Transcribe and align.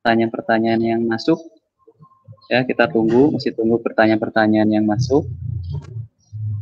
pertanyaan-pertanyaan 0.00 0.80
yang 0.80 1.02
masuk. 1.04 1.36
Ya, 2.48 2.64
kita 2.64 2.88
tunggu, 2.88 3.30
masih 3.36 3.52
tunggu 3.52 3.78
pertanyaan-pertanyaan 3.84 4.72
yang 4.72 4.88
masuk 4.88 5.28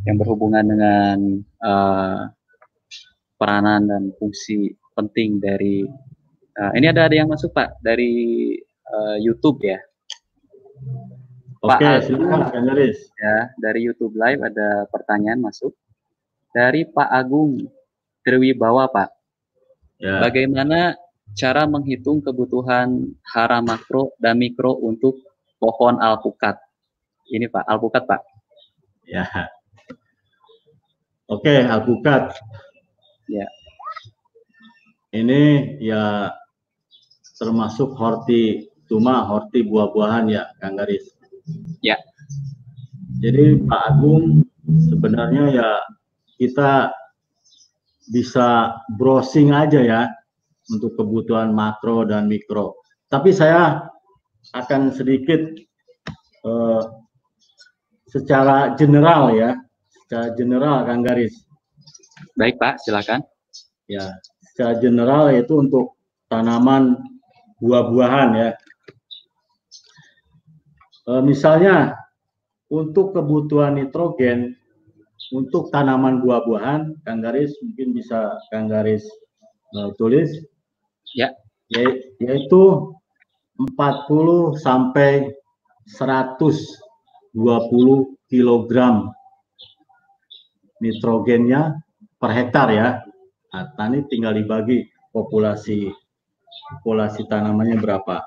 yang 0.03 0.19
berhubungan 0.19 0.61
dengan 0.67 1.17
uh, 1.63 2.29
peranan 3.39 3.87
dan 3.87 4.03
fungsi 4.19 4.75
penting 4.93 5.39
dari 5.39 5.87
uh, 6.59 6.71
ini 6.75 6.91
ada 6.91 7.07
ada 7.07 7.15
yang 7.15 7.31
masuk 7.31 7.55
Pak 7.55 7.79
dari 7.79 8.53
uh, 8.91 9.17
YouTube 9.17 9.63
ya. 9.63 9.79
Oke, 11.63 11.79
okay, 11.79 12.05
silakan 12.07 12.51
Ya, 13.19 13.37
dari 13.59 13.83
YouTube 13.83 14.15
Live 14.15 14.43
ada 14.43 14.87
pertanyaan 14.91 15.43
masuk 15.43 15.75
dari 16.51 16.87
Pak 16.87 17.07
Agung 17.07 17.59
Triwibawa 18.23 18.87
Pak. 18.91 19.09
Ya. 19.99 20.23
Bagaimana 20.23 20.95
cara 21.35 21.65
menghitung 21.69 22.23
kebutuhan 22.23 23.13
hara 23.25 23.59
makro 23.61 24.13
dan 24.17 24.39
mikro 24.39 24.77
untuk 24.79 25.19
pohon 25.59 25.99
alpukat? 26.01 26.57
Ini 27.29 27.45
Pak, 27.51 27.65
alpukat 27.69 28.03
Pak. 28.09 28.21
Ya. 29.05 29.25
Oke, 31.29 31.61
alpukat. 31.61 32.33
Ya. 33.29 33.45
Ini 35.13 35.75
ya 35.81 36.33
termasuk 37.37 37.93
horti 37.97 38.69
cuma 38.89 39.21
horti 39.25 39.61
buah-buahan 39.61 40.25
ya, 40.29 40.49
Kang 40.57 40.77
Garis. 40.77 41.13
Ya. 41.81 41.97
Jadi 43.21 43.61
Pak 43.65 43.81
Agung 43.93 44.45
sebenarnya 44.89 45.43
ya 45.53 45.69
kita 46.39 46.93
bisa 48.09 48.79
browsing 48.97 49.53
aja 49.53 49.81
ya 49.81 50.01
untuk 50.73 50.95
kebutuhan 50.97 51.51
makro 51.51 52.05
dan 52.05 52.29
mikro. 52.29 52.77
Tapi 53.09 53.33
saya 53.33 53.89
akan 54.53 54.93
sedikit 54.93 55.41
uh, 56.45 56.81
secara 58.09 58.73
general 58.77 59.33
ya, 59.33 59.57
secara 60.05 60.33
general 60.37 60.85
Kang 60.85 61.01
Garis. 61.05 61.33
Baik 62.37 62.57
Pak, 62.61 62.81
silakan. 62.81 63.25
Ya, 63.89 64.05
secara 64.53 64.77
general 64.77 65.33
yaitu 65.33 65.57
untuk 65.57 65.97
tanaman 66.29 66.97
buah-buahan 67.61 68.29
ya. 68.37 68.49
Uh, 71.09 71.25
misalnya 71.25 71.97
untuk 72.69 73.17
kebutuhan 73.17 73.81
nitrogen 73.81 74.53
untuk 75.29 75.69
tanaman 75.69 76.21
buah-buahan, 76.25 77.05
Kang 77.05 77.21
Garis 77.21 77.53
mungkin 77.61 77.93
bisa 77.93 78.33
Kang 78.49 78.69
Garis 78.69 79.05
uh, 79.77 79.93
tulis. 79.97 80.29
Ya. 81.15 81.33
yaitu 82.19 82.93
40 83.59 84.57
sampai 84.57 85.29
120 85.85 87.35
kg 88.29 88.73
nitrogennya 90.79 91.77
per 92.17 92.31
hektar 92.33 92.67
ya. 92.71 92.87
Nah, 93.49 93.65
tani 93.75 94.05
tinggal 94.07 94.37
dibagi 94.37 94.87
populasi 95.11 95.89
populasi 96.79 97.25
tanamannya 97.25 97.81
berapa. 97.81 98.21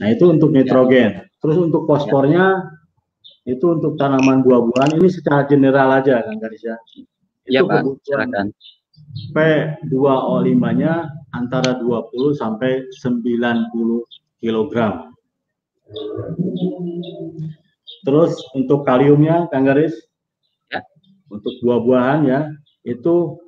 Nah, 0.00 0.08
itu 0.12 0.28
untuk 0.28 0.52
nitrogen. 0.52 1.24
Terus 1.40 1.56
untuk 1.56 1.88
fosfornya 1.88 2.76
itu 3.46 3.62
untuk 3.62 3.94
tanaman 3.96 4.42
buah-buahan 4.42 4.98
ini 4.98 5.08
secara 5.08 5.46
general 5.46 6.02
aja 6.02 6.20
kan 6.26 6.36
Garis 6.36 6.62
ya. 6.66 6.76
Iya 7.46 7.62
Pak, 7.62 8.02
silakan. 8.02 8.50
P2O5-nya 9.34 11.08
antara 11.32 11.76
20 11.80 12.36
sampai 12.36 12.84
90 13.02 14.04
kg. 14.40 14.74
Terus 18.06 18.32
untuk 18.54 18.86
kaliumnya 18.86 19.50
Kang 19.50 19.66
Garis? 19.66 19.94
Ya. 20.70 20.82
Untuk 21.30 21.52
buah-buahan 21.62 22.20
ya, 22.26 22.40
itu 22.86 23.38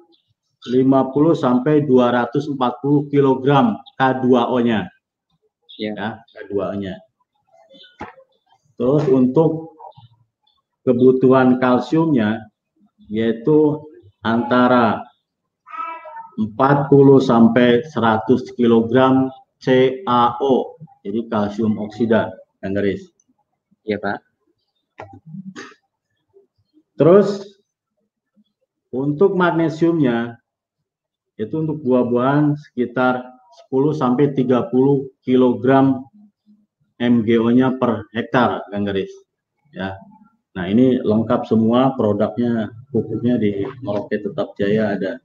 50 0.67 1.39
sampai 1.39 1.87
240 1.87 2.59
kg 3.11 3.47
K2O-nya. 3.95 4.81
Ya. 5.78 5.93
ya 5.95 6.09
K2O-nya. 6.34 6.99
Terus 8.78 9.05
untuk 9.11 9.75
kebutuhan 10.87 11.59
kalsiumnya 11.59 12.47
yaitu 13.11 13.83
antara 14.23 15.08
40 16.38 17.19
sampai 17.19 17.82
100 17.82 18.54
kg 18.54 18.94
CaO 19.59 20.54
jadi 21.03 21.21
kalsium 21.26 21.75
oksida 21.82 22.31
yang 22.62 22.72
garis 22.78 23.10
iya 23.88 23.99
Pak. 23.99 24.19
Terus 26.98 27.59
untuk 28.91 29.38
magnesiumnya 29.38 30.38
itu 31.38 31.54
untuk 31.62 31.78
buah-buahan 31.87 32.59
sekitar 32.59 33.22
10 33.71 33.94
sampai 33.94 34.34
30 34.34 34.71
kg 35.22 35.66
MgO-nya 36.98 37.78
per 37.78 38.10
hektar 38.10 38.66
Kang 38.75 38.82
Garis 38.82 39.10
ya. 39.71 39.94
Nah 40.59 40.65
ini 40.66 40.98
lengkap 40.98 41.47
semua 41.47 41.94
produknya 41.94 42.75
pupuknya 42.91 43.38
di 43.38 43.62
Merauke 43.87 44.19
Tetap 44.19 44.59
Jaya 44.59 44.98
ada. 44.98 45.22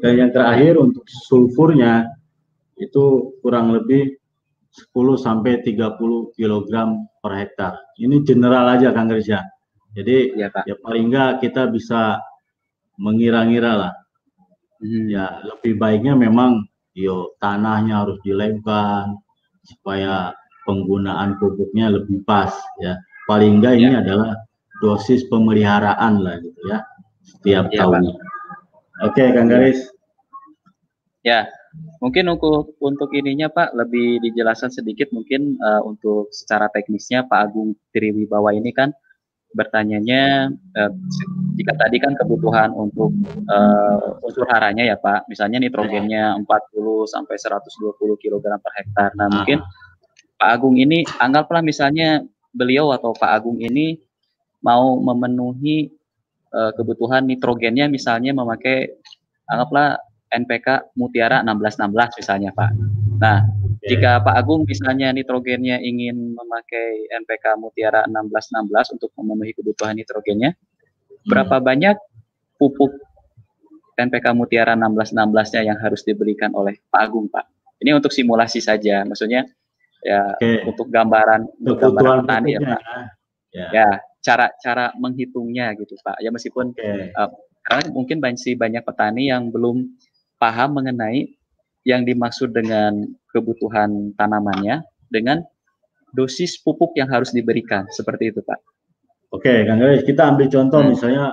Dan 0.00 0.12
yang 0.16 0.30
terakhir 0.32 0.80
untuk 0.80 1.04
sulfurnya 1.06 2.08
itu 2.80 3.36
kurang 3.44 3.76
lebih 3.76 4.16
10 4.72 5.20
sampai 5.20 5.60
30 5.60 6.32
kg 6.32 6.72
per 7.20 7.32
hektar. 7.36 7.74
Ini 8.00 8.24
general 8.24 8.64
aja 8.70 8.94
Kang 8.96 9.12
Grisya. 9.12 9.44
Jadi 9.92 10.38
ya, 10.38 10.48
Pak. 10.48 10.64
ya 10.64 10.78
paling 10.78 11.10
enggak 11.10 11.42
kita 11.42 11.68
bisa 11.68 12.22
mengira-ngira 12.96 13.72
lah. 13.76 13.92
Hmm. 14.80 15.10
Ya 15.10 15.42
lebih 15.44 15.76
baiknya 15.76 16.16
memang 16.16 16.64
yo 16.96 17.34
tanahnya 17.42 18.06
harus 18.06 18.16
dilemkan 18.24 19.18
supaya 19.66 20.32
penggunaan 20.64 21.36
pupuknya 21.42 21.90
lebih 21.90 22.22
pas 22.22 22.54
ya. 22.78 22.96
Paling 23.26 23.60
enggak 23.60 23.74
ya. 23.76 23.80
ini 23.82 23.94
adalah 23.98 24.32
dosis 24.80 25.26
pemeliharaan 25.28 26.24
lah 26.24 26.40
gitu 26.40 26.60
ya 26.70 26.78
setiap 27.26 27.68
ya, 27.74 27.84
tahunnya. 27.84 28.29
Oke, 29.00 29.24
Kang 29.32 29.48
Garis. 29.48 29.80
Ya, 31.24 31.48
mungkin 32.00 32.28
untuk 32.32 32.76
untuk 32.80 33.12
ininya 33.16 33.48
Pak 33.52 33.76
lebih 33.76 34.20
dijelaskan 34.24 34.72
sedikit 34.72 35.12
mungkin 35.12 35.56
uh, 35.60 35.80
untuk 35.84 36.32
secara 36.32 36.68
teknisnya 36.72 37.24
Pak 37.28 37.40
Agung 37.48 37.76
Triwibawa 37.92 38.56
ini 38.56 38.72
kan 38.72 38.92
bertanyanya 39.50 40.52
uh, 40.52 40.92
jika 41.56 41.74
tadi 41.76 41.96
kan 41.98 42.12
kebutuhan 42.16 42.70
untuk 42.72 43.12
uh, 43.50 44.20
unsur 44.24 44.48
haranya 44.48 44.84
ya 44.84 44.96
Pak, 45.00 45.28
misalnya 45.28 45.60
nitrogennya 45.60 46.36
40 46.40 46.46
sampai 47.08 47.36
120 47.36 47.96
kg 48.20 48.44
per 48.60 48.72
hektar. 48.80 49.10
Nah, 49.16 49.28
mungkin 49.32 49.60
Pak 50.40 50.50
Agung 50.56 50.76
ini 50.80 51.04
anggaplah 51.20 51.60
misalnya 51.60 52.24
beliau 52.52 52.92
atau 52.96 53.12
Pak 53.12 53.32
Agung 53.32 53.60
ini 53.60 54.00
mau 54.64 54.96
memenuhi 55.00 55.99
uh, 56.54 56.72
kebutuhan 56.74 57.26
nitrogennya 57.26 57.86
misalnya 57.86 58.34
memakai 58.34 58.90
anggaplah 59.50 59.98
NPK 60.30 60.94
Mutiara 60.94 61.42
1616 61.42 62.20
misalnya 62.22 62.50
Pak. 62.54 62.70
Nah, 63.20 63.42
okay. 63.42 63.88
jika 63.94 64.22
Pak 64.22 64.34
Agung 64.38 64.62
misalnya 64.62 65.10
nitrogennya 65.10 65.82
ingin 65.82 66.32
memakai 66.38 67.10
NPK 67.10 67.58
Mutiara 67.58 68.06
1616 68.06 68.94
untuk 68.96 69.10
memenuhi 69.18 69.52
kebutuhan 69.52 69.98
nitrogennya, 69.98 70.54
hmm. 70.54 71.26
berapa 71.26 71.58
banyak 71.58 71.98
pupuk 72.56 72.94
NPK 73.98 74.32
Mutiara 74.32 74.72
1616-nya 74.78 75.60
yang 75.66 75.78
harus 75.82 76.00
diberikan 76.06 76.56
oleh 76.56 76.80
Pak 76.88 77.00
Agung, 77.04 77.28
Pak? 77.28 77.44
Ini 77.80 77.96
untuk 77.96 78.12
simulasi 78.14 78.60
saja, 78.64 79.04
maksudnya 79.04 79.44
ya 80.00 80.32
okay. 80.32 80.64
untuk 80.64 80.88
gambaran 80.88 81.44
untuk 81.60 81.92
gambaran 81.92 82.24
petani 82.24 82.56
ya, 82.56 82.60
Pak. 82.64 82.80
Ya. 83.50 83.66
ya, 83.74 83.88
cara 84.20 84.52
cara 84.60 84.92
menghitungnya 85.00 85.72
gitu 85.76 85.96
Pak. 86.00 86.20
Ya 86.20 86.30
meskipun 86.32 86.76
okay. 86.76 87.12
uh, 87.16 87.32
karena 87.64 87.92
mungkin 87.92 88.20
banyak 88.20 88.56
banyak 88.56 88.82
petani 88.84 89.28
yang 89.32 89.48
belum 89.52 89.88
paham 90.40 90.80
mengenai 90.80 91.28
yang 91.84 92.04
dimaksud 92.04 92.52
dengan 92.52 93.08
kebutuhan 93.32 94.12
tanamannya 94.16 94.84
dengan 95.08 95.40
dosis 96.12 96.60
pupuk 96.60 96.92
yang 96.98 97.08
harus 97.08 97.32
diberikan 97.32 97.88
seperti 97.94 98.34
itu 98.34 98.40
Pak. 98.44 98.60
Oke, 99.30 99.46
okay, 99.46 99.58
Kang 99.62 99.78
kita 99.80 100.22
ambil 100.26 100.50
contoh 100.50 100.80
hmm. 100.82 100.90
misalnya 100.90 101.24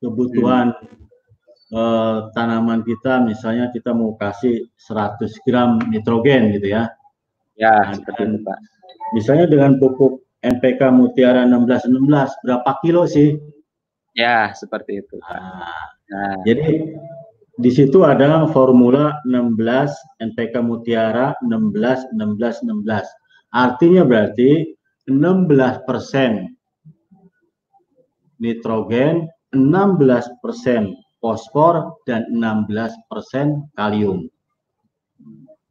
kebutuhan 0.00 0.72
hmm. 0.72 1.76
uh, 1.76 2.16
tanaman 2.32 2.80
kita 2.82 3.20
misalnya 3.22 3.68
kita 3.70 3.92
mau 3.92 4.16
kasih 4.16 4.66
100 4.80 5.46
gram 5.46 5.78
nitrogen 5.92 6.50
gitu 6.56 6.72
ya. 6.72 6.88
Ya, 7.60 7.92
nah, 7.92 7.92
seperti 7.92 8.22
itu 8.26 8.38
Pak. 8.40 8.58
Misalnya 9.12 9.46
dengan 9.46 9.76
pupuk 9.76 10.24
NPK 10.42 10.90
Mutiara 10.90 11.46
1616 11.46 12.42
berapa 12.42 12.70
kilo 12.82 13.06
sih? 13.06 13.38
Ya, 14.18 14.52
seperti 14.52 15.00
itu. 15.00 15.16
Nah, 15.22 15.70
nah. 16.10 16.34
Jadi 16.44 16.92
di 17.62 17.70
situ 17.70 18.02
ada 18.02 18.44
formula 18.50 19.16
16 19.24 19.56
NPK 20.20 20.60
Mutiara 20.60 21.32
16 21.46 22.12
16 22.18 22.66
16. 22.66 23.54
Artinya 23.54 24.02
berarti 24.02 24.74
16% 25.06 26.50
nitrogen, 28.42 29.30
16% 29.54 30.90
fosfor, 31.22 32.02
dan 32.08 32.26
16% 32.34 33.70
kalium. 33.78 34.26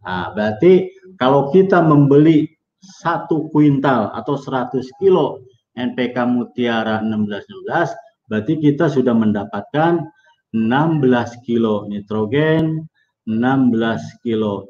Nah, 0.02 0.32
berarti 0.34 0.88
kalau 1.20 1.52
kita 1.52 1.84
membeli 1.84 2.48
satu 2.82 3.48
kuintal 3.54 4.10
atau 4.18 4.36
100 4.36 4.82
kilo 4.98 5.46
NPK 5.78 6.18
Mutiara 6.28 7.00
1616, 7.06 8.28
berarti 8.28 8.54
kita 8.60 8.90
sudah 8.90 9.14
mendapatkan 9.14 10.02
16 10.52 11.48
kilo 11.48 11.88
nitrogen, 11.88 12.84
16 13.30 14.26
kilo 14.26 14.68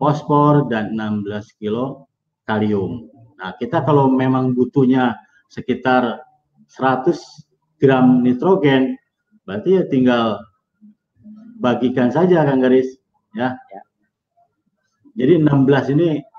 fosfor, 0.00 0.66
dan 0.66 0.98
16 0.98 1.60
kilo 1.62 2.10
kalium. 2.48 3.06
Nah, 3.38 3.54
kita 3.54 3.86
kalau 3.86 4.10
memang 4.10 4.56
butuhnya 4.56 5.14
sekitar 5.46 6.24
100 6.66 7.14
gram 7.78 8.24
nitrogen, 8.24 8.98
berarti 9.46 9.78
ya 9.78 9.84
tinggal 9.86 10.42
bagikan 11.62 12.10
saja 12.10 12.42
Kang 12.42 12.58
Garis, 12.58 12.98
ya. 13.38 13.54
ya. 13.54 13.82
Jadi 15.14 15.44
16 15.44 15.94
ini 15.94 16.31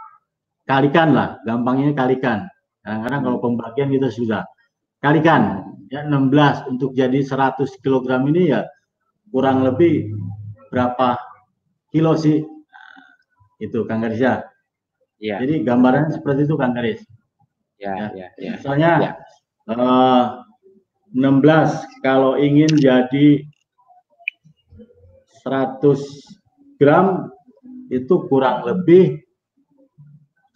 kalikan 0.68 1.16
lah, 1.16 1.40
gampangnya 1.44 1.96
kalikan. 1.96 2.48
Kadang-kadang 2.84 3.22
kalau 3.24 3.38
pembagian 3.40 3.90
kita 3.92 4.12
sudah 4.12 4.44
kalikan 5.00 5.72
ya 5.92 6.04
16 6.08 6.72
untuk 6.72 6.96
jadi 6.96 7.20
100 7.20 7.60
kg 7.84 8.08
ini 8.28 8.52
ya 8.56 8.68
kurang 9.32 9.64
lebih 9.64 10.12
berapa 10.72 11.20
kilo 11.92 12.16
sih? 12.16 12.44
itu 13.64 13.80
Kang 13.88 14.04
Garis 14.04 14.20
ya. 14.20 14.44
Iya. 15.24 15.40
Jadi 15.40 15.64
gambaran 15.64 16.12
seperti 16.12 16.44
itu 16.44 16.56
Kang 16.60 16.76
Garis. 16.76 17.00
Ya, 17.80 17.96
ya, 17.96 18.08
ya. 18.12 18.28
ya. 18.36 18.52
Misalnya 18.60 18.92
ya. 19.00 19.12
Uh, 19.64 20.44
16 21.16 22.04
kalau 22.04 22.36
ingin 22.36 22.68
jadi 22.76 23.48
100 25.46 25.80
gram 26.82 27.32
itu 27.88 28.28
kurang 28.28 28.68
lebih 28.68 29.23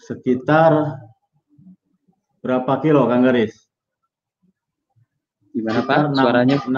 sekitar 0.07 1.03
berapa 2.39 2.79
kilo 2.79 3.11
Kang 3.11 3.27
Garis? 3.27 3.67
Gimana 5.51 5.83
Pak? 5.83 6.15
6, 6.15 6.23
Suaranya 6.23 6.57
6 6.63 6.71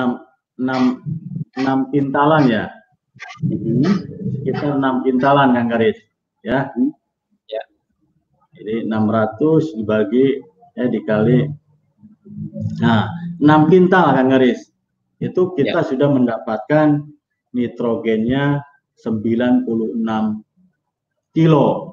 6 0.58 1.62
6 1.62 1.94
kintalan 1.94 2.44
ya. 2.50 2.66
Hmm. 3.46 3.94
Sekitar 4.42 4.82
6 4.82 5.06
kintalan 5.06 5.54
Kang 5.54 5.70
Garis, 5.70 5.98
ya. 6.42 6.74
Hmm. 6.74 6.90
Ya. 7.46 7.64
Jadi 8.58 8.90
600 8.90 9.78
dibagi 9.78 10.42
ya 10.74 10.90
dikali 10.90 11.46
Nah, 12.80 13.10
6 13.42 13.72
kintal 13.72 14.14
Kang 14.14 14.30
Garis. 14.30 14.70
Itu 15.20 15.52
kita 15.58 15.84
ya. 15.84 15.88
sudah 15.88 16.08
mendapatkan 16.14 17.04
nitrogennya 17.52 18.64
96 19.02 20.46
kilo. 21.34 21.89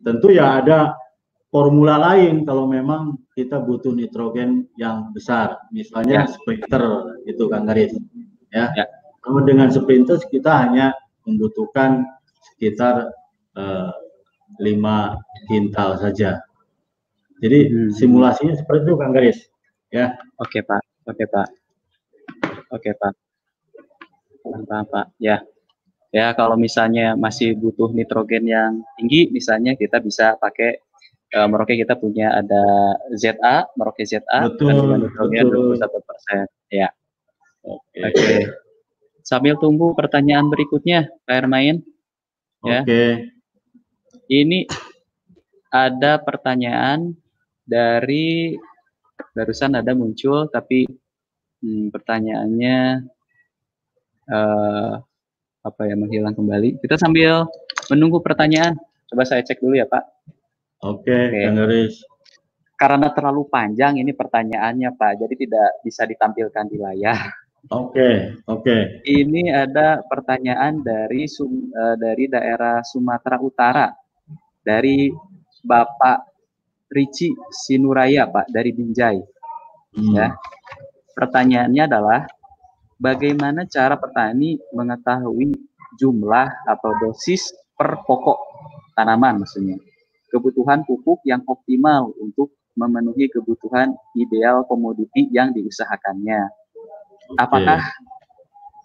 Tentu 0.00 0.32
ya 0.32 0.60
ada 0.60 0.96
formula 1.50 1.98
lain 1.98 2.46
kalau 2.46 2.70
memang 2.70 3.18
kita 3.34 3.58
butuh 3.58 3.90
nitrogen 3.92 4.70
yang 4.78 5.10
besar, 5.10 5.58
misalnya 5.74 6.24
ya. 6.24 6.30
sprinter 6.30 6.84
itu 7.26 7.44
Kang 7.50 7.66
Garis. 7.66 7.92
Ya. 8.54 8.70
ya. 8.72 8.86
Kalau 9.20 9.44
dengan 9.44 9.68
sprinter 9.68 10.16
kita 10.30 10.48
hanya 10.66 10.94
membutuhkan 11.26 12.06
sekitar 12.52 13.10
eh, 13.58 13.92
5 14.58 15.48
kintal 15.50 16.00
saja. 16.00 16.40
Jadi 17.40 17.58
hmm. 17.68 17.90
simulasinya 17.92 18.54
seperti 18.56 18.88
itu 18.88 18.94
Kang 18.96 19.12
Garis. 19.12 19.38
Ya. 19.90 20.14
Oke 20.38 20.62
Pak, 20.62 20.80
oke 21.10 21.24
Pak, 21.26 21.48
oke 22.70 22.90
Pak. 22.94 23.12
Paham, 24.40 24.84
Pak. 24.88 25.06
Ya. 25.20 25.44
Ya, 26.10 26.34
kalau 26.34 26.58
misalnya 26.58 27.14
masih 27.14 27.54
butuh 27.54 27.94
nitrogen 27.94 28.42
yang 28.50 28.82
tinggi, 28.98 29.30
misalnya 29.30 29.78
kita 29.78 30.02
bisa 30.02 30.34
pakai 30.42 30.82
uh, 31.38 31.46
Merauke 31.46 31.78
kita 31.78 31.94
punya 31.94 32.34
ada 32.34 32.98
ZA, 33.14 33.70
Merauke 33.78 34.02
ZA 34.02 34.50
betul, 34.50 34.74
dengan 34.74 35.06
nitrogen 35.06 35.44
betul. 35.46 35.78
21 35.78 36.08
persen. 36.10 36.44
Ya. 36.66 36.88
Oke. 37.62 37.78
Okay. 37.94 38.02
Okay. 38.10 38.40
Sambil 39.22 39.54
tunggu 39.62 39.94
pertanyaan 39.94 40.50
berikutnya, 40.50 41.14
Pak 41.22 41.36
Ermain. 41.46 41.78
Ya. 42.66 42.82
Oke. 42.82 42.90
Okay. 42.90 43.10
Ini 44.30 44.66
ada 45.70 46.18
pertanyaan 46.18 47.14
dari 47.62 48.58
barusan 49.30 49.78
ada 49.78 49.94
muncul, 49.94 50.50
tapi 50.50 50.90
hmm, 51.62 51.94
pertanyaannya 51.94 52.78
uh, 54.26 54.94
apa 55.60 55.88
ya 55.88 55.94
menghilang 55.96 56.32
kembali. 56.32 56.80
Kita 56.80 56.96
sambil 56.96 57.44
menunggu 57.92 58.20
pertanyaan. 58.24 58.76
Coba 59.10 59.26
saya 59.26 59.44
cek 59.44 59.60
dulu 59.60 59.76
ya 59.76 59.86
Pak. 59.88 60.04
Oke, 60.80 61.12
okay, 61.12 61.52
okay. 61.52 61.92
Karena 62.80 63.12
terlalu 63.12 63.44
panjang 63.52 64.00
ini 64.00 64.16
pertanyaannya 64.16 64.96
Pak, 64.96 65.12
jadi 65.20 65.34
tidak 65.36 65.68
bisa 65.84 66.08
ditampilkan 66.08 66.64
di 66.72 66.76
layar. 66.80 67.28
Oke, 67.68 67.92
okay, 67.92 68.16
oke. 68.48 68.64
Okay. 68.64 68.82
Ini 69.04 69.52
ada 69.52 70.00
pertanyaan 70.08 70.80
dari 70.80 71.28
Sum, 71.28 71.68
uh, 71.76 71.92
dari 72.00 72.24
daerah 72.32 72.80
Sumatera 72.80 73.36
Utara, 73.36 73.92
dari 74.64 75.12
Bapak 75.60 76.24
Ricci 76.88 77.36
Sinuraya 77.52 78.24
Pak 78.26 78.48
dari 78.48 78.72
Binjai. 78.72 79.20
Hmm. 79.94 80.14
Ya. 80.16 80.28
Pertanyaannya 81.12 81.82
adalah 81.84 82.20
bagaimana 83.00 83.64
cara 83.64 83.96
petani 83.96 84.60
mengetahui 84.76 85.56
jumlah 85.96 86.68
atau 86.68 86.92
dosis 87.00 87.50
per 87.74 88.04
pokok 88.04 88.38
tanaman 88.92 89.42
maksudnya. 89.42 89.80
Kebutuhan 90.30 90.86
pupuk 90.86 91.24
yang 91.26 91.42
optimal 91.48 92.14
untuk 92.20 92.54
memenuhi 92.78 93.26
kebutuhan 93.32 93.90
ideal 94.14 94.62
komoditi 94.68 95.26
yang 95.34 95.50
diusahakannya. 95.50 96.46
Okay. 97.34 97.40
Apakah 97.40 97.80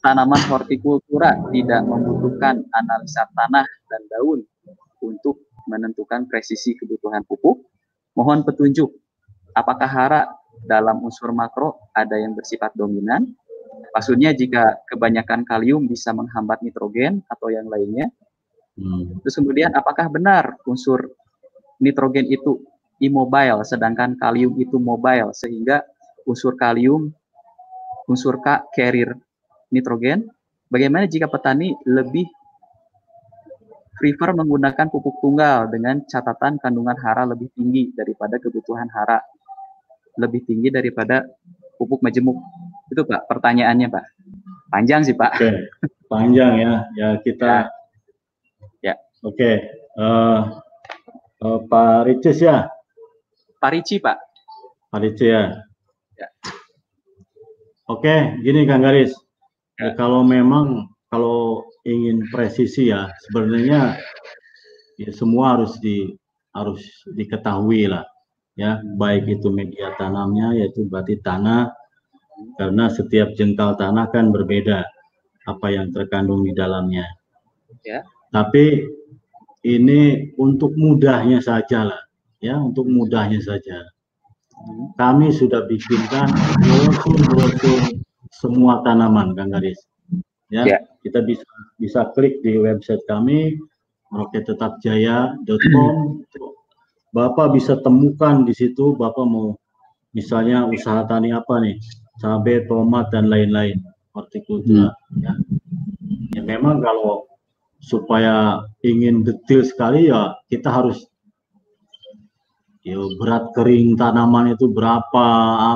tanaman 0.01 0.41
hortikultura 0.50 1.38
tidak 1.53 1.85
membutuhkan 1.85 2.65
analisa 2.73 3.29
tanah 3.29 3.67
dan 3.91 4.01
daun 4.09 4.41
untuk 5.06 5.45
menentukan 5.69 6.25
presisi 6.25 6.74
kebutuhan 6.74 7.22
pupuk? 7.29 7.62
Mohon 8.17 8.48
petunjuk, 8.48 8.89
apakah 9.53 9.89
hara 9.91 10.22
dalam 10.65 11.03
unsur 11.03 11.36
makro 11.36 11.91
ada 11.93 12.15
yang 12.15 12.34
bersifat 12.34 12.74
dominan 12.74 13.27
Maksudnya 13.96 14.36
jika 14.36 14.84
kebanyakan 14.91 15.48
kalium 15.48 15.88
bisa 15.88 16.12
menghambat 16.12 16.60
nitrogen 16.62 17.24
atau 17.32 17.48
yang 17.48 17.67
lainnya. 17.72 18.12
Hmm. 18.75 19.24
Terus 19.24 19.39
kemudian 19.39 19.72
apakah 19.72 20.12
benar 20.12 20.60
unsur 20.67 21.15
nitrogen 21.79 22.27
itu 22.27 22.60
immobile 23.00 23.63
sedangkan 23.63 24.20
kalium 24.20 24.55
itu 24.60 24.75
mobile 24.79 25.32
sehingga 25.32 25.84
unsur 26.27 26.55
kalium 26.60 27.12
unsur 28.12 28.39
K 28.44 28.67
carrier 28.75 29.15
nitrogen. 29.74 30.29
Bagaimana 30.65 31.05
jika 31.05 31.29
petani 31.29 31.72
lebih 31.86 32.25
prefer 33.96 34.36
menggunakan 34.36 34.91
pupuk 34.91 35.24
tunggal 35.24 35.72
dengan 35.72 36.03
catatan 36.03 36.60
kandungan 36.60 36.98
hara 37.00 37.24
lebih 37.24 37.48
tinggi 37.55 37.96
daripada 37.96 38.36
kebutuhan 38.41 38.91
hara 38.91 39.24
lebih 40.20 40.44
tinggi 40.44 40.67
daripada 40.74 41.24
pupuk 41.79 42.03
majemuk? 42.03 42.39
Itu 42.92 43.01
Pak 43.06 43.25
pertanyaannya 43.30 43.88
Pak. 43.89 44.06
Panjang 44.70 45.01
sih 45.06 45.15
Pak. 45.15 45.38
Oke, 45.38 45.51
panjang 46.12 46.54
ya. 46.60 46.74
Ya 46.98 47.10
kita. 47.22 47.70
Ya. 48.82 48.94
ya. 48.94 48.96
Oke. 49.24 49.51
Uh, 49.96 50.60
uh, 51.42 51.60
Pak 51.65 52.10
Ricis 52.10 52.44
ya. 52.44 52.68
Pak 53.62 53.72
Rici 53.74 53.98
Pak. 53.98 54.18
Pak 54.92 55.00
Rici 55.01 55.25
ya. 55.32 55.54
ya. 56.20 56.27
Oke, 57.89 58.42
gini 58.42 58.65
Kang 58.68 58.84
Garis. 58.84 59.15
Ya. 59.80 59.89
ya. 59.89 59.89
Kalau 59.98 60.22
memang 60.22 60.89
kalau 61.10 61.63
ingin 61.86 62.25
presisi 62.34 62.89
ya 62.89 63.08
sebenarnya 63.30 63.96
ya 64.98 65.10
semua 65.13 65.56
harus 65.56 65.77
di 65.80 66.12
harus 66.51 66.82
diketahui 67.13 67.88
lah 67.88 68.04
ya 68.58 68.80
baik 69.00 69.39
itu 69.39 69.51
media 69.51 69.94
tanamnya 70.00 70.56
yaitu 70.56 70.88
berarti 70.88 71.20
tanah 71.22 71.70
karena 72.55 72.91
setiap 72.91 73.33
jengkal 73.35 73.75
tanah 73.75 74.09
kan 74.13 74.29
berbeda 74.29 74.85
apa 75.45 75.67
yang 75.69 75.93
terkandung 75.93 76.45
di 76.45 76.53
dalamnya. 76.53 77.05
Ya. 77.85 78.01
Tapi 78.33 78.85
ini 79.65 80.33
untuk 80.37 80.77
mudahnya 80.77 81.41
saja 81.41 81.89
lah 81.89 82.05
ya 82.45 82.61
untuk 82.61 82.85
mudahnya 82.85 83.41
saja. 83.41 83.81
Kami 84.95 85.35
sudah 85.35 85.67
bikinkan 85.67 86.31
brosur-brosur 86.63 87.99
semua 88.31 88.79
tanaman 88.87 89.35
Kang 89.35 89.51
Garis. 89.51 89.75
Ya, 90.53 90.63
ya. 90.63 90.79
kita 91.01 91.25
bisa 91.25 91.43
bisa 91.81 92.13
klik 92.13 92.45
di 92.45 92.61
website 92.61 93.01
kami 93.09 93.57
merauketetapjaya.com 94.13 96.21
Bapak 97.09 97.57
bisa 97.57 97.81
temukan 97.81 98.45
di 98.45 98.53
situ 98.53 98.93
Bapak 98.93 99.25
mau 99.25 99.57
misalnya 100.13 100.69
usaha 100.69 101.01
tani 101.09 101.33
apa 101.33 101.57
nih 101.59 101.81
cabai 102.22 102.63
tomat 102.67 103.12
dan 103.12 103.27
lain-lain 103.27 103.79
hortikultura 104.15 104.91
hmm. 104.91 105.24
ya. 105.24 105.34
ya 106.39 106.41
memang 106.41 106.79
kalau 106.79 107.27
supaya 107.84 108.65
ingin 108.81 109.22
detail 109.22 109.62
sekali 109.62 110.10
ya 110.10 110.34
kita 110.50 110.72
harus 110.72 111.05
ya 112.86 112.98
berat 113.17 113.50
kering 113.53 113.98
tanaman 113.98 114.53
itu 114.53 114.69
berapa 114.69 115.27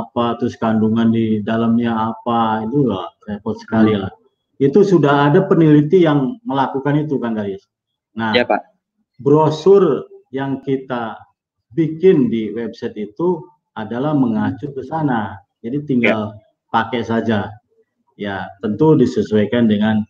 apa 0.01 0.37
terus 0.37 0.57
kandungan 0.57 1.09
di 1.13 1.41
dalamnya 1.41 2.13
apa 2.13 2.65
itu 2.65 2.85
lah 2.85 3.09
repot 3.25 3.57
sekali 3.57 3.97
lah 3.97 4.09
itu 4.61 4.81
sudah 4.81 5.31
ada 5.31 5.45
peneliti 5.45 6.05
yang 6.05 6.37
melakukan 6.45 7.05
itu 7.05 7.17
kan 7.21 7.37
guys 7.37 7.61
nah 8.13 8.33
ya, 8.33 8.45
Pak. 8.45 8.61
brosur 9.21 10.05
yang 10.29 10.61
kita 10.61 11.17
bikin 11.73 12.29
di 12.29 12.49
website 12.53 12.97
itu 12.97 13.41
adalah 13.77 14.17
mengacu 14.17 14.69
ke 14.73 14.81
sana. 14.85 15.37
Jadi 15.59 15.77
tinggal 15.83 16.33
ya. 16.33 16.35
pakai 16.71 17.01
saja. 17.03 17.51
Ya, 18.19 18.51
tentu 18.59 18.99
disesuaikan 18.99 19.71
dengan 19.71 20.03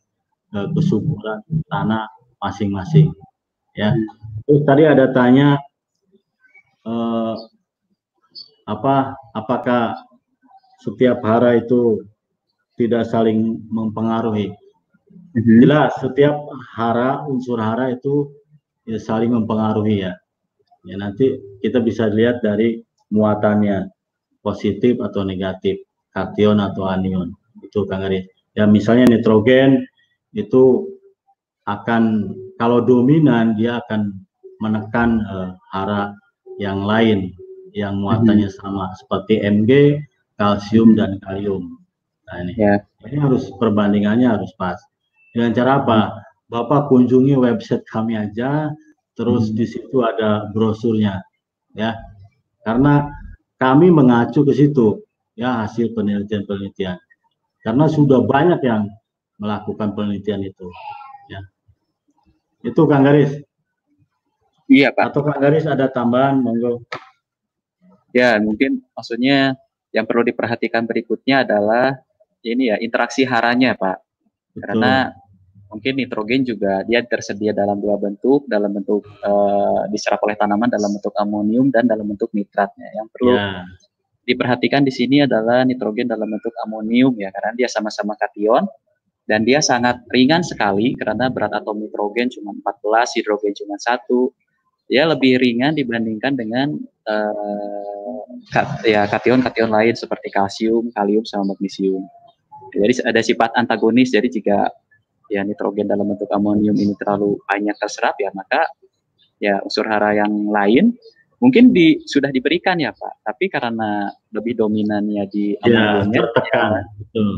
uh, 0.57 0.67
kesuburan 0.73 1.45
tanah 1.69 2.09
masing-masing. 2.41 3.13
Ya. 3.77 3.93
Terus 4.49 4.65
tadi 4.65 4.83
ada 4.89 5.13
tanya 5.13 5.61
uh, 6.89 7.37
apa 8.65 9.13
apakah 9.37 9.93
setiap 10.81 11.21
hara 11.21 11.61
itu 11.61 12.01
tidak 12.81 13.05
saling 13.05 13.61
mempengaruhi? 13.69 14.57
Mm-hmm. 15.37 15.57
Jelas 15.61 15.93
setiap 16.01 16.33
hara 16.73 17.21
unsur 17.29 17.61
hara 17.61 17.93
itu 17.93 18.33
ya 18.89 18.97
saling 18.97 19.29
mempengaruhi 19.29 20.01
ya. 20.01 20.17
Ya 20.87 20.95
nanti 20.97 21.37
kita 21.61 21.83
bisa 21.83 22.09
lihat 22.09 22.41
dari 22.41 22.81
muatannya 23.13 23.85
positif 24.39 24.99
atau 24.99 25.23
negatif, 25.25 25.83
kation 26.11 26.59
atau 26.59 26.87
anion. 26.87 27.33
Itu 27.63 27.85
Kang 27.85 28.07
Aris. 28.07 28.27
Ya 28.55 28.65
misalnya 28.65 29.07
nitrogen 29.09 29.85
itu 30.33 30.89
akan 31.69 32.33
kalau 32.57 32.83
dominan 32.83 33.55
dia 33.55 33.79
akan 33.85 34.15
menekan 34.59 35.23
uh, 35.29 35.51
hara 35.71 36.11
yang 36.59 36.83
lain 36.83 37.31
yang 37.71 38.01
muatannya 38.01 38.49
hmm. 38.49 38.57
sama 38.59 38.91
seperti 38.97 39.39
Mg, 39.39 40.01
kalsium 40.35 40.97
dan 40.97 41.21
kalium. 41.23 41.77
Nah 42.27 42.35
ini, 42.43 42.53
ya. 42.57 42.81
ini 43.07 43.17
harus 43.21 43.47
perbandingannya 43.55 44.27
harus 44.27 44.51
pas. 44.57 44.75
Dengan 45.31 45.53
cara 45.53 45.71
apa? 45.85 45.99
Bapak 46.49 46.89
kunjungi 46.89 47.37
website 47.37 47.85
kami 47.85 48.17
aja, 48.17 48.73
terus 49.19 49.51
hmm. 49.51 49.55
di 49.59 49.65
situ 49.69 49.97
ada 49.99 50.47
brosurnya 50.55 51.19
ya 51.75 51.91
karena 52.63 53.11
kami 53.59 53.91
mengacu 53.91 54.47
ke 54.47 54.55
situ 54.55 55.03
ya 55.35 55.67
hasil 55.67 55.91
penelitian-penelitian. 55.93 56.95
Karena 57.59 57.85
sudah 57.91 58.23
banyak 58.23 58.63
yang 58.63 58.87
melakukan 59.35 59.91
penelitian 59.91 60.47
itu 60.47 60.67
ya. 61.27 61.43
Itu 62.63 62.87
Kang 62.87 63.03
Garis? 63.03 63.35
Iya 64.71 64.95
Pak. 64.95 65.11
Atau 65.11 65.21
Kang 65.27 65.43
Garis 65.43 65.67
ada 65.67 65.91
tambahan? 65.91 66.39
Monggo. 66.39 66.87
Ya 68.15 68.39
mungkin 68.39 68.81
maksudnya 68.95 69.59
yang 69.91 70.07
perlu 70.07 70.23
diperhatikan 70.23 70.87
berikutnya 70.87 71.43
adalah 71.45 71.99
ini 72.41 72.71
ya 72.71 72.77
interaksi 72.79 73.27
haranya 73.27 73.75
Pak. 73.75 73.97
Betul. 74.49 74.65
karena 74.65 74.93
mungkin 75.69 76.01
nitrogen 76.01 76.41
juga 76.41 76.81
dia 76.83 77.05
tersedia 77.05 77.53
dalam 77.53 77.77
dua 77.77 77.95
bentuk, 78.01 78.49
dalam 78.49 78.73
bentuk 78.73 79.05
uh, 79.21 79.85
diserap 79.93 80.17
oleh 80.25 80.33
tanaman 80.33 80.67
dalam 80.67 80.89
bentuk 80.97 81.13
amonium 81.21 81.69
dan 81.69 81.85
dalam 81.85 82.09
bentuk 82.09 82.33
nitratnya. 82.33 82.89
Yang 82.97 83.07
perlu 83.13 83.33
yeah. 83.37 83.63
diperhatikan 84.25 84.81
di 84.81 84.89
sini 84.89 85.23
adalah 85.23 85.61
nitrogen 85.61 86.09
dalam 86.09 86.25
bentuk 86.25 86.53
amonium 86.65 87.13
ya, 87.21 87.29
karena 87.29 87.53
dia 87.53 87.69
sama-sama 87.69 88.17
kation 88.17 88.65
dan 89.29 89.45
dia 89.45 89.61
sangat 89.61 90.01
ringan 90.09 90.41
sekali 90.41 90.97
karena 90.97 91.29
berat 91.29 91.53
atom 91.53 91.77
nitrogen 91.77 92.33
cuma 92.33 92.49
14, 92.65 93.21
hidrogen 93.21 93.53
cuma 93.53 93.77
satu. 93.77 94.33
Dia 94.89 95.05
lebih 95.05 95.37
ringan 95.37 95.77
dibandingkan 95.77 96.33
dengan 96.33 96.73
uh, 97.05 98.25
kat, 98.49 98.81
ya 98.89 99.05
kation-kation 99.05 99.69
lain 99.69 99.93
seperti 99.93 100.33
kalsium, 100.33 100.89
kalium 100.97 101.21
sama 101.29 101.53
magnesium. 101.53 102.09
Jadi 102.73 103.05
ada 103.05 103.21
sifat 103.21 103.53
antagonis. 103.53 104.09
Jadi 104.09 104.41
jika 104.41 104.73
ya 105.29 105.45
nitrogen 105.45 105.85
dalam 105.85 106.09
bentuk 106.09 106.27
amonium 106.33 106.75
ini 106.75 106.97
terlalu 106.97 107.37
banyak 107.45 107.77
terserap 107.77 108.17
ya 108.17 108.33
maka 108.33 108.65
ya 109.39 109.61
unsur 109.63 109.87
hara 109.87 110.17
yang 110.17 110.51
lain 110.51 110.97
mungkin 111.39 111.71
di, 111.71 112.03
sudah 112.03 112.29
diberikan 112.29 112.75
ya 112.77 112.91
Pak, 112.91 113.23
tapi 113.23 113.47
karena 113.47 114.11
lebih 114.35 114.59
dominannya 114.59 115.23
di 115.31 115.55
ya, 115.55 116.03
amoniumnya 116.03 116.21
ya, 116.51 116.63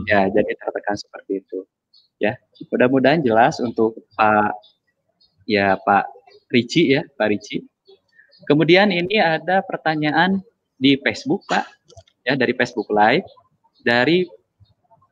ya 0.09 0.21
jadi 0.33 0.51
tertekan 0.57 0.97
seperti 0.97 1.45
itu. 1.45 1.59
Ya, 2.17 2.37
mudah-mudahan 2.69 3.21
jelas 3.21 3.57
untuk 3.61 3.97
Pak 4.17 4.53
ya 5.45 5.77
Pak 5.77 6.05
Ricci 6.49 6.97
ya, 6.97 7.05
Pak 7.17 7.27
Ricci. 7.29 7.61
Kemudian 8.49 8.89
ini 8.89 9.21
ada 9.21 9.61
pertanyaan 9.61 10.41
di 10.81 10.97
Facebook 10.97 11.45
Pak, 11.45 11.65
ya 12.25 12.33
dari 12.33 12.53
Facebook 12.57 12.89
Live 12.89 13.25
dari 13.85 14.25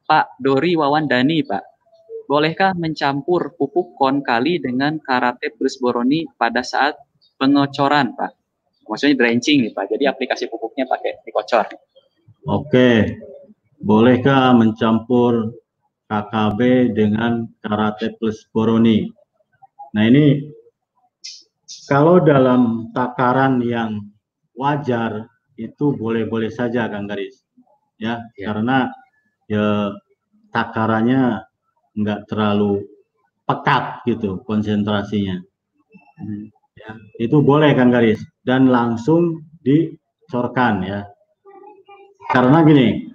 Pak 0.10 0.42
Dori 0.42 0.74
Wawandani 0.74 1.46
Pak 1.46 1.79
bolehkah 2.30 2.78
mencampur 2.78 3.58
pupuk 3.58 3.98
kali 3.98 4.62
dengan 4.62 5.02
karate 5.02 5.50
plus 5.58 5.82
boroni 5.82 6.30
pada 6.38 6.62
saat 6.62 6.94
pengocoran, 7.42 8.14
Pak? 8.14 8.32
Maksudnya 8.86 9.18
drenching 9.18 9.66
nih, 9.66 9.74
Pak. 9.74 9.90
Jadi 9.90 10.06
aplikasi 10.06 10.46
pupuknya 10.46 10.86
pakai 10.86 11.26
dikocor. 11.26 11.66
Oke. 12.46 13.18
Bolehkah 13.82 14.54
mencampur 14.54 15.58
KKB 16.06 16.94
dengan 16.94 17.50
karate 17.66 18.14
plus 18.22 18.46
boroni? 18.54 19.10
Nah, 19.98 20.04
ini 20.06 20.54
kalau 21.90 22.22
dalam 22.22 22.94
takaran 22.94 23.58
yang 23.66 24.06
wajar 24.54 25.26
itu 25.58 25.98
boleh-boleh 25.98 26.54
saja 26.54 26.86
Kang 26.94 27.10
Garis. 27.10 27.42
Ya, 27.98 28.22
ya. 28.38 28.54
karena 28.54 28.94
ya 29.50 29.92
takarannya 30.54 31.49
nggak 32.00 32.32
terlalu 32.32 32.88
pekat 33.44 34.06
gitu 34.08 34.40
konsentrasinya. 34.46 35.42
Hmm. 36.20 36.54
Ya, 36.80 36.96
itu 37.20 37.44
boleh 37.44 37.76
kan 37.76 37.92
garis 37.92 38.24
dan 38.48 38.72
langsung 38.72 39.44
dicorkan 39.60 40.86
ya. 40.86 41.02
Karena 42.30 42.64
gini, 42.64 43.10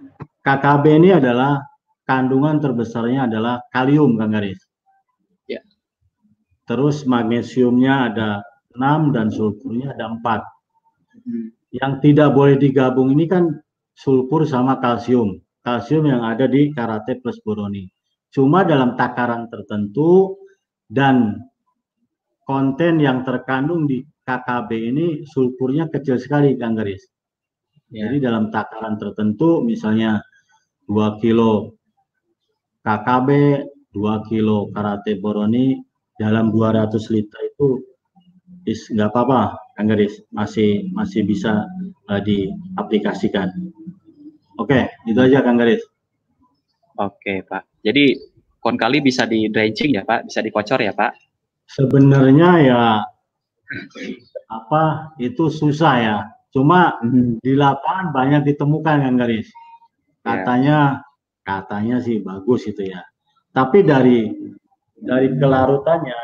KKB 0.45 0.85
ini 1.01 1.11
adalah 1.17 1.63
kandungan 2.05 2.61
terbesarnya 2.61 3.31
adalah 3.31 3.63
kalium 3.73 4.21
kan 4.21 4.35
garis. 4.35 4.61
Ya. 5.49 5.63
Terus 6.69 7.09
magnesiumnya 7.09 8.13
ada 8.13 8.45
6 8.75 9.15
dan 9.15 9.31
sulfurnya 9.31 9.95
ada 9.95 10.13
4. 10.13 10.43
Hmm. 11.25 11.49
Yang 11.71 11.93
tidak 12.03 12.35
boleh 12.35 12.59
digabung 12.59 13.15
ini 13.15 13.31
kan 13.31 13.55
sulfur 13.95 14.45
sama 14.45 14.83
kalsium. 14.83 15.39
Kalsium 15.65 16.05
yang 16.11 16.27
ada 16.27 16.45
di 16.45 16.75
karate 16.75 17.23
plus 17.23 17.41
boroni. 17.41 17.94
Cuma 18.35 18.67
dalam 18.67 18.99
takaran 18.99 19.47
tertentu 19.47 20.35
dan 20.91 21.39
konten 22.43 22.99
yang 22.99 23.23
terkandung 23.23 23.87
di 23.87 24.03
KKB 24.27 24.71
ini 24.91 25.07
sulfurnya 25.23 25.87
kecil 25.87 26.19
sekali 26.19 26.59
Kang 26.59 26.75
Garis. 26.75 27.07
Ya. 27.95 28.11
Jadi 28.11 28.27
dalam 28.27 28.51
takaran 28.51 28.99
tertentu 28.99 29.63
misalnya 29.63 30.19
2 30.91 31.23
kilo 31.23 31.79
KKB, 32.83 33.29
2 33.95 34.29
kilo 34.29 34.67
karate 34.75 35.15
boroni 35.23 35.79
dalam 36.19 36.51
200 36.51 36.91
liter 37.15 37.41
itu 37.55 37.79
is 38.67 38.91
nggak 38.91 39.15
apa-apa 39.15 39.55
Kang 39.79 39.87
Garis, 39.87 40.27
masih 40.35 40.91
masih 40.91 41.23
bisa 41.23 41.71
uh, 42.11 42.19
diaplikasikan. 42.19 43.47
Oke, 44.59 44.91
itu 45.07 45.19
aja 45.23 45.39
Kang 45.47 45.55
Garis. 45.55 45.83
Oke, 46.99 47.47
Pak. 47.47 47.74
Jadi 47.85 48.17
kon 48.65 48.81
kali 48.81 49.05
bisa 49.05 49.29
di 49.29 49.53
drenching 49.53 50.01
ya, 50.01 50.03
Pak? 50.09 50.33
Bisa 50.33 50.41
dikocor 50.41 50.81
ya, 50.81 50.97
Pak? 50.97 51.13
Sebenarnya 51.69 52.51
ya 52.65 52.83
apa 54.49 55.15
itu 55.21 55.53
susah 55.53 55.95
ya. 56.01 56.17
Cuma 56.49 56.97
hmm. 57.05 57.45
di 57.45 57.53
lapangan 57.53 58.17
banyak 58.17 58.43
ditemukan 58.49 59.05
kan, 59.05 59.15
Garis. 59.21 59.49
Ya. 59.53 59.53
Katanya 60.25 60.79
yeah. 61.05 61.45
katanya 61.45 61.97
sih 62.01 62.25
bagus 62.25 62.65
itu 62.65 62.89
ya. 62.89 63.05
Tapi 63.53 63.85
dari 63.85 64.33
dari 64.97 65.29
kelarutannya 65.37 66.21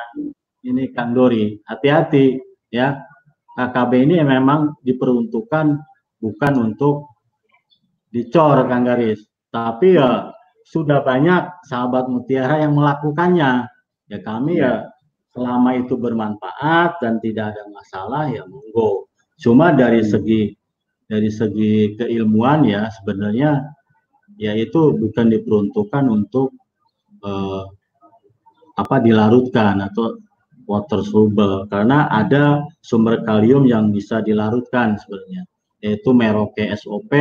ini 0.64 0.88
Kang 0.96 1.12
Dori, 1.12 1.60
hati-hati 1.68 2.40
ya. 2.72 2.96
KKB 3.50 3.92
ini 4.06 4.16
memang 4.24 4.80
diperuntukkan 4.80 5.66
bukan 6.22 6.54
untuk 6.56 7.12
dicor 8.08 8.64
Kang 8.70 8.86
Garis, 8.86 9.20
tapi 9.52 9.98
ya 9.98 10.30
sudah 10.70 11.02
banyak 11.02 11.66
sahabat 11.66 12.06
mutiara 12.06 12.62
yang 12.62 12.78
melakukannya. 12.78 13.66
Ya 14.06 14.18
kami 14.22 14.62
ya, 14.62 14.62
ya 14.62 14.74
selama 15.34 15.78
itu 15.78 15.94
bermanfaat 15.98 16.98
dan 17.02 17.18
tidak 17.22 17.54
ada 17.54 17.66
masalah 17.74 18.30
ya 18.30 18.46
monggo. 18.46 19.10
Cuma 19.38 19.74
dari 19.74 20.02
hmm. 20.02 20.10
segi 20.10 20.42
dari 21.10 21.30
segi 21.30 21.98
keilmuan 21.98 22.62
ya 22.66 22.86
sebenarnya 23.02 23.66
ya 24.38 24.54
itu 24.54 24.94
bukan 24.94 25.26
diperuntukkan 25.26 26.04
untuk 26.06 26.54
eh, 27.26 27.64
apa 28.78 28.96
dilarutkan 29.02 29.82
atau 29.90 30.22
water 30.70 31.02
soluble 31.02 31.66
karena 31.66 32.06
ada 32.14 32.62
sumber 32.78 33.26
kalium 33.26 33.66
yang 33.66 33.90
bisa 33.90 34.22
dilarutkan 34.22 34.94
sebenarnya 35.02 35.50
yaitu 35.80 36.12
Merauke 36.12 36.68
SOP, 36.76 37.12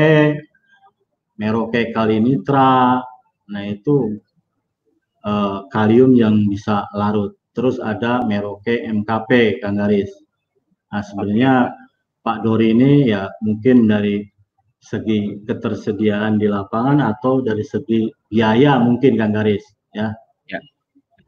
Merauke 1.39 1.95
kalinitra. 1.95 2.99
Nah, 3.49 3.63
itu 3.65 4.21
uh, 5.25 5.65
kalium 5.73 6.13
yang 6.15 6.47
bisa 6.47 6.85
larut. 6.95 7.35
Terus 7.57 7.81
ada 7.81 8.23
Merauke 8.23 8.85
MKP, 8.85 9.59
Kang 9.59 9.77
Garis. 9.81 10.09
Nah, 10.93 11.01
sebenarnya 11.03 11.73
Pak 12.21 12.45
Dori 12.45 12.71
ini 12.71 13.09
ya 13.09 13.27
mungkin 13.41 13.89
dari 13.89 14.21
segi 14.79 15.43
ketersediaan 15.43 16.39
di 16.39 16.47
lapangan 16.47 17.03
atau 17.03 17.43
dari 17.43 17.65
segi 17.67 18.07
biaya 18.31 18.79
mungkin 18.79 19.19
Kang 19.19 19.35
Garis 19.35 19.65
ya. 19.91 20.13
Ya. 20.47 20.59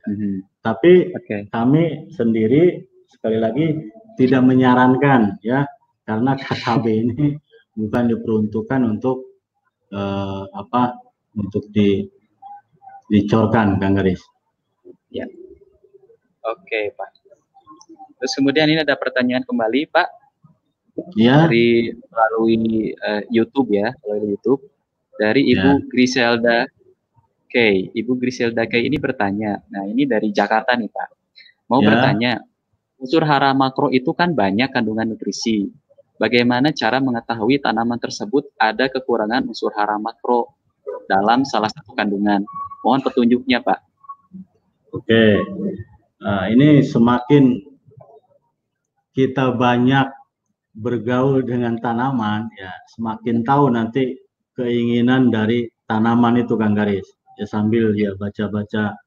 Hmm. 0.07 0.45
Tapi 0.61 1.11
okay. 1.13 1.49
kami 1.49 2.09
sendiri 2.13 2.85
sekali 3.11 3.37
lagi 3.41 3.75
tidak 4.15 4.45
menyarankan 4.45 5.41
ya 5.43 5.67
karena 6.05 6.37
KKB 6.37 6.85
ini 6.85 7.25
bukan 7.79 8.03
diperuntukkan 8.13 8.81
untuk 8.87 9.25
uh, 9.93 10.45
apa 10.53 10.95
untuk 11.35 11.67
di 11.71 12.05
dicorkan 13.11 13.75
Kang 13.75 13.95
Garis. 13.99 14.23
Ya. 15.11 15.27
Oke, 16.47 16.95
Pak. 16.95 17.09
Terus 18.21 18.33
kemudian 18.37 18.71
ini 18.71 18.79
ada 18.81 18.95
pertanyaan 18.95 19.43
kembali, 19.43 19.91
Pak. 19.91 20.09
Ya. 21.19 21.47
Dari 21.47 21.91
melalui 21.91 22.91
uh, 22.95 23.23
YouTube 23.27 23.75
ya, 23.75 23.91
melalui 24.05 24.35
YouTube 24.37 24.61
dari 25.19 25.51
Ibu 25.51 25.69
ya. 25.69 25.83
Griselda 25.91 26.57
K. 27.51 27.55
Ibu 27.91 28.11
Griselda 28.15 28.63
K 28.63 28.79
ini 28.79 28.95
bertanya. 28.95 29.59
Nah, 29.67 29.83
ini 29.87 30.07
dari 30.07 30.31
Jakarta 30.31 30.77
nih, 30.77 30.87
Pak. 30.87 31.09
Mau 31.67 31.83
ya. 31.83 31.87
bertanya, 31.91 32.31
unsur 33.01 33.25
hara 33.27 33.51
makro 33.51 33.89
itu 33.91 34.13
kan 34.15 34.31
banyak 34.31 34.71
kandungan 34.71 35.11
nutrisi. 35.11 35.67
Bagaimana 36.21 36.69
cara 36.69 37.01
mengetahui 37.01 37.57
tanaman 37.57 37.97
tersebut 37.97 38.53
ada 38.61 38.85
kekurangan 38.87 39.41
unsur 39.49 39.73
hara 39.73 39.97
makro 39.97 40.53
dalam 41.07 41.43
salah 41.47 41.69
satu 41.71 41.91
kandungan? 41.97 42.43
Mohon 42.81 43.01
petunjuknya, 43.05 43.61
Pak. 43.61 43.79
Oke, 44.91 45.39
nah, 46.19 46.51
ini 46.51 46.83
semakin 46.83 47.63
kita 49.15 49.55
banyak 49.55 50.11
bergaul 50.75 51.43
dengan 51.43 51.79
tanaman, 51.79 52.51
ya 52.59 52.71
semakin 52.95 53.43
tahu 53.43 53.71
nanti 53.71 54.19
keinginan 54.55 55.31
dari 55.31 55.67
tanaman 55.87 56.43
itu, 56.43 56.59
Kang 56.59 56.75
Garis. 56.75 57.07
Ya 57.39 57.47
sambil 57.47 57.95
ya 57.95 58.11
baca-baca 58.19 58.99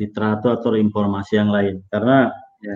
literatur 0.00 0.62
atau 0.62 0.72
informasi 0.78 1.36
yang 1.36 1.50
lain. 1.52 1.84
Karena 1.92 2.32
ya, 2.64 2.74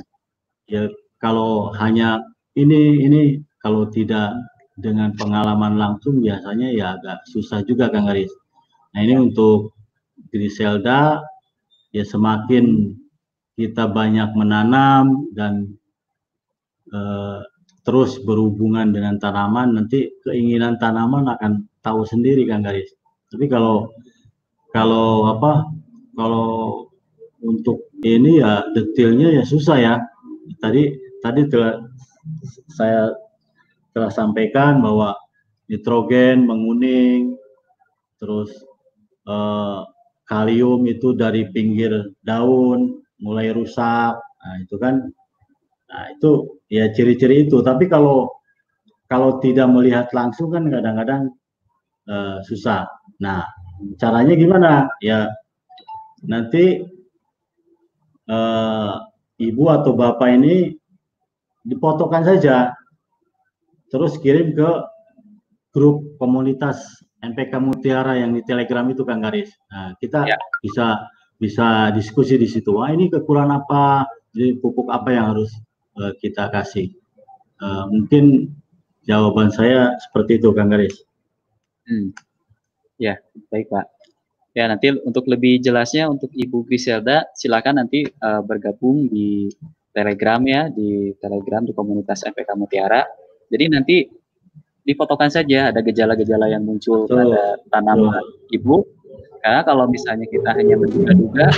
ya 0.68 0.82
kalau 1.16 1.72
hanya 1.78 2.20
ini 2.58 3.00
ini 3.06 3.22
kalau 3.62 3.88
tidak 3.88 4.36
dengan 4.76 5.14
pengalaman 5.16 5.78
langsung 5.78 6.20
biasanya 6.20 6.68
ya 6.74 6.98
agak 6.98 7.24
susah 7.30 7.62
juga 7.64 7.88
Kang 7.88 8.10
Aris. 8.10 8.32
Nah 8.92 9.00
ini 9.00 9.14
untuk 9.16 9.72
Griselda 10.32 11.20
ya 11.92 12.04
semakin 12.04 12.96
kita 13.56 13.88
banyak 13.88 14.32
menanam 14.32 15.28
dan 15.36 15.76
eh, 16.92 17.40
terus 17.82 18.20
berhubungan 18.22 18.94
dengan 18.94 19.18
tanaman 19.18 19.76
nanti 19.76 20.08
keinginan 20.24 20.78
tanaman 20.78 21.28
akan 21.36 21.66
tahu 21.82 22.06
sendiri 22.06 22.46
Kang 22.48 22.64
Garis. 22.64 22.94
Tapi 23.28 23.48
kalau 23.50 23.90
kalau 24.72 25.28
apa 25.28 25.68
kalau 26.16 26.86
untuk 27.42 27.90
ini 28.06 28.40
ya 28.40 28.62
detailnya 28.72 29.40
ya 29.40 29.44
susah 29.44 29.76
ya. 29.78 29.94
Tadi 30.62 30.94
tadi 31.22 31.40
telah 31.50 31.82
saya 32.70 33.10
telah 33.92 34.10
sampaikan 34.10 34.78
bahwa 34.80 35.14
nitrogen 35.66 36.46
menguning, 36.46 37.34
terus 38.18 38.50
eh, 39.28 39.80
kalium 40.26 40.80
itu 40.88 41.12
dari 41.12 41.48
pinggir 41.52 42.14
daun 42.24 43.02
mulai 43.22 43.54
rusak, 43.54 44.14
nah 44.18 44.54
itu 44.58 44.74
kan, 44.80 44.98
nah 45.90 46.04
itu 46.10 46.58
ya 46.72 46.90
ciri-ciri 46.90 47.46
itu. 47.46 47.62
Tapi 47.62 47.86
kalau 47.86 48.30
kalau 49.06 49.38
tidak 49.44 49.68
melihat 49.68 50.08
langsung 50.16 50.50
kan 50.50 50.66
kadang-kadang 50.72 51.30
eh, 52.08 52.38
susah. 52.46 52.88
Nah 53.22 53.46
caranya 54.00 54.34
gimana? 54.34 54.88
Ya 55.04 55.28
nanti 56.24 56.82
eh, 58.26 58.92
ibu 59.42 59.64
atau 59.68 59.92
bapak 59.94 60.28
ini 60.38 60.74
dipotokkan 61.62 62.26
saja 62.26 62.74
terus 63.90 64.18
kirim 64.18 64.56
ke 64.56 64.70
grup 65.70 66.18
komunitas 66.18 66.82
NPK 67.22 67.52
Mutiara 67.62 68.18
yang 68.18 68.34
di 68.34 68.42
Telegram 68.42 68.82
itu 68.90 69.06
Kang 69.06 69.22
Garis. 69.22 69.54
Nah, 69.70 69.94
kita 69.96 70.26
ya. 70.26 70.38
bisa 70.58 71.06
bisa 71.38 71.94
diskusi 71.94 72.34
di 72.34 72.50
situ. 72.50 72.74
Wah, 72.74 72.90
ini 72.90 73.06
kekurangan 73.08 73.62
apa? 73.62 74.06
Jadi 74.34 74.58
pupuk 74.58 74.90
apa 74.90 75.08
yang 75.14 75.34
harus 75.34 75.50
uh, 75.98 76.12
kita 76.18 76.50
kasih? 76.50 76.90
Uh, 77.62 77.86
mungkin 77.88 78.50
jawaban 79.06 79.54
saya 79.54 79.94
seperti 80.02 80.42
itu 80.42 80.50
Kang 80.50 80.70
Garis. 80.70 80.98
Hmm. 81.86 82.10
Ya, 82.98 83.18
baik 83.50 83.70
Pak. 83.70 83.86
Ya, 84.52 84.68
nanti 84.68 84.92
untuk 84.92 85.24
lebih 85.32 85.64
jelasnya 85.64 86.12
untuk 86.12 86.28
Ibu 86.28 86.68
Griselda, 86.68 87.24
silakan 87.32 87.80
nanti 87.80 88.04
uh, 88.04 88.44
bergabung 88.44 89.08
di 89.08 89.48
Telegram 89.96 90.42
ya, 90.44 90.68
di 90.68 91.16
Telegram 91.16 91.64
di 91.64 91.72
komunitas 91.72 92.20
MPK 92.28 92.52
Mutiara 92.60 93.00
jadi 93.52 93.68
nanti 93.68 94.08
difotokan 94.82 95.30
saja 95.30 95.70
ada 95.70 95.80
gejala-gejala 95.82 96.50
yang 96.50 96.66
muncul 96.66 97.06
Betul. 97.06 97.30
pada 97.30 97.42
tanaman 97.70 98.22
Betul. 98.22 98.56
ibu. 98.56 98.76
Karena 99.42 99.66
kalau 99.66 99.90
misalnya 99.90 100.26
kita 100.30 100.54
hanya 100.54 100.78
menduga-duga, 100.78 101.50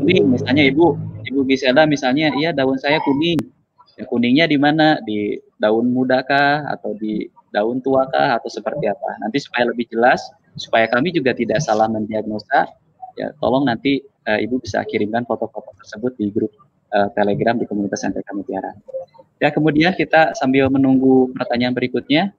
ini 0.00 0.24
misalnya 0.24 0.64
ibu, 0.64 0.96
ibu 1.28 1.40
Gisela 1.44 1.84
misalnya, 1.84 2.32
iya 2.40 2.56
daun 2.56 2.80
saya 2.80 3.04
kuning. 3.04 3.36
Ya, 4.00 4.08
kuningnya 4.08 4.48
di 4.48 4.56
mana? 4.56 4.96
Di 5.04 5.36
daun 5.60 5.92
muda 5.92 6.24
kah? 6.24 6.64
Atau 6.72 6.96
di 6.96 7.28
daun 7.52 7.84
tua 7.84 8.08
kah? 8.08 8.40
Atau 8.40 8.48
seperti 8.48 8.88
apa? 8.88 9.20
Nanti 9.20 9.44
supaya 9.44 9.68
lebih 9.68 9.92
jelas, 9.92 10.24
supaya 10.56 10.88
kami 10.88 11.12
juga 11.12 11.36
tidak 11.36 11.60
salah 11.60 11.84
mendiagnosa, 11.92 12.64
ya 13.20 13.28
tolong 13.42 13.68
nanti 13.68 14.00
uh, 14.24 14.38
ibu 14.40 14.56
bisa 14.62 14.80
kirimkan 14.86 15.26
foto-foto 15.28 15.74
tersebut 15.82 16.16
di 16.16 16.32
grup 16.32 16.54
uh, 16.96 17.12
Telegram 17.12 17.60
di 17.60 17.68
komunitas 17.68 18.06
NTK 18.08 18.28
Mutiara. 18.32 18.72
Ya, 19.38 19.54
kemudian 19.54 19.94
kita 19.94 20.34
sambil 20.34 20.66
menunggu 20.72 21.30
pertanyaan 21.34 21.74
berikutnya. 21.74 22.34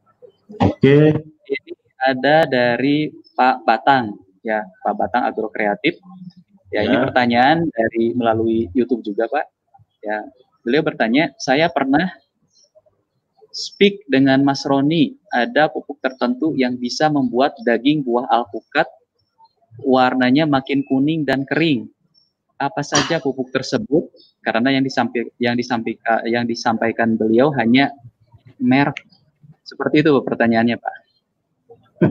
Oke. 0.58 1.14
Ini 1.50 1.72
ada 2.02 2.50
dari 2.50 3.14
Pak 3.38 3.68
Batang, 3.68 4.18
ya, 4.42 4.66
Pak 4.82 4.94
Batang 4.98 5.24
Agro 5.30 5.54
Kreatif. 5.54 6.02
Ya, 6.70 6.86
ya, 6.86 6.90
ini 6.90 6.96
pertanyaan 7.02 7.66
dari 7.70 8.14
melalui 8.14 8.70
YouTube 8.74 9.06
juga, 9.06 9.30
Pak. 9.30 9.46
Ya, 10.02 10.26
beliau 10.66 10.86
bertanya, 10.86 11.34
saya 11.42 11.70
pernah 11.70 12.10
speak 13.50 14.06
dengan 14.06 14.46
Mas 14.46 14.62
Roni, 14.66 15.18
ada 15.34 15.68
pupuk 15.68 15.98
tertentu 16.00 16.54
yang 16.54 16.78
bisa 16.78 17.10
membuat 17.10 17.58
daging 17.66 18.06
buah 18.06 18.30
alpukat 18.30 18.86
warnanya 19.84 20.46
makin 20.46 20.84
kuning 20.86 21.24
dan 21.24 21.48
kering 21.48 21.88
apa 22.60 22.84
saja 22.84 23.24
pupuk 23.24 23.56
tersebut 23.56 24.12
karena 24.44 24.76
yang 24.76 24.84
disampaikan 24.84 25.32
yang 25.40 25.56
disampaikan 25.56 26.20
yang 26.28 26.44
disampaikan 26.44 27.16
beliau 27.16 27.56
hanya 27.56 27.88
merek 28.60 29.00
seperti 29.70 30.02
itu 30.02 30.18
pertanyaannya 30.26 30.82
Pak. 30.82 30.96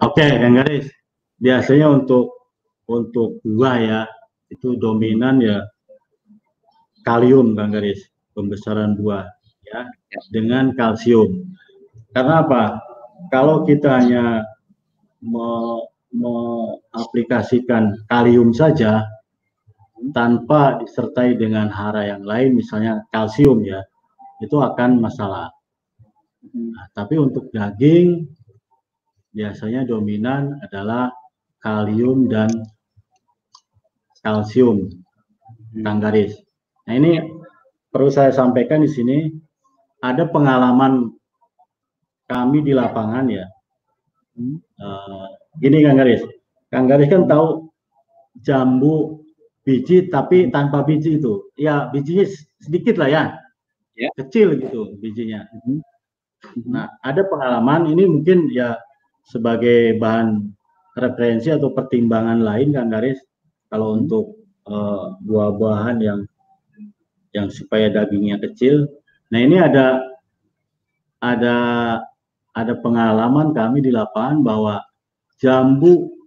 Oke, 0.00 0.16
okay, 0.20 0.36
Kang 0.36 0.60
Garis. 0.60 0.92
Biasanya 1.40 1.88
untuk 1.88 2.36
untuk 2.84 3.40
buah 3.40 3.76
ya 3.80 4.04
itu 4.52 4.76
dominan 4.76 5.40
ya 5.40 5.64
kalium 7.08 7.56
Kang 7.56 7.72
Garis, 7.72 8.04
pembesaran 8.36 9.00
buah 9.00 9.24
ya, 9.64 9.88
dengan 10.28 10.76
kalsium. 10.76 11.48
Karena 12.12 12.44
apa? 12.44 12.84
Kalau 13.30 13.62
kita 13.64 14.02
hanya 14.02 14.42
mengaplikasikan 15.20 18.00
kalium 18.08 18.56
saja 18.56 19.04
tanpa 20.16 20.80
disertai 20.80 21.36
dengan 21.36 21.68
hara 21.68 22.08
yang 22.08 22.24
lain, 22.24 22.56
misalnya 22.56 23.04
kalsium 23.12 23.60
ya, 23.62 23.84
itu 24.40 24.56
akan 24.56 25.00
masalah. 25.00 25.52
Nah, 26.50 26.88
tapi 26.96 27.20
untuk 27.20 27.52
daging 27.52 28.24
biasanya 29.30 29.84
dominan 29.84 30.56
adalah 30.64 31.12
kalium 31.60 32.26
dan 32.32 32.48
kalsium, 34.24 34.88
Kang 35.84 36.00
Garis. 36.00 36.34
Nah 36.88 36.94
ini 36.96 37.20
perlu 37.92 38.08
saya 38.08 38.32
sampaikan 38.32 38.80
di 38.80 38.90
sini 38.90 39.28
ada 40.00 40.24
pengalaman 40.26 41.12
kami 42.24 42.64
di 42.64 42.72
lapangan 42.72 43.28
ya. 43.28 43.44
Uh, 44.80 45.28
gini 45.60 45.84
Kang 45.84 46.00
Garis, 46.00 46.24
Kang 46.72 46.88
Garis 46.88 47.12
kan 47.12 47.28
tahu 47.28 47.68
jambu 48.40 49.19
biji 49.66 50.08
tapi 50.08 50.48
tanpa 50.48 50.82
biji 50.82 51.20
itu, 51.20 51.52
ya 51.60 51.88
bijinya 51.92 52.24
sedikit 52.60 52.96
lah 52.96 53.08
ya, 53.08 53.22
ya. 53.96 54.08
kecil 54.16 54.56
gitu 54.56 54.96
bijinya. 54.98 55.44
Hmm. 55.64 55.80
Nah 56.68 56.88
ada 57.04 57.24
pengalaman 57.28 57.92
ini 57.92 58.08
mungkin 58.08 58.48
ya 58.48 58.80
sebagai 59.28 60.00
bahan 60.00 60.48
referensi 60.96 61.52
atau 61.52 61.70
pertimbangan 61.70 62.40
lain 62.40 62.72
Kang 62.74 62.90
Garis 62.90 63.20
kalau 63.68 63.94
hmm. 63.94 64.00
untuk 64.04 64.24
uh, 64.66 65.14
buah-buahan 65.22 65.96
yang 66.02 66.20
yang 67.30 67.46
supaya 67.52 67.92
dagingnya 67.92 68.42
kecil. 68.42 68.90
Nah 69.30 69.38
ini 69.38 69.60
ada 69.60 70.02
ada 71.22 71.56
ada 72.56 72.74
pengalaman 72.82 73.54
kami 73.54 73.84
di 73.84 73.94
lapangan 73.94 74.42
bahwa 74.42 74.82
jambu 75.38 76.19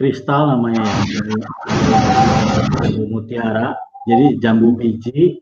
kristal 0.00 0.48
namanya 0.56 0.80
ya, 0.80 1.20
jambu 2.80 3.04
mutiara. 3.12 3.76
Jadi 4.08 4.40
jambu 4.40 4.72
biji 4.72 5.36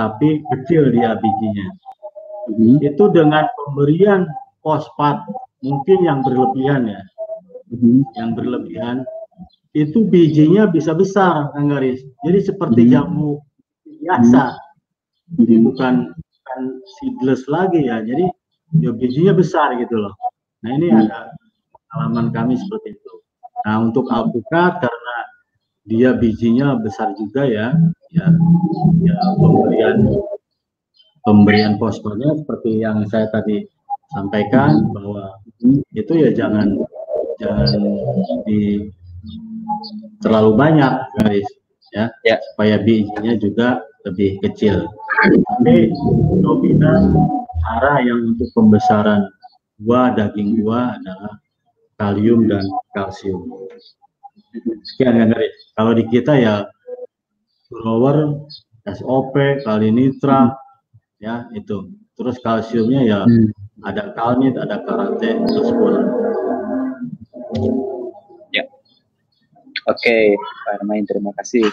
tapi 0.00 0.40
kecil 0.48 0.88
dia 0.88 1.12
bijinya. 1.20 1.68
Hmm. 2.48 2.80
Itu 2.80 3.12
dengan 3.12 3.44
pemberian 3.52 4.24
fosfat 4.64 5.28
mungkin 5.60 6.08
yang 6.08 6.24
berlebihan 6.24 6.88
ya. 6.88 7.02
Hmm. 7.68 8.00
Yang 8.16 8.30
berlebihan 8.40 8.96
itu 9.76 10.08
bijinya 10.08 10.64
bisa 10.72 10.96
besar 10.96 11.52
Kang 11.52 11.68
Garis. 11.68 12.00
Jadi 12.24 12.38
seperti 12.40 12.88
hmm. 12.88 12.90
jambu 12.96 13.44
biasa. 13.84 14.56
Jadi 15.36 15.54
bukan 15.60 16.16
bukan 16.16 16.60
seedless 16.96 17.44
lagi 17.44 17.84
ya. 17.84 18.00
Jadi 18.00 18.24
ya 18.80 18.96
bijinya 18.96 19.36
besar 19.36 19.76
gitu 19.76 20.00
loh. 20.00 20.16
Nah 20.64 20.70
ini 20.80 20.88
ada 20.96 21.28
pengalaman 21.92 22.32
kami 22.32 22.56
seperti 22.56 22.96
itu. 22.96 23.12
Nah 23.66 23.76
untuk 23.82 24.06
alpukat 24.10 24.82
karena 24.82 25.16
dia 25.88 26.12
bijinya 26.12 26.76
besar 26.76 27.16
juga 27.16 27.48
ya, 27.48 27.72
ya, 28.12 28.26
ya 29.00 29.16
pemberian 29.40 29.98
pemberian 31.24 31.74
fosfornya 31.80 32.36
seperti 32.44 32.84
yang 32.84 33.08
saya 33.08 33.28
tadi 33.32 33.64
sampaikan 34.12 34.88
bahwa 34.92 35.40
itu 35.96 36.12
ya 36.12 36.30
jangan 36.32 36.76
jangan 37.40 37.80
di 38.44 38.88
terlalu 40.20 40.52
banyak 40.56 40.92
guys 41.20 41.48
ya, 41.92 42.12
ya. 42.24 42.36
supaya 42.52 42.80
bijinya 42.80 43.34
juga 43.40 43.80
lebih 44.04 44.40
kecil. 44.44 44.88
Tapi 45.18 45.90
dominan 46.40 47.12
cara 47.64 48.00
yang 48.00 48.34
untuk 48.34 48.48
pembesaran 48.54 49.28
buah 49.82 50.14
daging 50.14 50.62
buah 50.62 50.98
adalah 50.98 51.34
kalium 51.98 52.46
dan 52.46 52.64
kalsium. 52.94 53.44
Sekian 54.94 55.18
ya 55.18 55.26
guys. 55.28 55.54
Kalau 55.74 55.92
di 55.92 56.04
kita 56.08 56.38
ya 56.38 56.64
grower, 57.68 58.48
SOP, 58.88 59.34
kali 59.66 59.90
nitra, 59.92 60.54
ya 61.20 61.50
itu. 61.52 61.92
Terus 62.18 62.38
kalsiumnya 62.42 63.02
ya 63.04 63.20
hmm. 63.22 63.50
ada 63.86 64.10
kalnit, 64.16 64.58
ada 64.58 64.82
karate, 64.82 65.38
terus 65.46 65.70
Oke, 69.88 70.36
Pak 70.36 70.84
Armain, 70.84 71.08
terima 71.08 71.32
kasih. 71.40 71.64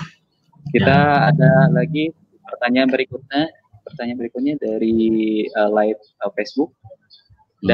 Kita 0.71 0.87
ya. 0.87 1.35
ada 1.35 1.67
lagi 1.67 2.15
pertanyaan 2.47 2.87
berikutnya. 2.87 3.51
Pertanyaan 3.83 4.19
berikutnya 4.23 4.55
dari 4.55 5.45
uh, 5.51 5.69
live 5.69 5.99
uh, 6.23 6.31
Facebook 6.33 6.71
hmm. 7.59 7.67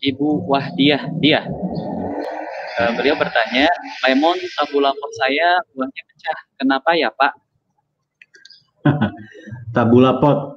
Ibu 0.00 0.48
Wahdiah 0.48 1.12
dia. 1.20 1.44
Uh, 2.80 2.90
beliau 2.96 3.12
bertanya, 3.20 3.68
lemon 4.08 4.40
tabulapot 4.56 5.10
saya 5.20 5.60
buahnya 5.76 6.02
pecah. 6.08 6.38
Kenapa 6.56 6.90
ya 6.96 7.12
Pak? 7.12 7.32
tabulapot 9.76 10.56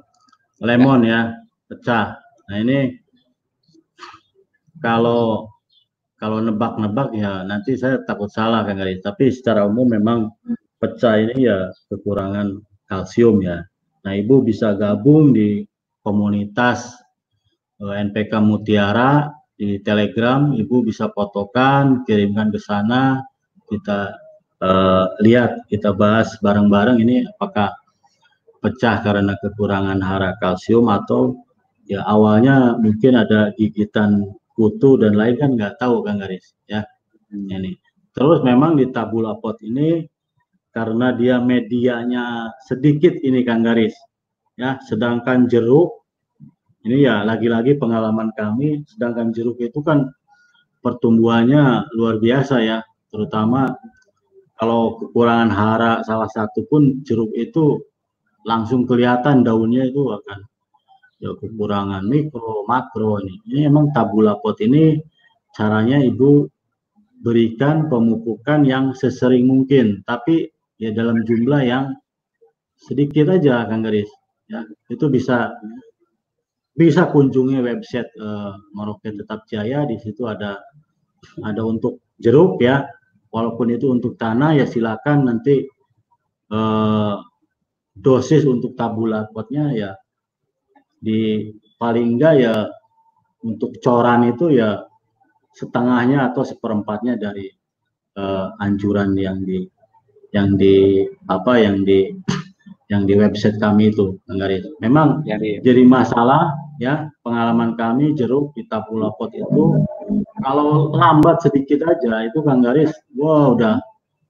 lemon 0.64 1.04
ya 1.04 1.36
pecah. 1.68 2.16
Nah 2.48 2.56
ini 2.60 2.96
kalau 4.80 5.52
kalau 6.16 6.40
nebak-nebak 6.40 7.12
ya 7.12 7.44
nanti 7.44 7.76
saya 7.76 8.00
takut 8.08 8.32
salah 8.32 8.64
kan 8.64 8.80
guys. 8.80 9.04
Tapi 9.04 9.28
secara 9.28 9.68
umum 9.68 9.92
memang 9.92 10.32
pecah 10.80 11.20
ini 11.20 11.44
ya 11.44 11.68
kekurangan 11.92 12.64
kalsium 12.88 13.44
ya. 13.44 13.60
Nah 14.04 14.12
ibu 14.16 14.40
bisa 14.40 14.72
gabung 14.72 15.36
di 15.36 15.64
komunitas 16.00 16.96
eh, 16.96 17.03
NPK 17.80 18.32
Mutiara 18.42 19.30
di 19.54 19.78
Telegram. 19.82 20.54
Ibu 20.54 20.86
bisa 20.86 21.10
fotokan, 21.10 22.06
kirimkan 22.06 22.54
ke 22.54 22.60
sana. 22.62 23.22
Kita 23.64 24.14
uh, 24.62 25.06
lihat, 25.24 25.66
kita 25.66 25.96
bahas 25.96 26.36
bareng-bareng 26.38 27.00
ini 27.00 27.24
apakah 27.26 27.72
pecah 28.64 29.04
karena 29.04 29.36
kekurangan 29.40 30.00
hara 30.00 30.40
kalsium 30.40 30.88
atau 30.88 31.44
ya 31.84 32.00
awalnya 32.08 32.80
mungkin 32.80 33.20
ada 33.20 33.52
gigitan 33.60 34.32
kutu 34.56 34.96
dan 34.96 35.20
lain 35.20 35.36
kan 35.36 35.50
nggak 35.52 35.76
tahu 35.76 36.00
kan 36.00 36.16
garis 36.16 36.56
ya 36.64 36.80
hmm. 37.28 37.52
ini 37.52 37.76
terus 38.16 38.40
memang 38.40 38.80
di 38.80 38.88
tabula 38.88 39.36
pot 39.36 39.60
ini 39.60 40.08
karena 40.72 41.12
dia 41.12 41.38
medianya 41.44 42.50
sedikit 42.64 43.12
ini 43.20 43.44
kan 43.44 43.60
garis 43.60 43.92
ya 44.56 44.80
sedangkan 44.88 45.44
jeruk 45.44 46.03
ini 46.84 47.08
ya 47.08 47.24
lagi-lagi 47.24 47.80
pengalaman 47.80 48.28
kami 48.36 48.84
sedangkan 48.84 49.32
jeruk 49.32 49.56
itu 49.60 49.80
kan 49.80 50.12
pertumbuhannya 50.84 51.88
luar 51.96 52.20
biasa 52.20 52.60
ya. 52.60 52.84
Terutama 53.08 53.72
kalau 54.60 55.00
kekurangan 55.00 55.50
hara 55.50 55.92
salah 56.04 56.28
satu 56.28 56.68
pun 56.68 57.00
jeruk 57.00 57.32
itu 57.32 57.80
langsung 58.44 58.84
kelihatan 58.84 59.40
daunnya 59.40 59.88
itu 59.88 60.12
akan 60.12 60.44
ya 61.24 61.32
kekurangan 61.40 62.04
mikro 62.04 62.68
makro 62.68 63.16
ini 63.24 63.40
ini 63.48 63.60
emang 63.64 63.88
tabula 63.96 64.36
pot 64.36 64.60
ini 64.60 65.00
caranya 65.56 65.96
ibu 66.04 66.44
berikan 67.24 67.88
pemupukan 67.88 68.68
yang 68.68 68.92
sesering 68.92 69.48
mungkin. 69.48 70.04
Tapi 70.04 70.52
ya 70.76 70.92
dalam 70.92 71.24
jumlah 71.24 71.62
yang 71.64 71.96
sedikit 72.76 73.32
aja 73.32 73.64
Kang 73.64 73.80
Garis 73.80 74.12
ya. 74.52 74.60
Itu 74.92 75.08
bisa 75.08 75.56
bisa 76.74 77.06
kunjungi 77.06 77.62
website 77.62 78.10
uh, 78.18 78.58
Merauke 78.74 79.14
Tetap 79.14 79.46
Jaya. 79.46 79.86
Di 79.86 79.96
situ 80.02 80.26
ada 80.26 80.58
ada 81.40 81.62
untuk 81.62 82.02
jeruk 82.18 82.58
ya. 82.60 82.84
Walaupun 83.30 83.74
itu 83.74 83.90
untuk 83.90 84.14
tanah 84.14 84.58
ya 84.58 84.66
silakan 84.66 85.26
nanti 85.30 85.66
uh, 86.54 87.18
dosis 87.94 88.42
untuk 88.46 88.74
tabula 88.74 89.30
potnya 89.30 89.70
ya. 89.74 89.90
Di 90.98 91.50
paling 91.78 92.18
enggak 92.18 92.34
ya 92.42 92.54
untuk 93.46 93.78
coran 93.82 94.26
itu 94.30 94.54
ya 94.54 94.82
setengahnya 95.54 96.30
atau 96.30 96.42
seperempatnya 96.42 97.14
dari 97.14 97.46
uh, 98.18 98.54
anjuran 98.58 99.14
yang 99.14 99.42
di 99.46 99.62
yang 100.34 100.58
di 100.58 101.06
apa 101.30 101.62
yang 101.62 101.86
di 101.86 102.10
yang 102.90 103.06
di 103.06 103.14
website 103.14 103.58
kami 103.62 103.94
itu 103.94 104.18
Garis. 104.26 104.66
Memang 104.82 105.22
ya, 105.24 105.38
jadi 105.38 105.82
masalah 105.86 106.52
ya 106.82 107.10
pengalaman 107.22 107.78
kami 107.78 108.14
jeruk 108.18 108.50
kita 108.54 108.82
pula 108.86 109.14
pot 109.14 109.30
itu 109.30 109.78
kalau 110.42 110.90
lambat 110.92 111.40
sedikit 111.40 111.86
aja 111.86 112.26
itu 112.26 112.42
Kang 112.44 112.60
Garis, 112.60 112.92
wah 113.16 113.52
wow, 113.52 113.56
udah 113.56 113.76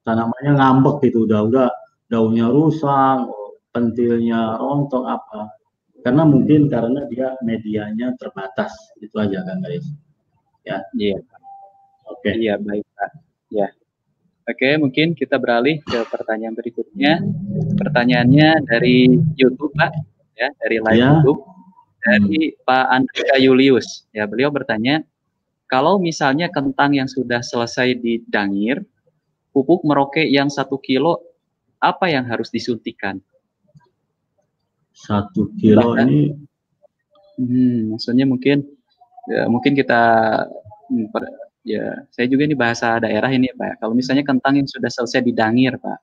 tanamannya 0.05 0.51
ngambek 0.55 1.09
gitu 1.09 1.25
udah 1.25 1.41
udah 1.49 1.69
daunnya 2.07 2.47
rusak, 2.47 3.25
pentilnya 3.73 4.55
rontok 4.61 5.03
apa. 5.03 5.51
Karena 6.05 6.23
mungkin 6.23 6.69
karena 6.69 7.03
dia 7.09 7.33
medianya 7.41 8.13
terbatas 8.21 8.71
itu 9.01 9.11
aja 9.17 9.41
kan 9.41 9.57
guys 9.65 9.89
ya. 10.61 10.77
Iya. 10.93 11.17
Oke. 12.05 12.29
Okay. 12.29 12.33
iya 12.45 12.55
baik 12.61 12.85
pak. 12.93 13.11
Ya. 13.49 13.67
Oke 14.45 14.77
mungkin 14.77 15.17
kita 15.17 15.41
beralih 15.41 15.81
ke 15.81 16.05
pertanyaan 16.07 16.53
berikutnya. 16.53 17.25
Pertanyaannya 17.81 18.49
dari 18.69 19.17
YouTube 19.33 19.73
pak. 19.73 19.91
Ya 20.37 20.53
dari 20.61 20.77
live 20.77 21.01
ya. 21.01 21.09
YouTube 21.19 21.54
dari 22.05 22.53
hmm. 22.53 22.61
Pak 22.61 22.85
Andrea 22.93 23.35
Julius 23.41 24.05
ya 24.13 24.29
beliau 24.29 24.53
bertanya 24.53 25.01
kalau 25.65 25.97
misalnya 25.97 26.53
kentang 26.53 26.93
yang 26.93 27.09
sudah 27.09 27.41
selesai 27.41 27.97
didangir 27.97 28.85
pupuk 29.49 29.81
meroke 29.81 30.21
yang 30.21 30.53
satu 30.53 30.77
kilo 30.77 31.25
apa 31.81 32.13
yang 32.13 32.29
harus 32.29 32.53
disuntikan 32.53 33.17
satu 34.93 35.49
kilo 35.57 35.97
Bahkan, 35.97 36.07
ini 36.07 36.21
hmm, 37.41 37.97
maksudnya 37.97 38.29
mungkin 38.29 38.63
ya 39.25 39.49
mungkin 39.49 39.73
kita 39.73 40.01
hmm, 40.93 41.09
Ya, 41.65 42.05
saya 42.13 42.29
juga 42.29 42.45
ini 42.45 42.53
bahasa 42.53 43.01
daerah 43.01 43.25
ini 43.33 43.49
Pak. 43.49 43.81
Kalau 43.81 43.97
misalnya 43.97 44.21
kentang 44.21 44.61
yang 44.61 44.69
sudah 44.69 44.85
selesai 44.85 45.25
didangir 45.25 45.73
Pak. 45.81 45.97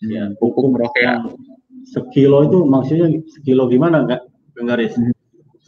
Ya, 0.00 0.32
pupuk 0.40 0.72
yang 0.96 1.36
sekilo 1.84 2.48
itu 2.48 2.64
maksudnya 2.64 3.12
sekilo 3.28 3.68
gimana 3.68 4.08
enggak 4.08 4.24
garis? 4.66 4.94
Hmm. 4.96 5.14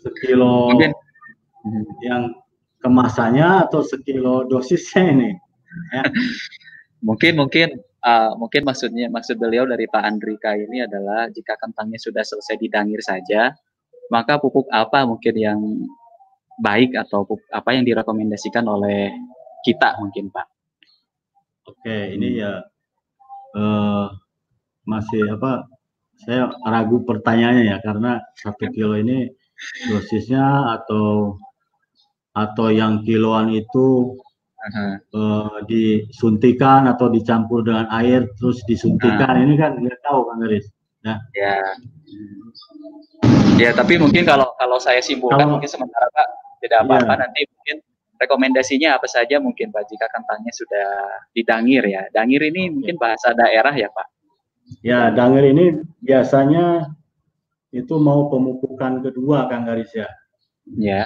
Sekilo 0.02 0.74
Mungkin. 0.74 0.92
yang 2.02 2.35
kemasannya 2.83 3.70
atau 3.70 3.87
sekilo 3.87 4.44
dosisnya 4.50 5.02
ini? 5.14 5.31
Ya. 5.94 6.05
mungkin 7.07 7.38
mungkin 7.38 7.68
uh, 8.02 8.35
mungkin 8.38 8.62
maksudnya 8.66 9.11
maksud 9.11 9.38
beliau 9.38 9.66
dari 9.66 9.87
Pak 9.87 10.02
Andrika 10.02 10.55
ini 10.55 10.83
adalah 10.83 11.31
jika 11.31 11.55
kentangnya 11.59 11.98
sudah 12.02 12.22
selesai 12.26 12.59
didangir 12.59 12.98
saja, 13.02 13.55
maka 14.11 14.38
pupuk 14.42 14.66
apa 14.74 15.07
mungkin 15.07 15.35
yang 15.38 15.61
baik 16.61 16.94
atau 16.98 17.24
apa 17.50 17.70
yang 17.72 17.87
direkomendasikan 17.87 18.66
oleh 18.66 19.14
kita 19.62 19.96
mungkin 20.02 20.28
Pak? 20.28 20.46
Oke, 21.70 22.18
ini 22.18 22.42
ya 22.42 22.59
uh, 23.55 24.07
masih 24.83 25.38
apa? 25.38 25.70
Saya 26.22 26.54
ragu 26.62 27.02
pertanyaannya 27.02 27.64
ya 27.66 27.76
karena 27.82 28.22
satu 28.38 28.70
kilo 28.70 28.94
ini 28.94 29.26
dosisnya 29.90 30.78
atau 30.78 31.38
atau 32.32 32.66
yang 32.72 33.04
kiloan 33.04 33.52
itu 33.52 34.16
uh-huh. 34.62 34.94
uh, 35.12 35.56
disuntikan 35.68 36.88
atau 36.88 37.12
dicampur 37.12 37.66
dengan 37.66 37.90
air 37.92 38.24
terus 38.38 38.62
disuntikan 38.64 39.37
uh. 39.37 39.42
ini 39.42 39.54
kan 39.58 39.76
nggak 39.76 40.00
tahu 40.06 40.30
kan 40.30 40.37
Garis. 40.40 40.66
Nah. 41.02 41.18
Ya. 41.35 41.58
Ya 43.58 43.70
tapi 43.74 43.98
mungkin 43.98 44.24
kalau 44.24 44.54
kalau 44.56 44.78
saya 44.80 45.02
simpulkan 45.02 45.44
kalau, 45.44 45.52
mungkin 45.58 45.70
sementara 45.70 46.06
Pak 46.14 46.28
tidak 46.62 46.78
iya. 46.82 46.87
apa-apa. 46.87 47.12
Yeah. 47.12 47.20
Nanti 47.26 47.40
mungkin 47.50 47.76
rekomendasinya 48.22 48.88
apa 48.96 49.06
saja 49.11 49.37
mungkin 49.42 49.74
Pak 49.74 49.90
jika 49.90 50.06
kentangnya 50.08 50.52
sudah 50.54 50.88
didangir 51.35 51.82
ya. 51.85 52.06
Dangir 52.14 52.42
ini 52.46 52.70
mungkin 52.70 52.96
bahasa 52.96 53.35
daerah 53.35 53.74
ya 53.74 53.90
Pak. 53.90 54.21
Ya, 54.80 55.12
dangir 55.12 55.44
ini 55.52 55.85
biasanya 56.00 56.88
itu 57.76 57.94
mau 58.00 58.32
pemupukan 58.32 59.04
kedua 59.04 59.52
Kang 59.52 59.68
Garis 59.68 59.92
ya. 59.92 60.08
Ya. 60.80 61.04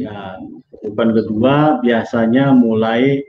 Ya, 0.00 0.40
pemupukan 0.72 1.10
kedua 1.12 1.54
biasanya 1.84 2.56
mulai 2.56 3.20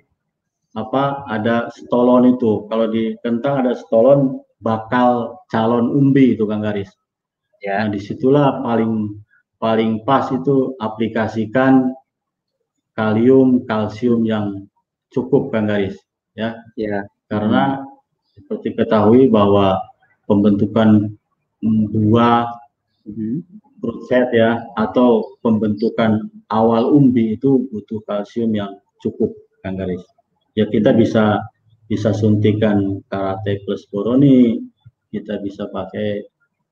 apa 0.80 1.28
ada 1.28 1.68
stolon 1.76 2.40
itu. 2.40 2.72
Kalau 2.72 2.88
di 2.88 3.20
kentang 3.20 3.68
ada 3.68 3.76
stolon 3.76 4.40
bakal 4.64 5.44
calon 5.52 5.92
umbi 5.92 6.40
itu 6.40 6.48
Kang 6.48 6.64
Garis. 6.64 6.90
Ya. 7.60 7.84
Nah, 7.84 7.92
di 7.92 8.00
situlah 8.00 8.62
paling 8.64 9.18
paling 9.58 10.06
pas 10.06 10.30
itu 10.30 10.78
aplikasikan 10.78 11.94
kalium, 12.94 13.66
kalsium 13.66 14.26
yang 14.26 14.66
cukup 15.14 15.54
kan 15.54 15.70
garis 15.70 15.98
ya. 16.34 16.58
Ya. 16.78 17.06
Karena 17.30 17.82
hmm. 17.82 17.87
Seperti 18.38 18.78
ketahui 18.78 19.26
bahwa 19.28 19.82
pembentukan 20.30 21.10
buah 21.66 22.46
hmm. 23.10 23.42
set 24.06 24.30
ya 24.30 24.62
atau 24.78 25.38
pembentukan 25.42 26.30
awal 26.54 26.94
umbi 26.94 27.34
itu 27.34 27.66
butuh 27.74 28.00
kalsium 28.06 28.54
yang 28.54 28.78
cukup 29.02 29.34
kan 29.66 29.74
garis. 29.74 30.02
Ya 30.54 30.70
kita 30.70 30.94
bisa 30.94 31.42
bisa 31.90 32.14
suntikan 32.14 33.02
karate 33.10 33.64
plus 33.66 33.90
boroni, 33.90 34.62
kita 35.10 35.42
bisa 35.42 35.66
pakai 35.72 36.28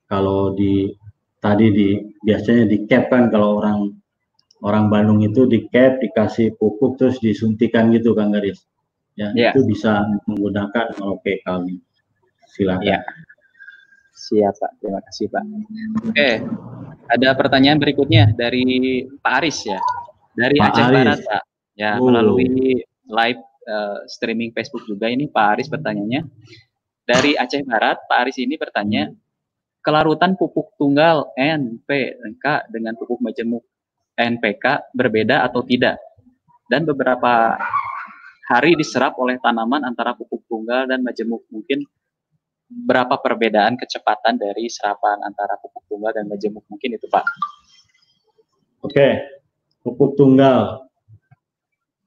kalau 0.06 0.54
di 0.54 0.91
tadi 1.39 1.71
di 1.71 1.88
biasanya 2.25 2.65
di 2.69 2.86
cap 2.89 3.10
kan 3.10 3.30
kalau 3.30 3.62
orang 3.62 3.93
orang 4.65 4.86
Bandung 4.89 5.21
itu 5.21 5.45
di 5.45 5.65
cap 5.69 6.01
dikasih 6.01 6.58
pupuk 6.58 6.97
terus 6.97 7.21
disuntikan 7.21 7.93
gitu 7.93 8.17
kan 8.17 8.34
garis 8.34 8.65
ya 9.15 9.32
yeah. 9.32 9.51
itu 9.56 9.63
bisa 9.63 10.04
menggunakan 10.28 10.91
kami 11.43 11.80
silakan 12.51 12.84
yeah. 12.84 13.01
siap 14.12 14.56
pak 14.60 14.71
terima 14.80 14.99
kasih 15.08 15.25
pak 15.32 15.43
oke 15.43 16.12
okay. 16.12 16.43
ada 17.12 17.32
pertanyaan 17.36 17.80
berikutnya 17.80 18.36
dari 18.36 19.04
Pak 19.08 19.34
Aris 19.43 19.67
ya 19.67 19.80
dari 20.36 20.60
Pak 20.60 20.67
Aceh 20.71 20.84
Aris. 20.84 20.95
Barat 20.99 21.19
pak 21.23 21.43
ya 21.75 21.91
oh. 21.99 22.08
melalui 22.12 22.84
live 23.08 23.41
uh, 23.67 24.04
streaming 24.08 24.51
Facebook 24.51 24.84
juga 24.88 25.08
ini 25.08 25.32
Pak 25.32 25.45
Aris 25.56 25.67
pertanyaannya 25.71 26.21
dari 27.08 27.39
Aceh 27.39 27.63
Barat 27.63 28.04
Pak 28.08 28.17
Aris 28.28 28.38
ini 28.39 28.60
bertanya 28.60 29.12
kelarutan 29.86 30.34
pupuk 30.34 30.73
tunggal 30.75 31.30
NPK 31.38 32.73
dengan 32.73 32.97
pupuk 32.97 33.21
majemuk 33.21 33.63
NPK 34.17 34.95
berbeda 34.95 35.45
atau 35.45 35.62
tidak 35.62 36.01
dan 36.65 36.88
beberapa 36.88 37.60
hari 38.45 38.77
diserap 38.77 39.17
oleh 39.17 39.41
tanaman 39.41 39.81
antara 39.86 40.13
pupuk 40.13 40.45
tunggal 40.45 40.86
dan 40.86 41.01
majemuk 41.01 41.43
mungkin 41.49 41.84
berapa 42.65 43.17
perbedaan 43.21 43.77
kecepatan 43.77 44.41
dari 44.41 44.69
serapan 44.69 45.21
antara 45.25 45.58
pupuk 45.62 45.86
tunggal 45.89 46.12
dan 46.13 46.25
majemuk 46.29 46.65
mungkin 46.69 46.97
itu 46.97 47.05
Pak 47.10 47.25
Oke 48.86 49.21
pupuk 49.81 50.17
tunggal 50.17 50.86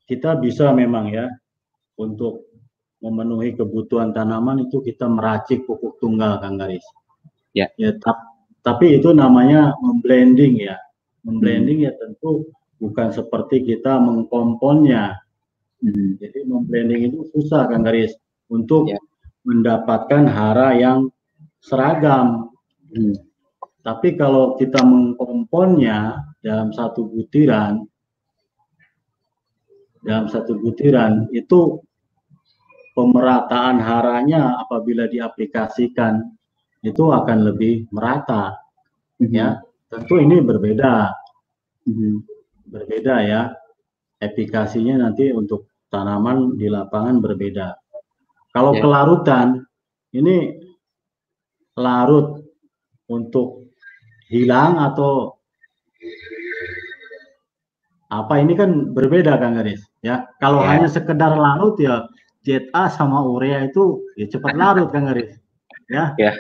kita 0.07 0.38
bisa 0.38 0.70
memang 0.74 1.11
ya 1.11 1.27
untuk 1.98 2.48
memenuhi 2.98 3.55
kebutuhan 3.55 4.11
tanaman 4.11 4.66
itu 4.66 4.83
kita 4.83 5.07
meracik 5.07 5.62
pupuk 5.66 6.03
tunggal 6.03 6.42
Kang 6.42 6.59
Garis 6.59 6.83
Ya. 7.57 7.66
Ya, 7.81 7.90
tapi 8.62 9.01
itu 9.01 9.11
namanya 9.11 9.74
memblending 9.81 10.62
ya. 10.62 10.77
Memblending 11.24 11.83
hmm. 11.83 11.87
ya 11.90 11.92
tentu 11.98 12.46
bukan 12.79 13.11
seperti 13.11 13.64
kita 13.64 13.98
mengkomponnya. 13.98 15.18
Hmm. 15.79 16.19
Jadi 16.19 16.38
memblending 16.47 17.12
itu 17.12 17.29
susah 17.35 17.71
kan 17.71 17.87
garis 17.87 18.14
untuk 18.51 18.91
ya. 18.91 18.99
mendapatkan 19.47 20.27
hara 20.27 20.75
yang 20.75 21.11
seragam. 21.62 22.51
Hmm. 22.91 23.14
Tapi 23.83 24.19
kalau 24.19 24.59
kita 24.59 24.83
mengkomponnya 24.83 26.23
dalam 26.43 26.75
satu 26.75 27.09
butiran, 27.09 27.87
dalam 30.03 30.27
satu 30.29 30.59
butiran 30.59 31.27
itu 31.31 31.81
pemerataan 32.99 33.79
haranya 33.79 34.59
apabila 34.59 35.07
diaplikasikan 35.07 36.19
itu 36.83 37.05
akan 37.11 37.38
lebih 37.47 37.87
merata 37.95 38.59
mm-hmm. 39.19 39.35
ya 39.35 39.59
tentu 39.87 40.19
ini 40.19 40.43
berbeda 40.43 41.14
mm-hmm. 41.87 42.14
berbeda 42.71 43.14
ya 43.23 43.43
efikasinya 44.18 45.00
nanti 45.02 45.31
untuk 45.31 45.70
tanaman 45.88 46.59
di 46.59 46.68
lapangan 46.68 47.22
berbeda 47.22 47.74
kalau 48.52 48.74
yeah. 48.74 48.83
kelarutan 48.83 49.46
ini 50.12 50.59
larut 51.78 52.42
untuk 53.09 53.72
hilang 54.28 54.76
atau 54.76 55.38
apa 58.09 58.40
ini 58.40 58.57
kan 58.57 58.92
berbeda 58.92 59.37
Kang 59.40 59.57
Garis 59.57 59.85
ya 60.04 60.28
kalau 60.42 60.64
yeah. 60.64 60.70
hanya 60.76 60.88
sekedar 60.88 61.33
larut 61.33 61.76
ya 61.81 62.09
ZA 62.42 62.88
sama 62.88 63.20
urea 63.24 63.68
itu 63.68 64.00
ya 64.16 64.26
cepat 64.28 64.57
larut 64.57 64.88
Kang 64.92 65.09
Garis 65.09 65.37
ya. 65.88 66.14
Ya. 66.20 66.33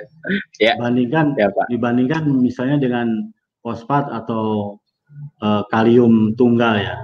ya. 0.60 0.72
Bandingkan 0.76 1.34
ya, 1.40 1.48
Pak. 1.50 1.66
dibandingkan 1.72 2.28
misalnya 2.28 2.78
dengan 2.78 3.32
fosfat 3.64 4.06
atau 4.12 4.76
uh, 5.42 5.62
kalium 5.70 6.34
tunggal 6.34 6.78
ya. 6.78 6.96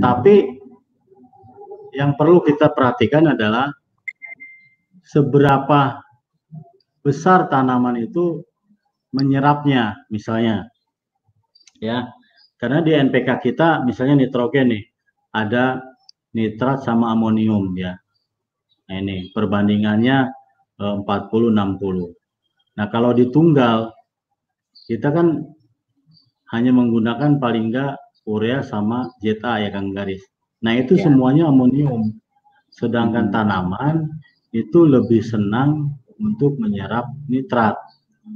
Tapi 0.00 0.60
yang 1.92 2.16
perlu 2.16 2.40
kita 2.40 2.72
perhatikan 2.72 3.32
adalah 3.32 3.68
seberapa 5.04 6.00
besar 7.04 7.50
tanaman 7.52 8.00
itu 8.00 8.40
menyerapnya 9.12 10.08
misalnya. 10.08 10.70
Ya. 11.82 12.08
Karena 12.56 12.78
di 12.78 12.94
NPK 12.94 13.42
kita 13.42 13.82
misalnya 13.82 14.22
nitrogen 14.22 14.70
nih 14.70 14.84
ada 15.34 15.82
nitrat 16.30 16.86
sama 16.86 17.10
amonium 17.10 17.74
ya. 17.74 17.98
Nah 18.86 18.96
ini 19.02 19.34
perbandingannya 19.34 20.30
40 20.78 21.06
60. 21.06 22.78
Nah, 22.78 22.86
kalau 22.88 23.12
di 23.12 23.28
tunggal 23.28 23.92
kita 24.88 25.12
kan 25.12 25.46
hanya 26.52 26.70
menggunakan 26.70 27.40
paling 27.40 27.72
enggak 27.72 27.96
urea 28.28 28.62
sama 28.62 29.08
ZA 29.18 29.64
ya 29.64 29.70
Kang 29.72 29.90
Garis. 29.96 30.22
Nah, 30.62 30.78
itu 30.78 30.94
ya. 30.94 31.08
semuanya 31.08 31.50
amonium. 31.50 32.14
Sedangkan 32.70 33.28
hmm. 33.28 33.34
tanaman 33.34 33.96
itu 34.54 34.84
lebih 34.86 35.24
senang 35.24 35.96
untuk 36.20 36.60
menyerap 36.60 37.08
nitrat. 37.26 37.74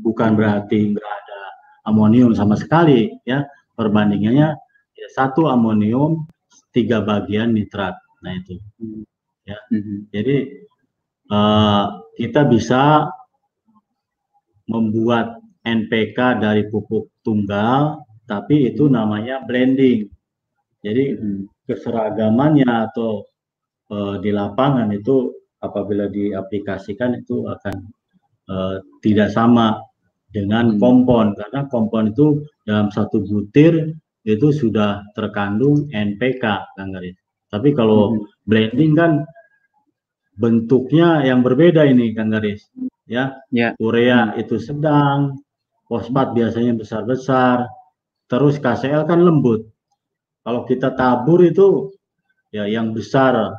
Bukan 0.03 0.35
berarti 0.35 0.91
enggak 0.91 1.07
ada 1.07 1.41
amonium 1.87 2.35
sama 2.35 2.59
sekali 2.59 3.15
ya. 3.23 3.47
Perbandingannya 3.77 4.57
ya, 4.97 5.07
satu 5.13 5.53
amonium 5.53 6.25
tiga 6.73 7.05
bagian 7.05 7.53
nitrat. 7.53 7.95
Nah, 8.25 8.33
itu. 8.33 8.57
Ya. 9.47 9.61
Hmm. 9.71 10.09
Jadi 10.11 10.67
uh, 11.31 11.85
kita 12.17 12.49
bisa 12.49 13.07
membuat 14.67 15.39
NPK 15.63 16.43
dari 16.43 16.67
pupuk 16.67 17.11
tunggal, 17.27 18.06
tapi 18.27 18.71
itu 18.75 18.91
namanya 18.91 19.43
blending. 19.47 20.11
Jadi 20.83 21.19
keseragamannya 21.67 22.69
atau 22.69 23.27
uh, 23.91 24.19
di 24.23 24.31
lapangan 24.31 24.91
itu 24.95 25.35
apabila 25.63 26.07
diaplikasikan 26.07 27.23
itu 27.23 27.47
akan 27.47 27.75
uh, 28.51 28.77
tidak 29.03 29.35
sama 29.35 29.83
dengan 30.31 30.77
hmm. 30.77 30.79
kompon 30.79 31.33
karena 31.39 31.65
kompon 31.71 32.13
itu 32.13 32.45
dalam 32.67 32.93
satu 32.93 33.25
butir 33.25 33.95
itu 34.27 34.51
sudah 34.51 35.07
terkandung 35.15 35.87
NPK 35.95 36.45
Kang 36.75 36.91
Garis. 36.91 37.15
Tapi 37.47 37.73
kalau 37.73 38.15
hmm. 38.15 38.47
blending 38.47 38.93
kan 38.99 39.23
bentuknya 40.37 41.25
yang 41.25 41.41
berbeda 41.47 41.87
ini 41.87 42.13
Kang 42.13 42.35
Garis. 42.35 42.67
Ya, 43.07 43.39
yeah. 43.55 43.71
urea 43.79 44.35
hmm. 44.35 44.43
itu 44.43 44.59
sedang, 44.59 45.39
fosfat 45.87 46.35
biasanya 46.35 46.75
besar-besar, 46.75 47.71
terus 48.27 48.59
KCl 48.59 49.07
kan 49.07 49.23
lembut. 49.23 49.67
Kalau 50.47 50.63
kita 50.63 50.95
tabur 50.95 51.43
itu 51.43 51.91
ya 52.55 52.71
yang 52.71 52.95
besar 52.95 53.59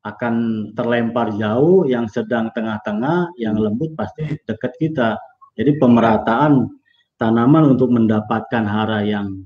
akan 0.00 0.34
terlempar 0.72 1.36
jauh, 1.36 1.84
yang 1.84 2.08
sedang 2.08 2.48
tengah-tengah, 2.56 3.36
yang 3.36 3.56
lembut 3.56 3.92
pasti 3.96 4.24
dekat 4.48 4.72
kita. 4.80 5.20
Jadi 5.56 5.76
pemerataan 5.76 6.72
tanaman 7.20 7.76
untuk 7.76 7.92
mendapatkan 7.92 8.64
hara 8.64 9.04
yang 9.04 9.44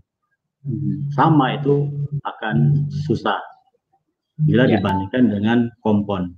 sama 1.11 1.59
itu 1.59 1.91
akan 2.23 2.87
susah 3.05 3.43
bila 4.47 4.65
ya. 4.71 4.79
dibandingkan 4.79 5.23
dengan 5.27 5.59
kompon. 5.83 6.35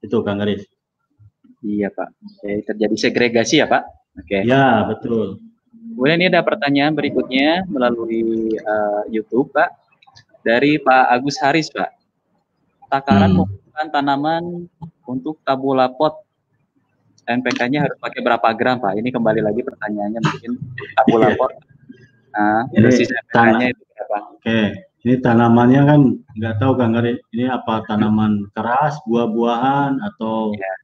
Itu 0.00 0.24
Kang 0.24 0.40
Garis. 0.40 0.64
Iya 1.60 1.92
Pak. 1.92 2.08
Jadi 2.40 2.60
terjadi 2.64 2.96
segregasi 2.96 3.60
ya 3.60 3.68
Pak. 3.68 3.82
Oke. 4.16 4.40
Ya 4.48 4.88
betul. 4.88 5.49
Kemudian 5.94 6.18
ini 6.22 6.26
ada 6.30 6.42
pertanyaan 6.46 6.94
berikutnya 6.94 7.66
melalui 7.66 8.54
uh, 8.62 9.02
YouTube 9.10 9.50
Pak 9.50 9.70
dari 10.46 10.78
Pak 10.78 11.04
Agus 11.10 11.36
Haris 11.42 11.68
Pak. 11.72 11.90
Takaran 12.90 13.30
hmm. 13.30 13.36
menggunakan 13.38 13.86
tanaman 13.90 14.42
untuk 15.06 15.38
tabula 15.46 15.90
pot 15.90 16.26
NPK-nya 17.30 17.86
harus 17.86 17.96
pakai 18.02 18.20
berapa 18.22 18.48
gram 18.58 18.82
Pak? 18.82 18.98
Ini 18.98 19.08
kembali 19.14 19.40
lagi 19.42 19.62
pertanyaannya 19.62 20.20
mungkin 20.22 20.52
tabula 20.98 21.28
iya. 21.30 21.38
pot. 21.38 21.52
Nah, 22.30 22.62
ini 22.74 22.86
NPK-nya 22.86 23.66
itu 23.70 23.82
berapa? 23.94 24.16
Oke, 24.34 24.60
ini 25.06 25.14
tanamannya 25.22 25.82
kan 25.86 26.00
nggak 26.38 26.54
tahu 26.58 26.72
Kang 26.78 26.94
ini 26.98 27.44
apa 27.46 27.82
tanaman 27.86 28.46
keras, 28.54 28.98
buah-buahan 29.06 30.02
atau 30.02 30.54
ya. 30.54 30.74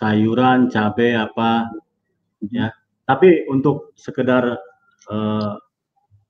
sayuran, 0.00 0.68
cabai 0.68 1.16
apa 1.16 1.68
ya. 2.48 2.72
Tapi 3.10 3.50
untuk 3.50 3.90
sekedar 3.98 4.54
uh, 5.10 5.52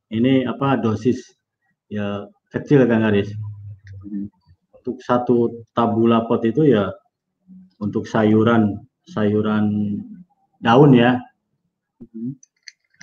ini 0.08 0.48
apa 0.48 0.80
dosis 0.80 1.20
ya 1.92 2.24
kecil 2.48 2.88
Kang 2.88 3.04
Garis. 3.04 3.28
Untuk 4.80 4.96
satu 5.04 5.60
tabula 5.76 6.24
pot 6.24 6.40
itu 6.48 6.64
ya 6.72 6.88
untuk 7.84 8.08
sayuran 8.08 8.80
sayuran 9.04 10.00
daun 10.64 10.96
ya. 10.96 11.20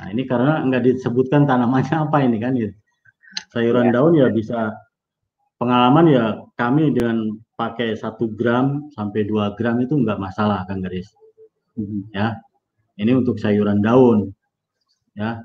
Nah 0.01 0.07
ini 0.09 0.25
karena 0.25 0.65
nggak 0.65 0.81
disebutkan 0.97 1.45
tanamannya 1.45 1.95
apa 2.09 2.17
ini 2.25 2.41
kan 2.41 2.57
ya. 2.57 2.73
Sayuran 3.53 3.93
ya. 3.93 4.01
daun 4.01 4.17
ya 4.17 4.33
bisa 4.33 4.73
pengalaman 5.61 6.09
ya 6.09 6.25
kami 6.57 6.97
dengan 6.97 7.29
pakai 7.53 7.93
satu 7.93 8.33
gram 8.33 8.89
sampai 8.97 9.29
2 9.29 9.53
gram 9.53 9.77
itu 9.85 9.93
nggak 10.01 10.17
masalah 10.17 10.65
kan 10.65 10.81
garis. 10.81 11.13
Ya 12.09 12.41
ini 12.97 13.11
untuk 13.13 13.37
sayuran 13.37 13.79
daun 13.81 14.33
ya 15.13 15.41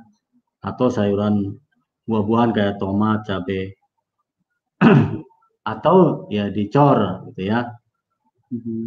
atau 0.63 0.89
sayuran 0.89 1.59
buah-buahan 2.07 2.51
kayak 2.55 2.79
tomat, 2.79 3.27
cabai 3.27 3.75
atau 5.73 6.27
ya 6.31 6.51
dicor 6.51 7.27
gitu 7.31 7.43
ya. 7.51 7.61
Mm-hmm. 8.51 8.83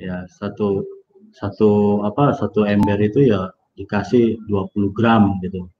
Ya, 0.00 0.24
satu 0.26 0.82
satu 1.30 2.02
apa 2.02 2.34
satu 2.34 2.66
ember 2.66 2.98
itu 2.98 3.30
ya 3.30 3.50
dikasih 3.78 4.38
20 4.50 4.96
gram 4.96 5.38
gitu. 5.44 5.70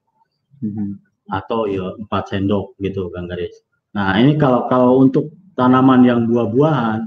Mm-hmm. 0.63 0.89
Atau 1.31 1.67
ya 1.67 1.95
4 1.95 2.07
sendok 2.29 2.75
gitu 2.79 3.11
Kang 3.11 3.27
Garis. 3.27 3.55
Nah, 3.95 4.15
ini 4.19 4.39
kalau 4.39 4.67
kalau 4.71 4.99
untuk 5.03 5.31
tanaman 5.59 6.07
yang 6.07 6.27
buah-buahan 6.27 7.03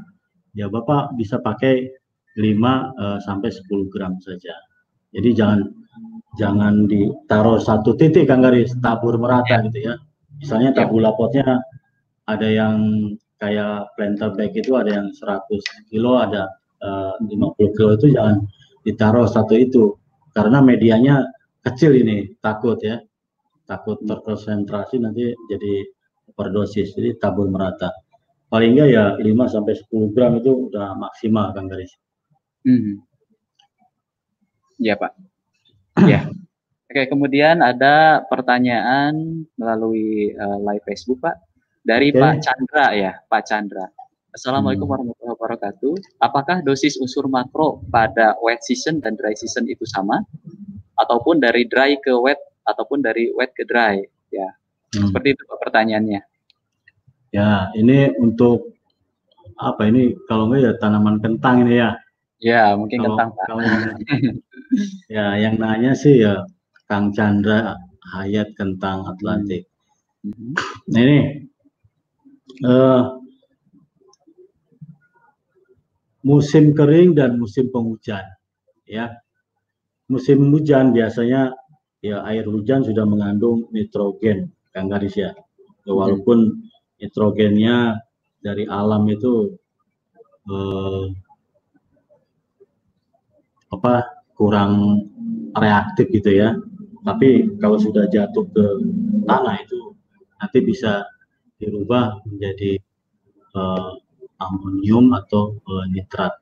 ya 0.53 0.69
Bapak 0.69 1.17
bisa 1.17 1.41
pakai 1.41 1.89
5 2.37 2.45
uh, 2.45 3.19
sampai 3.25 3.49
10 3.49 3.93
gram 3.93 4.21
saja. 4.21 4.53
Jadi 5.15 5.31
jangan 5.33 5.61
jangan 6.35 6.91
ditaruh 6.91 7.63
satu 7.63 7.95
titik 7.95 8.27
Kang 8.27 8.43
Garis, 8.43 8.75
tabur 8.83 9.15
merata 9.17 9.63
ya. 9.63 9.65
gitu 9.71 9.79
ya. 9.91 9.95
Misalnya 10.43 10.75
tabula 10.75 11.15
potnya 11.15 11.63
ada 12.27 12.49
yang 12.51 12.77
kayak 13.39 13.95
planter 13.95 14.35
bag 14.35 14.53
itu 14.57 14.75
ada 14.75 14.91
yang 14.91 15.09
100 15.15 15.91
kilo, 15.91 16.19
ada 16.19 16.51
eh, 16.83 17.15
uh, 17.15 17.31
50 17.31 17.77
kilo 17.79 17.91
itu 17.95 18.11
jangan 18.11 18.43
ditaruh 18.85 19.31
satu 19.31 19.55
itu 19.57 19.97
karena 20.35 20.61
medianya 20.61 21.25
kecil 21.65 21.97
ini 21.97 22.37
takut 22.45 22.77
ya 22.85 23.01
takut 23.65 23.97
terkonsentrasi 24.05 25.01
nanti 25.01 25.33
jadi 25.49 25.89
overdosis 26.37 26.93
jadi 26.93 27.17
tabur 27.17 27.49
merata 27.49 27.89
paling 28.53 28.77
enggak 28.77 28.89
ya 28.93 29.05
5 29.17 29.55
sampai 29.55 29.75
10 29.89 30.13
gram 30.15 30.33
itu 30.37 30.71
udah 30.71 30.95
maksimal 30.95 31.51
Kang 31.57 31.67
Garis. 31.67 31.91
Hmm. 32.63 33.01
Iya 34.79 34.95
Pak. 34.99 35.13
Ya. 36.11 36.27
Oke, 36.91 37.11
kemudian 37.11 37.63
ada 37.63 38.23
pertanyaan 38.29 39.47
melalui 39.59 40.35
uh, 40.35 40.59
live 40.63 40.85
Facebook 40.87 41.23
Pak 41.23 41.39
dari 41.83 42.11
okay. 42.11 42.21
Pak 42.23 42.35
Chandra 42.43 42.87
ya, 42.95 43.13
Pak 43.27 43.43
Chandra. 43.47 43.87
Assalamualaikum 44.35 44.91
hmm. 44.91 44.95
warahmatullahi 44.95 45.35
wabarakatuh. 45.39 45.95
Apakah 46.19 46.59
dosis 46.67 46.99
unsur 46.99 47.31
makro 47.31 47.87
pada 47.95 48.35
wet 48.43 48.63
season 48.67 48.99
dan 48.99 49.15
dry 49.15 49.35
season 49.39 49.71
itu 49.71 49.87
sama? 49.87 50.27
Ataupun 50.99 51.39
dari 51.39 51.71
dry 51.71 51.95
ke 52.03 52.11
wet 52.19 52.43
ataupun 52.67 52.99
dari 52.99 53.31
wet 53.35 53.55
ke 53.55 53.63
dry? 53.63 54.03
Ya, 54.35 54.51
hmm. 54.99 55.15
seperti 55.15 55.39
itu 55.39 55.43
Pak 55.47 55.59
pertanyaannya. 55.71 56.21
Ya, 57.31 57.71
ini 57.79 58.11
untuk 58.19 58.75
apa 59.55 59.87
ini 59.87 60.19
kalau 60.27 60.51
enggak 60.51 60.63
ya 60.63 60.73
tanaman 60.83 61.23
kentang 61.23 61.63
ini 61.63 61.79
ya. 61.79 61.95
Ya, 62.45 62.77
mungkin 62.77 63.01
kalau, 63.01 63.17
kentang. 63.17 63.31
Kalau 63.49 63.63
ya, 65.09 65.41
yang 65.41 65.57
nanya 65.57 65.97
sih 65.97 66.21
ya 66.21 66.45
Kang 66.85 67.17
Chandra 67.17 67.81
Hayat 68.13 68.53
Kentang 68.53 69.09
Atlantik. 69.09 69.65
Hmm. 70.21 70.53
Nah 70.93 71.01
ini 71.01 71.21
uh, 72.69 73.17
musim 76.21 76.77
kering 76.77 77.17
dan 77.17 77.41
musim 77.41 77.73
penghujan, 77.73 78.29
ya. 78.85 79.09
Musim 80.05 80.53
hujan 80.53 80.93
biasanya 80.93 81.57
ya 82.05 82.21
air 82.29 82.45
hujan 82.45 82.85
sudah 82.85 83.09
mengandung 83.09 83.73
nitrogen, 83.73 84.53
Kang 84.77 84.93
Garis 84.93 85.17
ya. 85.17 85.33
ya 85.89 85.93
walaupun 85.97 86.69
nitrogennya 87.01 88.05
dari 88.45 88.69
alam 88.69 89.09
itu 89.09 89.57
uh, 90.53 91.09
apa 93.79 94.07
kurang 94.35 95.05
reaktif 95.55 96.11
gitu 96.11 96.31
ya. 96.31 96.59
Tapi 97.05 97.61
kalau 97.61 97.77
sudah 97.77 98.09
jatuh 98.09 98.47
ke 98.49 98.65
tanah 99.29 99.61
itu 99.61 99.93
nanti 100.41 100.59
bisa 100.65 101.05
dirubah 101.61 102.21
menjadi 102.27 102.81
uh, 103.55 103.93
amonium 104.41 105.13
atau 105.13 105.57
uh, 105.69 105.85
nitrat. 105.93 106.33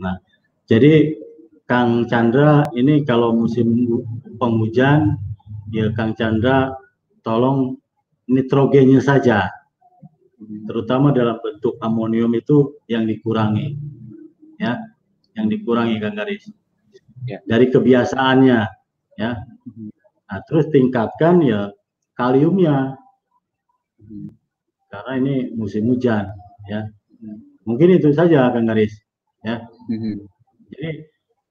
Nah, 0.00 0.16
jadi 0.68 1.16
Kang 1.68 2.08
Chandra 2.08 2.64
ini 2.72 3.04
kalau 3.04 3.36
musim 3.36 3.68
penghujan 4.40 5.20
ya 5.68 5.92
Kang 5.92 6.16
Chandra 6.16 6.72
tolong 7.20 7.76
nitrogennya 8.24 9.04
saja 9.04 9.52
terutama 10.64 11.12
dalam 11.12 11.36
bentuk 11.44 11.76
amonium 11.82 12.32
itu 12.32 12.78
yang 12.88 13.04
dikurangi 13.04 13.76
ya 14.56 14.80
yang 15.36 15.52
dikurangi 15.52 16.00
Kang 16.00 16.16
Garis 16.16 16.48
ya. 17.26 17.38
dari 17.48 17.66
kebiasaannya 17.72 18.60
ya. 19.18 19.30
Nah 20.28 20.38
terus 20.46 20.68
tingkatkan 20.70 21.42
ya 21.42 21.72
kaliumnya. 22.14 22.94
Karena 24.88 25.12
ini 25.20 25.52
musim 25.52 25.84
hujan 25.88 26.28
ya. 26.68 26.86
Mungkin 27.68 27.98
itu 28.00 28.12
saja 28.14 28.48
Kang 28.54 28.68
Garis 28.68 28.94
ya. 29.44 29.64
Jadi 30.68 30.90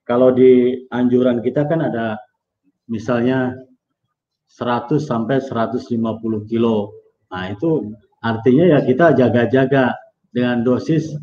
kalau 0.08 0.32
di 0.32 0.86
anjuran 0.90 1.44
kita 1.44 1.68
kan 1.68 1.84
ada 1.84 2.18
misalnya 2.88 3.54
100 4.48 5.04
sampai 5.04 5.44
150 5.44 6.48
kilo. 6.50 6.96
Nah 7.30 7.52
itu 7.52 7.92
artinya 8.24 8.66
ya 8.66 8.80
kita 8.82 9.14
jaga-jaga 9.14 9.94
dengan 10.32 10.64
dosis 10.64 11.14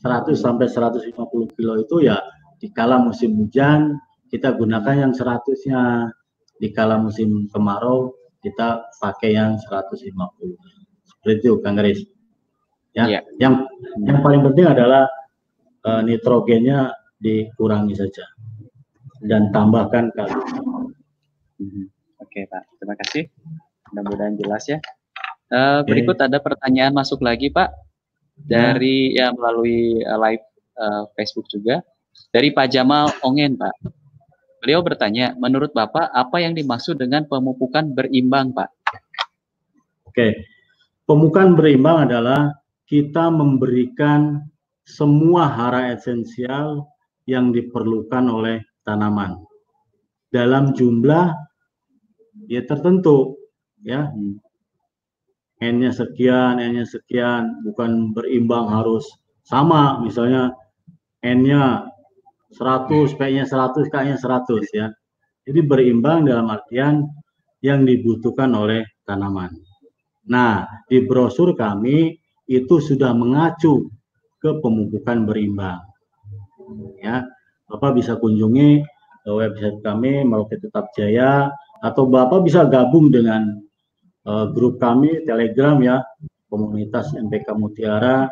100 0.00 0.32
sampai 0.34 0.66
150 0.66 1.12
kilo 1.54 1.72
itu 1.78 1.96
ya 2.08 2.18
di 2.60 2.68
kala 2.68 3.00
musim 3.00 3.40
hujan 3.40 3.96
kita 4.30 4.54
gunakan 4.54 5.08
yang 5.08 5.12
100-nya. 5.12 6.12
Di 6.60 6.68
kala 6.70 7.00
musim 7.00 7.48
kemarau 7.48 8.14
kita 8.44 8.84
pakai 9.00 9.34
yang 9.34 9.56
150. 9.58 10.12
Seperti 11.08 11.32
itu, 11.40 11.56
Kang 11.64 11.74
Garis. 11.74 12.04
Ya, 12.92 13.06
ya. 13.06 13.20
yang 13.38 13.64
yang 14.02 14.18
paling 14.20 14.42
penting 14.44 14.66
adalah 14.66 15.06
uh, 15.86 16.02
nitrogennya 16.02 16.90
dikurangi 17.22 17.94
saja 17.94 18.26
dan 19.24 19.48
tambahkan 19.54 20.10
kalium. 20.12 20.92
Hmm. 21.60 21.86
Oke, 22.20 22.44
Pak. 22.50 22.62
Terima 22.80 22.94
kasih. 22.98 23.24
Mudah-mudahan 23.92 24.34
jelas 24.36 24.64
ya. 24.68 24.78
Uh, 25.50 25.82
berikut 25.86 26.18
ada 26.20 26.38
pertanyaan 26.38 26.94
masuk 26.94 27.24
lagi, 27.24 27.48
Pak. 27.50 27.72
Dari 28.40 29.16
ya, 29.16 29.28
ya 29.30 29.36
melalui 29.36 30.00
uh, 30.04 30.18
live 30.18 30.44
uh, 30.76 31.04
Facebook 31.16 31.46
juga. 31.48 31.84
Dari 32.28 32.52
Pak 32.52 32.68
Jamal 32.68 33.08
Ongen, 33.24 33.56
Pak. 33.56 33.72
Beliau 34.60 34.84
bertanya, 34.84 35.32
menurut 35.40 35.72
Bapak 35.72 36.12
apa 36.12 36.36
yang 36.44 36.52
dimaksud 36.52 37.00
dengan 37.00 37.24
pemupukan 37.24 37.96
berimbang, 37.96 38.52
Pak? 38.52 38.68
Oke. 40.04 40.36
Pemupukan 41.08 41.56
berimbang 41.56 42.12
adalah 42.12 42.52
kita 42.84 43.32
memberikan 43.32 44.44
semua 44.84 45.48
hara 45.48 45.96
esensial 45.96 46.86
yang 47.30 47.54
diperlukan 47.54 48.26
oleh 48.26 48.58
tanaman 48.82 49.38
dalam 50.34 50.74
jumlah 50.74 51.34
ya 52.46 52.62
tertentu 52.66 53.38
ya 53.82 54.10
n-nya 55.62 55.90
sekian 55.94 56.58
n-nya 56.58 56.86
sekian 56.86 57.62
bukan 57.66 58.14
berimbang 58.14 58.70
harus 58.70 59.06
sama 59.46 59.98
misalnya 60.02 60.54
n-nya 61.22 61.86
100 62.54 63.14
p-nya 63.14 63.46
100 63.46 63.86
k-nya 63.90 64.16
100 64.18 64.66
ya. 64.74 64.86
Jadi 65.46 65.60
berimbang 65.62 66.26
dalam 66.26 66.50
artian 66.50 67.06
yang 67.62 67.86
dibutuhkan 67.86 68.50
oleh 68.52 68.82
tanaman. 69.06 69.54
Nah 70.30 70.66
di 70.90 71.02
brosur 71.06 71.54
kami 71.54 72.18
itu 72.50 72.76
sudah 72.82 73.14
mengacu 73.14 73.86
ke 74.42 74.58
pemupukan 74.58 75.26
berimbang. 75.26 75.80
Ya 77.02 77.26
Bapak 77.70 77.98
bisa 78.02 78.18
kunjungi 78.18 78.82
website 79.26 79.78
kami 79.86 80.26
Merauke 80.26 80.58
Tetap 80.58 80.90
Jaya 80.96 81.50
atau 81.80 82.10
Bapak 82.10 82.42
bisa 82.42 82.66
gabung 82.66 83.14
dengan 83.14 83.46
uh, 84.26 84.50
grup 84.50 84.82
kami 84.82 85.22
Telegram 85.22 85.78
ya 85.78 86.02
komunitas 86.50 87.14
MPK 87.14 87.54
Mutiara. 87.54 88.26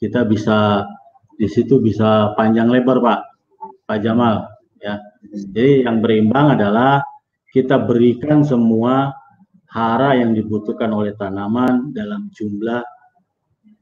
Kita 0.00 0.26
bisa 0.26 0.82
di 1.36 1.46
situ 1.46 1.78
bisa 1.78 2.32
panjang 2.34 2.72
lebar 2.72 2.98
Pak 2.98 3.31
Pak 3.86 3.98
Jamal 4.02 4.46
ya 4.82 4.98
jadi 5.30 5.86
yang 5.86 6.02
berimbang 6.02 6.58
adalah 6.58 7.02
kita 7.52 7.76
berikan 7.84 8.42
semua 8.42 9.12
hara 9.72 10.16
yang 10.20 10.36
dibutuhkan 10.36 10.92
oleh 10.92 11.16
tanaman 11.16 11.92
dalam 11.96 12.28
jumlah 12.32 12.84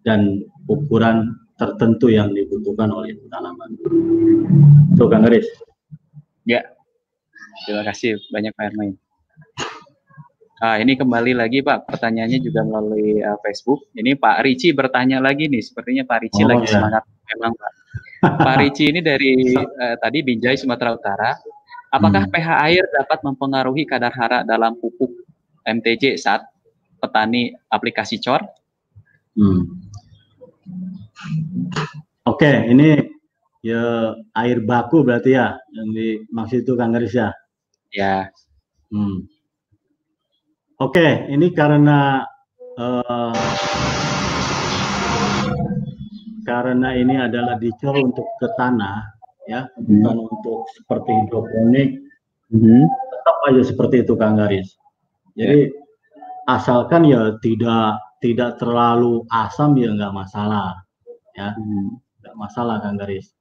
dan 0.07 0.42
ukuran 0.70 1.34
tertentu 1.59 2.09
yang 2.09 2.32
dibutuhkan 2.32 2.88
oleh 2.88 3.18
tanaman. 3.28 3.76
Itu 4.96 5.05
Kang 5.12 5.28
Garis. 5.28 5.44
Ya, 6.48 6.64
terima 7.68 7.84
kasih 7.84 8.16
banyak 8.32 8.55
Pak 8.57 8.64
Hermain. 8.70 8.94
Ah, 10.61 10.76
ini 10.76 10.92
kembali 10.92 11.32
lagi 11.36 11.64
Pak, 11.64 11.88
pertanyaannya 11.88 12.38
juga 12.44 12.61
melalui 12.64 13.20
uh, 13.24 13.40
Facebook. 13.40 13.88
Ini 13.96 14.12
Pak 14.20 14.44
Ricci 14.44 14.76
bertanya 14.76 15.16
lagi 15.16 15.48
nih, 15.48 15.64
sepertinya 15.64 16.05
Pak 16.05 16.18
Ricci 16.20 16.42
oh, 16.44 16.48
lagi 16.53 16.64
ya. 16.68 16.72
semangat 16.76 17.05
memang 17.32 17.53
Pak. 17.57 17.72
Pak 18.20 18.56
Ricci 18.60 18.92
ini 18.92 19.00
dari 19.00 19.56
uh, 19.56 19.96
tadi 19.96 20.20
Binjai 20.20 20.56
Sumatera 20.60 20.92
Utara. 20.92 21.32
Apakah 21.90 22.28
hmm. 22.28 22.32
pH 22.32 22.48
air 22.70 22.84
dapat 22.94 23.18
mempengaruhi 23.26 23.82
kadar 23.88 24.14
hara 24.14 24.46
dalam 24.46 24.78
pupuk 24.78 25.10
MTJ 25.66 26.20
saat 26.20 26.46
petani 27.00 27.50
aplikasi 27.72 28.22
cor? 28.22 28.44
Hmm. 29.34 29.90
Oke, 32.28 32.50
ini 32.70 33.00
ya 33.64 34.14
air 34.36 34.62
baku 34.62 35.02
berarti 35.02 35.34
ya 35.34 35.56
yang 35.74 35.88
dimaksud 35.90 36.62
itu 36.62 36.72
Kang 36.78 36.94
Garis 36.94 37.16
ya? 37.16 37.34
Ya. 37.90 38.30
Hmm. 38.92 39.26
Oke, 40.78 41.26
ini 41.28 41.50
karena 41.52 42.24
uh, 42.78 43.34
karena 46.51 46.98
ini 46.98 47.14
adalah 47.14 47.55
dicor 47.62 47.94
untuk 47.94 48.26
ke 48.42 48.51
tanah 48.59 49.07
ya, 49.46 49.70
hmm. 49.70 49.86
bukan 49.86 50.16
untuk 50.26 50.59
seperti 50.74 51.11
hidroponik. 51.14 51.88
Hmm. 52.51 52.90
Tetap 52.90 53.36
aja 53.46 53.62
seperti 53.62 54.03
itu 54.03 54.18
Kang 54.18 54.34
Garis. 54.34 54.74
Jadi 55.38 55.70
ya. 55.70 55.74
asalkan 56.51 57.07
ya 57.07 57.38
tidak 57.38 58.03
tidak 58.18 58.59
terlalu 58.59 59.22
asam 59.30 59.78
ya 59.78 59.94
nggak 59.94 60.12
masalah 60.12 60.82
ya 61.32 61.57
nggak 62.20 62.36
masalah 62.36 62.76
kan 62.84 63.01
garis 63.01 63.32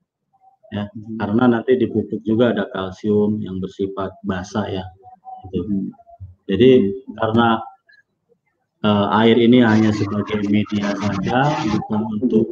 ya 0.72 0.88
hmm. 0.88 1.20
karena 1.20 1.60
nanti 1.60 1.76
di 1.76 1.92
pupuk 1.92 2.24
juga 2.24 2.56
ada 2.56 2.66
kalsium 2.72 3.44
yang 3.44 3.60
bersifat 3.60 4.16
basah 4.24 4.66
ya 4.72 4.86
gitu. 5.52 5.68
hmm. 5.68 5.88
jadi 6.48 6.88
karena 7.20 7.60
uh, 8.88 9.20
air 9.20 9.36
ini 9.36 9.60
hanya 9.60 9.92
sebagai 9.92 10.48
media 10.48 10.96
saja 10.96 11.52
bukan 11.68 12.02
untuk 12.24 12.48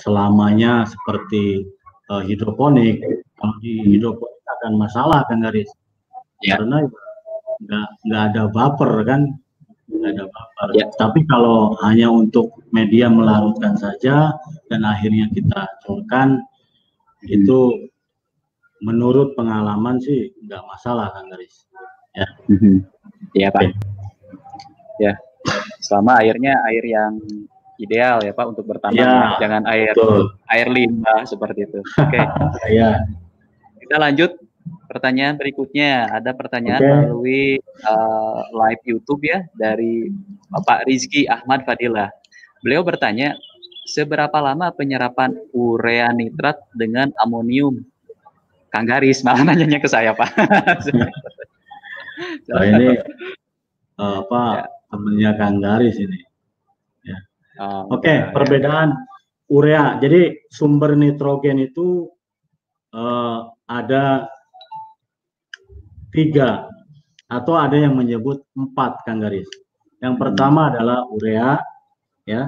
selamanya 0.00 0.88
seperti 0.88 1.68
uh, 2.10 2.22
hidroponik 2.24 3.00
kalau 3.38 3.56
di 3.62 3.84
hidroponik 3.86 4.44
akan 4.60 4.72
masalah 4.76 5.24
kan 5.28 5.40
garis 5.40 5.70
ya. 6.44 6.58
karena 6.58 6.84
nggak 7.60 7.88
nggak 8.08 8.22
ada 8.32 8.42
baper 8.50 8.92
kan 9.04 9.22
nggak 9.90 10.12
ada 10.16 10.26
baper 10.28 10.68
ya. 10.76 10.86
tapi 10.96 11.24
kalau 11.28 11.76
hanya 11.84 12.08
untuk 12.08 12.56
media 12.72 13.06
melarutkan 13.12 13.76
saja 13.76 14.34
dan 14.72 14.82
akhirnya 14.86 15.28
kita 15.32 15.68
colkan 15.84 16.40
hmm. 16.40 17.36
itu 17.36 17.88
menurut 18.80 19.36
pengalaman 19.36 20.00
sih 20.00 20.32
nggak 20.48 20.64
masalah 20.64 21.12
kan 21.12 21.28
Garis 21.28 21.68
ya 22.16 22.28
hmm. 22.48 22.78
ya 23.36 23.48
Pak 23.52 23.60
okay. 23.60 23.70
ya 24.98 25.12
selama 25.84 26.20
airnya 26.24 26.56
air 26.68 26.84
yang 26.84 27.20
ideal 27.80 28.20
ya 28.20 28.36
Pak 28.36 28.46
untuk 28.52 28.68
bertanam 28.68 29.00
ya, 29.00 29.40
jangan 29.40 29.64
air 29.66 29.96
betul. 29.96 30.36
air 30.52 30.68
limbah 30.68 31.24
seperti 31.24 31.64
itu 31.64 31.80
oke 32.04 32.12
okay. 32.12 32.24
ya 32.68 33.00
kita 33.80 33.96
lanjut 33.96 34.36
pertanyaan 34.86 35.40
berikutnya 35.40 36.12
ada 36.12 36.36
pertanyaan 36.36 36.80
okay. 36.84 36.90
melalui 36.92 37.44
uh, 37.88 38.42
live 38.52 38.82
YouTube 38.84 39.24
ya 39.24 39.42
dari 39.56 40.12
Bapak 40.52 40.84
Rizky 40.84 41.24
Ahmad 41.26 41.64
Fadilah 41.64 42.12
Beliau 42.60 42.84
bertanya, 42.84 43.40
seberapa 43.88 44.36
lama 44.36 44.68
penyerapan 44.68 45.32
urea 45.56 46.12
nitrat 46.12 46.60
dengan 46.76 47.08
amonium? 47.16 47.80
Kang 48.68 48.84
Garis 48.84 49.24
malah 49.24 49.42
nanyanya 49.48 49.80
ke 49.80 49.88
saya, 49.88 50.12
Pak. 50.12 50.30
oh, 52.52 52.62
ini 52.68 53.00
uh, 53.96 54.20
apa 54.22 54.40
ya. 54.44 54.64
temennya 54.92 55.30
Kang 55.40 55.56
Garis 55.64 55.96
ini. 55.96 56.20
Oh, 57.60 57.92
Oke, 57.92 58.08
okay, 58.08 58.16
ya. 58.24 58.32
perbedaan 58.32 58.88
urea. 59.52 60.00
Jadi 60.00 60.48
sumber 60.48 60.96
nitrogen 60.96 61.60
itu 61.60 62.08
uh, 62.96 63.52
ada 63.68 64.24
tiga 66.10 66.66
atau 67.28 67.54
ada 67.60 67.76
yang 67.76 67.94
menyebut 68.00 68.42
empat, 68.56 69.04
Kang 69.04 69.20
Garis. 69.20 69.46
Yang 70.00 70.16
pertama 70.16 70.66
hmm. 70.66 70.70
adalah 70.72 70.98
urea, 71.12 71.60
ya 72.30 72.42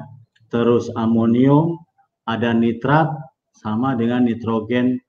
terus 0.52 0.92
amonium 1.00 1.80
ada 2.28 2.52
nitrat 2.52 3.08
sama 3.56 3.96
dengan 3.96 4.28
nitrogen 4.28 5.00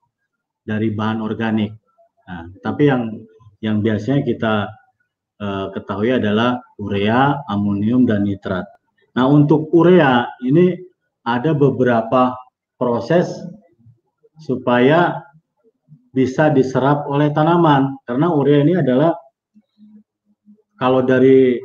dari 0.64 0.90
bahan 0.96 1.20
organik 1.20 1.76
nah, 2.26 2.48
tapi 2.64 2.88
yang 2.88 3.04
yang 3.60 3.84
biasanya 3.84 4.24
kita 4.24 4.54
uh, 5.44 5.68
ketahui 5.76 6.16
adalah 6.16 6.64
urea 6.80 7.44
amonium 7.52 8.08
dan 8.08 8.24
nitrat 8.24 8.64
nah 9.14 9.26
untuk 9.30 9.70
urea 9.74 10.26
ini 10.42 10.78
ada 11.24 11.54
beberapa 11.56 12.34
proses 12.76 13.30
supaya 14.42 15.22
bisa 16.14 16.54
diserap 16.54 17.10
oleh 17.10 17.34
tanaman 17.34 17.98
karena 18.06 18.30
urea 18.30 18.60
ini 18.62 18.74
adalah 18.78 19.18
kalau 20.78 21.02
dari 21.02 21.58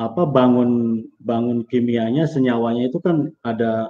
apa 0.00 0.22
bangun 0.26 1.04
bangun 1.22 1.62
kimianya 1.68 2.26
senyawanya 2.26 2.90
itu 2.90 2.98
kan 2.98 3.30
ada 3.46 3.86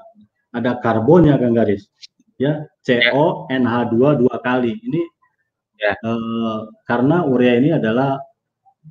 ada 0.53 0.77
karbonnya 0.85 1.41
kan 1.41 1.57
garis 1.57 1.89
ya 2.37 2.67
CO 2.85 3.49
ya. 3.49 3.57
NH2 3.63 3.97
dua 4.21 4.37
kali 4.45 4.77
ini 4.77 5.01
ya. 5.81 5.97
eh, 5.97 6.59
karena 6.85 7.25
urea 7.25 7.55
ini 7.57 7.71
adalah 7.73 8.21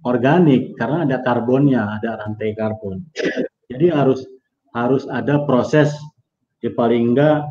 organik 0.07 0.73
karena 0.79 1.05
ada 1.05 1.17
karbonnya 1.21 1.99
ada 1.99 2.17
rantai 2.25 2.55
karbon 2.57 3.05
jadi 3.71 3.87
harus 3.95 4.27
harus 4.75 5.03
ada 5.07 5.43
proses 5.47 5.91
ya 6.63 6.71
paling 6.71 7.15
enggak 7.15 7.47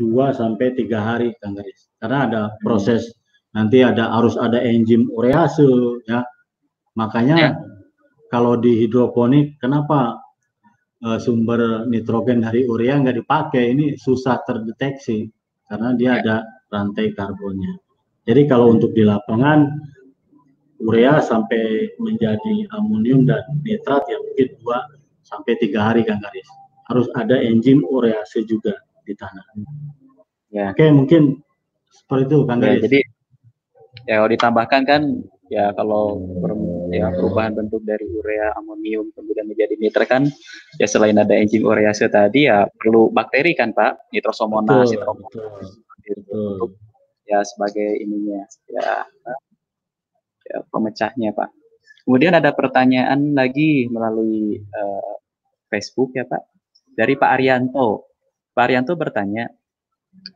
dua 0.00 0.32
sampai 0.32 0.72
tiga 0.72 1.04
hari 1.04 1.36
kan 1.38 1.52
garis. 1.52 1.90
Karena 2.00 2.18
ada 2.26 2.42
proses 2.64 3.12
nanti 3.52 3.84
ada 3.84 4.08
harus 4.08 4.38
ada 4.40 4.56
enzim 4.64 5.10
urease 5.12 5.66
ya. 6.08 6.24
Makanya 6.96 7.36
ya. 7.36 7.50
kalau 8.32 8.56
di 8.56 8.80
hidroponik 8.80 9.60
kenapa 9.60 10.18
uh, 11.04 11.18
sumber 11.20 11.84
nitrogen 11.86 12.40
dari 12.40 12.64
urea 12.64 12.98
nggak 13.00 13.20
dipakai? 13.20 13.76
Ini 13.76 14.00
susah 14.00 14.40
terdeteksi 14.48 15.28
karena 15.68 15.92
dia 15.94 16.18
ada 16.18 16.36
rantai 16.72 17.12
karbonnya. 17.12 17.76
Jadi 18.24 18.42
kalau 18.46 18.72
untuk 18.72 18.94
di 18.94 19.02
lapangan 19.04 19.66
urea 20.80 21.20
sampai 21.20 21.92
menjadi 22.00 22.64
amonium 22.72 23.28
dan 23.28 23.44
nitrat 23.60 24.00
ya 24.08 24.16
mungkin 24.16 24.48
dua 24.64 24.78
sampai 25.30 25.54
tiga 25.62 25.90
hari 25.90 26.02
kan 26.02 26.18
garis. 26.18 26.48
Harus 26.90 27.06
ada 27.14 27.38
enzim 27.38 27.86
urease 27.86 28.42
juga 28.44 28.74
di 29.06 29.14
tanah. 29.14 29.46
Ya. 30.50 30.74
Oke 30.74 30.90
mungkin 30.90 31.38
seperti 31.90 32.26
itu 32.26 32.38
kan 32.44 32.58
ya, 32.58 32.74
Jadi 32.82 33.00
ya 34.10 34.14
kalau 34.18 34.30
ditambahkan 34.34 34.82
kan 34.82 35.02
ya 35.50 35.70
kalau 35.74 36.18
per, 36.42 36.52
ya 36.94 37.10
perubahan 37.14 37.54
bentuk 37.54 37.82
dari 37.82 38.06
urea 38.06 38.54
amonium 38.58 39.10
kemudian 39.14 39.50
menjadi 39.50 39.74
nitrat 39.78 40.06
kan 40.06 40.22
ya 40.78 40.86
selain 40.86 41.18
ada 41.18 41.34
enzim 41.34 41.66
urease 41.66 42.06
tadi 42.06 42.46
ya 42.46 42.66
perlu 42.70 43.10
bakteri 43.10 43.54
kan 43.54 43.74
Pak 43.74 44.10
nitrosomonas 44.14 44.90
betul. 46.10 46.74
ya 47.26 47.42
sebagai 47.46 48.02
ininya 48.02 48.42
ya 48.66 49.06
ya, 50.50 50.58
pemecahnya 50.68 51.30
Pak. 51.30 51.50
Kemudian 52.04 52.34
ada 52.34 52.50
pertanyaan 52.50 53.38
lagi 53.38 53.86
melalui 53.86 54.58
uh, 54.58 55.14
Facebook 55.70 56.12
ya 56.18 56.26
Pak 56.26 56.42
dari 56.94 57.14
Pak 57.16 57.30
Arianto. 57.38 58.10
Pak 58.52 58.62
Arianto 58.66 58.98
bertanya, 58.98 59.48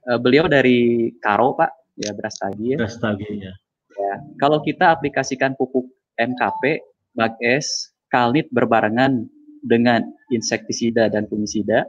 uh, 0.09 0.19
beliau 0.23 0.47
dari 0.47 1.11
Karo 1.19 1.59
Pak, 1.59 1.99
ya 1.99 2.15
Brastagi 2.15 2.73
ya. 2.73 2.79
Brastagi 2.79 3.31
ya. 3.43 3.53
ya. 3.99 4.15
Kalau 4.39 4.63
kita 4.63 4.95
aplikasikan 4.95 5.59
pupuk 5.59 5.91
MKP, 6.17 6.81
Bages, 7.15 7.93
Kalnit 8.09 8.47
berbarengan 8.55 9.27
dengan 9.61 10.07
insektisida 10.31 11.11
dan 11.11 11.27
fungisida, 11.27 11.83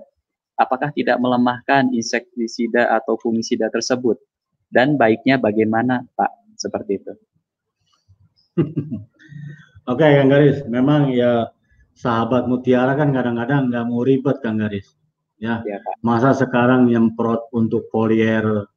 apakah 0.58 0.90
tidak 0.92 1.22
melemahkan 1.22 1.94
insektisida 1.94 2.90
atau 2.90 3.16
fungisida 3.22 3.70
tersebut? 3.70 4.18
Dan 4.66 4.98
baiknya 4.98 5.38
bagaimana 5.38 6.04
Pak? 6.18 6.32
Seperti 6.56 6.92
itu. 6.98 7.14
Oke, 9.86 10.02
okay, 10.02 10.18
Kang 10.18 10.32
Garis. 10.32 10.64
Memang 10.66 11.14
ya 11.14 11.52
sahabat 11.96 12.46
mutiara 12.52 12.94
kan 13.00 13.16
kadang-kadang 13.16 13.72
nggak 13.72 13.86
mau 13.88 14.04
ribet, 14.04 14.38
Kang 14.44 14.60
Garis. 14.60 14.94
Ya, 15.40 15.60
ya 15.68 15.80
masa 16.00 16.32
sekarang 16.32 16.88
nyemprot 16.88 17.52
untuk 17.52 17.92
polier 17.92 18.68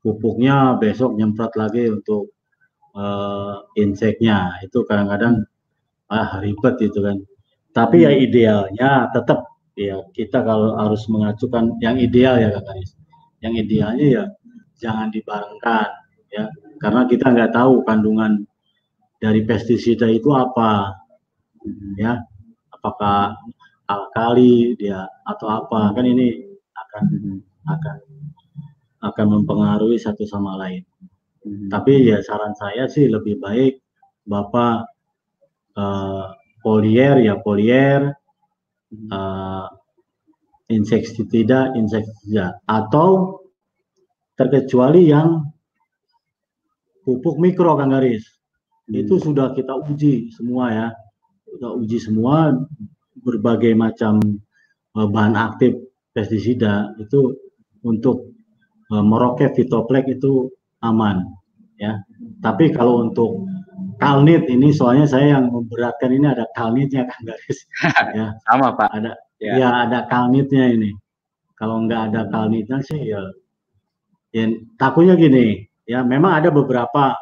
pupuknya, 0.00 0.76
besok 0.80 1.16
nyemprot 1.16 1.52
lagi 1.56 1.88
untuk 1.88 2.32
uh, 2.96 3.64
inseknya. 3.76 4.60
Itu 4.64 4.84
kadang-kadang 4.84 5.44
ah 6.12 6.40
ribet 6.44 6.76
itu 6.84 7.00
kan. 7.00 7.16
Tapi 7.72 8.04
ya 8.04 8.12
hmm. 8.12 8.16
ya 8.16 8.24
idealnya 8.24 8.90
tetap 9.12 9.40
ya 9.76 10.00
kita 10.16 10.40
kalau 10.40 10.76
harus 10.80 11.04
mengacukan 11.08 11.76
yang 11.80 11.96
ideal 11.96 12.36
ya 12.36 12.52
Kang 12.52 12.64
Garis. 12.68 12.92
Yang 13.40 13.54
idealnya 13.68 14.06
ya 14.06 14.24
jangan 14.76 15.08
dibarengkan 15.08 15.88
ya 16.28 16.44
karena 16.80 17.08
kita 17.08 17.32
nggak 17.32 17.52
tahu 17.56 17.80
kandungan 17.88 18.44
dari 19.16 19.40
pestisida 19.48 20.04
itu 20.12 20.28
apa 20.36 20.92
ya 21.96 22.20
apakah 22.86 23.34
alkali 23.90 24.78
dia 24.78 25.02
atau 25.26 25.50
apa 25.50 25.90
kan 25.90 26.06
ini 26.06 26.38
akan 26.74 27.04
akan 27.66 27.98
akan 29.02 29.26
mempengaruhi 29.26 29.98
satu 29.98 30.22
sama 30.22 30.54
lain. 30.58 30.86
Hmm. 31.46 31.70
tapi 31.70 32.10
ya 32.10 32.18
saran 32.26 32.58
saya 32.58 32.90
sih 32.90 33.06
lebih 33.06 33.38
baik 33.38 33.78
bapak 34.26 34.90
uh, 35.78 36.34
polier 36.58 37.22
ya 37.22 37.38
polier 37.38 38.10
uh, 39.14 39.66
insektisida 40.66 41.70
insektisida 41.78 42.58
atau 42.66 43.38
terkecuali 44.34 45.06
yang 45.06 45.46
pupuk 47.06 47.38
mikro 47.38 47.78
kan 47.78 47.94
garis. 47.94 48.26
Hmm. 48.90 49.06
itu 49.06 49.14
sudah 49.22 49.54
kita 49.54 49.86
uji 49.86 50.34
semua 50.34 50.74
ya 50.74 50.88
kita 51.56 51.72
uji 51.72 51.96
semua 51.96 52.52
berbagai 53.24 53.72
macam 53.72 54.20
uh, 54.92 55.08
bahan 55.08 55.32
aktif 55.32 55.72
pestisida 56.12 56.92
itu 57.00 57.32
untuk 57.80 58.36
uh, 58.92 59.00
meroket 59.00 59.56
fitoplek 59.56 60.04
itu 60.12 60.52
aman 60.84 61.24
ya. 61.80 61.96
Tapi 62.44 62.76
kalau 62.76 63.08
untuk 63.08 63.48
kalnit 63.96 64.44
ini 64.52 64.68
soalnya 64.68 65.08
saya 65.08 65.40
yang 65.40 65.48
memberatkan 65.48 66.12
ini 66.12 66.28
ada 66.28 66.44
kalnitnya 66.52 67.08
kan 67.08 67.20
garis 67.24 67.58
ya. 68.20 68.36
Sama 68.44 68.76
pak. 68.76 68.92
Ada 68.92 69.12
ya, 69.40 69.52
ya 69.56 69.68
ada 69.88 70.04
kalnitnya 70.12 70.76
ini. 70.76 70.92
Kalau 71.56 71.80
nggak 71.88 72.12
ada 72.12 72.28
kalnitnya 72.28 72.84
sih 72.84 73.00
ya, 73.00 73.24
ya 74.28 74.44
takutnya 74.76 75.16
gini 75.16 75.64
ya 75.88 76.04
memang 76.04 76.36
ada 76.36 76.52
beberapa 76.52 77.16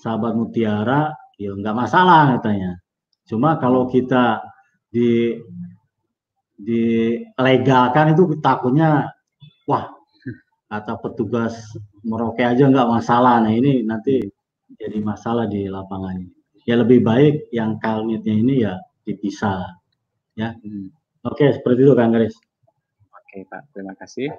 sahabat 0.00 0.32
mutiara 0.32 1.12
ya 1.36 1.52
nggak 1.52 1.76
masalah 1.76 2.40
katanya 2.40 2.80
cuma 3.26 3.58
kalau 3.58 3.90
kita 3.90 4.40
di 4.90 5.36
dilegalkan 6.56 8.16
itu 8.16 8.40
takutnya 8.40 9.12
wah 9.68 9.92
kata 10.72 10.96
petugas 11.04 11.76
Merauke 12.06 12.46
aja 12.46 12.70
nggak 12.70 12.86
masalah. 12.86 13.42
Nah 13.42 13.50
ini 13.50 13.82
nanti 13.82 14.22
jadi 14.78 15.02
masalah 15.02 15.50
di 15.50 15.66
lapangan 15.66 16.22
ini. 16.22 16.30
Ya 16.62 16.78
lebih 16.78 17.02
baik 17.02 17.50
yang 17.50 17.82
kalnitnya 17.82 18.34
ini 18.34 18.54
ya 18.62 18.78
dipisah 19.02 19.74
ya. 20.38 20.54
Hmm. 20.54 20.90
oke 21.26 21.42
seperti 21.50 21.82
itu 21.82 21.92
Kang 21.98 22.14
Garis. 22.14 22.38
Oke 23.10 23.42
Pak. 23.50 23.74
Terima 23.74 23.98
kasih. 23.98 24.30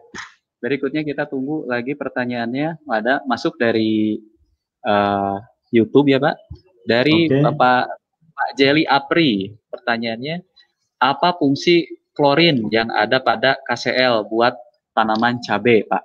Berikutnya 0.64 1.04
kita 1.04 1.28
tunggu 1.28 1.68
lagi 1.68 1.92
pertanyaannya. 1.92 2.88
Ada 2.88 3.28
masuk 3.28 3.60
dari 3.60 4.24
uh, 4.88 5.44
YouTube 5.76 6.08
ya 6.08 6.24
Pak. 6.24 6.36
Dari 6.88 7.28
okay. 7.28 7.44
Bapak 7.44 7.97
Pak 8.38 8.54
Jelly 8.54 8.86
Apri, 8.86 9.50
pertanyaannya 9.74 10.46
apa 11.02 11.34
fungsi 11.42 11.90
klorin 12.14 12.70
yang 12.70 12.94
ada 12.94 13.18
pada 13.18 13.58
KCL 13.66 14.30
buat 14.30 14.54
tanaman 14.94 15.42
cabai, 15.42 15.82
Pak? 15.90 16.04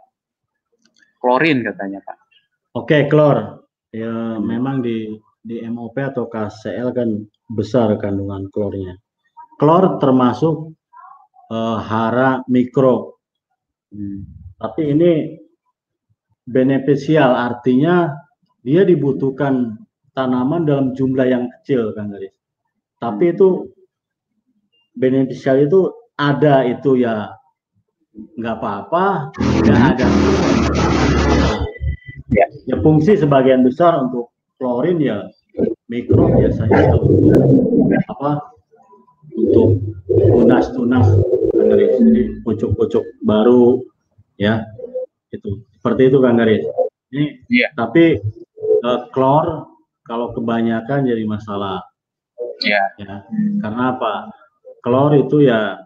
Klorin 1.20 1.60
katanya, 1.60 2.00
Pak. 2.00 2.18
Oke, 2.72 2.88
okay, 2.88 3.02
klor. 3.12 3.68
Ya, 3.92 4.08
hmm. 4.08 4.48
memang 4.48 4.80
di 4.80 5.12
di 5.44 5.60
MOP 5.68 5.92
atau 6.00 6.24
KCL 6.30 6.96
kan 6.96 7.08
besar 7.52 7.92
kandungan 8.00 8.48
klornya. 8.48 8.96
Klor 9.60 10.00
termasuk 10.00 10.72
uh, 11.52 11.78
hara 11.84 12.40
mikro. 12.48 13.20
Hmm. 13.92 14.24
Tapi 14.56 14.82
ini 14.96 15.12
beneficial 16.48 17.36
artinya 17.36 18.14
dia 18.62 18.86
dibutuhkan 18.86 19.81
tanaman 20.12 20.68
dalam 20.68 20.92
jumlah 20.92 21.26
yang 21.28 21.48
kecil 21.58 21.92
kan 21.96 22.12
guys. 22.12 22.32
Tapi 23.00 23.34
itu 23.34 23.72
beneficial 24.96 25.64
itu 25.64 25.80
ada 26.20 26.62
itu 26.68 27.00
ya 27.00 27.32
nggak 28.12 28.56
apa-apa, 28.60 29.32
nggak 29.64 29.80
ada. 29.96 30.06
Ya. 32.32 32.46
ya 32.64 32.76
fungsi 32.80 33.16
sebagian 33.20 33.64
besar 33.64 33.96
untuk 34.00 34.32
klorin 34.56 35.02
ya 35.02 35.28
mikro 35.92 36.32
biasanya 36.32 36.96
apa 38.08 38.32
untuk 39.36 39.76
tunas-tunas 40.08 41.08
kan 41.52 41.66
jadi 41.76 42.22
pucuk-pucuk 42.40 43.04
baru 43.20 43.84
ya 44.40 44.64
itu 45.32 45.60
seperti 45.76 46.08
itu 46.08 46.18
kan 46.24 46.40
garis 46.40 46.64
ini 47.12 47.44
yeah. 47.52 47.68
tapi 47.76 48.16
uh, 48.84 49.08
klor 49.12 49.71
kalau 50.12 50.28
kebanyakan 50.36 51.08
jadi 51.08 51.24
masalah. 51.24 51.80
Ya. 52.60 52.84
ya. 53.00 53.24
Karena 53.64 53.96
apa? 53.96 54.28
Klor 54.84 55.16
itu 55.16 55.48
ya 55.48 55.80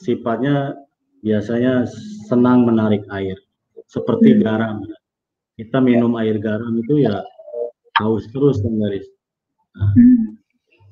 sifatnya 0.00 0.72
biasanya 1.20 1.84
senang 2.32 2.64
menarik 2.64 3.04
air, 3.12 3.36
seperti 3.84 4.32
hmm. 4.32 4.40
garam. 4.40 4.76
Kita 5.60 5.84
minum 5.84 6.16
air 6.16 6.40
garam 6.40 6.72
itu 6.80 7.04
ya 7.04 7.20
haus 8.00 8.24
terus 8.32 8.64
kan 8.64 8.72
garis. 8.80 9.04
Nah, 9.76 9.92
hmm. 9.92 10.24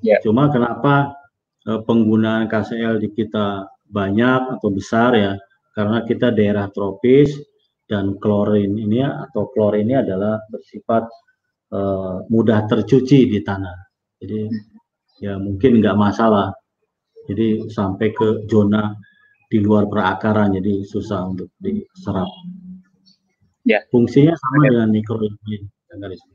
yeah. 0.04 0.20
Cuma 0.20 0.52
kenapa 0.52 1.16
uh, 1.64 1.80
penggunaan 1.88 2.52
KCL 2.52 3.00
di 3.00 3.08
kita 3.16 3.64
banyak 3.88 4.60
atau 4.60 4.68
besar 4.68 5.16
ya? 5.16 5.32
Karena 5.72 6.04
kita 6.04 6.28
daerah 6.28 6.68
tropis, 6.70 7.34
dan 7.84 8.16
klorin 8.16 8.80
ini 8.80 9.04
atau 9.04 9.48
klor 9.52 9.76
ini 9.76 9.92
adalah 9.96 10.40
bersifat 10.48 11.04
uh, 11.72 12.24
mudah 12.28 12.66
tercuci 12.68 13.30
di 13.30 13.40
tanah. 13.40 13.76
Jadi 14.20 14.40
ya 15.22 15.38
mungkin 15.40 15.80
nggak 15.80 15.96
masalah. 15.96 16.52
Jadi 17.24 17.72
sampai 17.72 18.12
ke 18.12 18.44
zona 18.50 18.92
di 19.48 19.62
luar 19.62 19.88
perakaran 19.88 20.52
jadi 20.52 20.84
susah 20.84 21.24
untuk 21.30 21.48
diserap. 21.62 22.28
Ya. 23.64 23.80
Fungsinya 23.88 24.36
sama 24.36 24.68
dengan 24.68 24.88
mikroorganisme. 24.92 26.28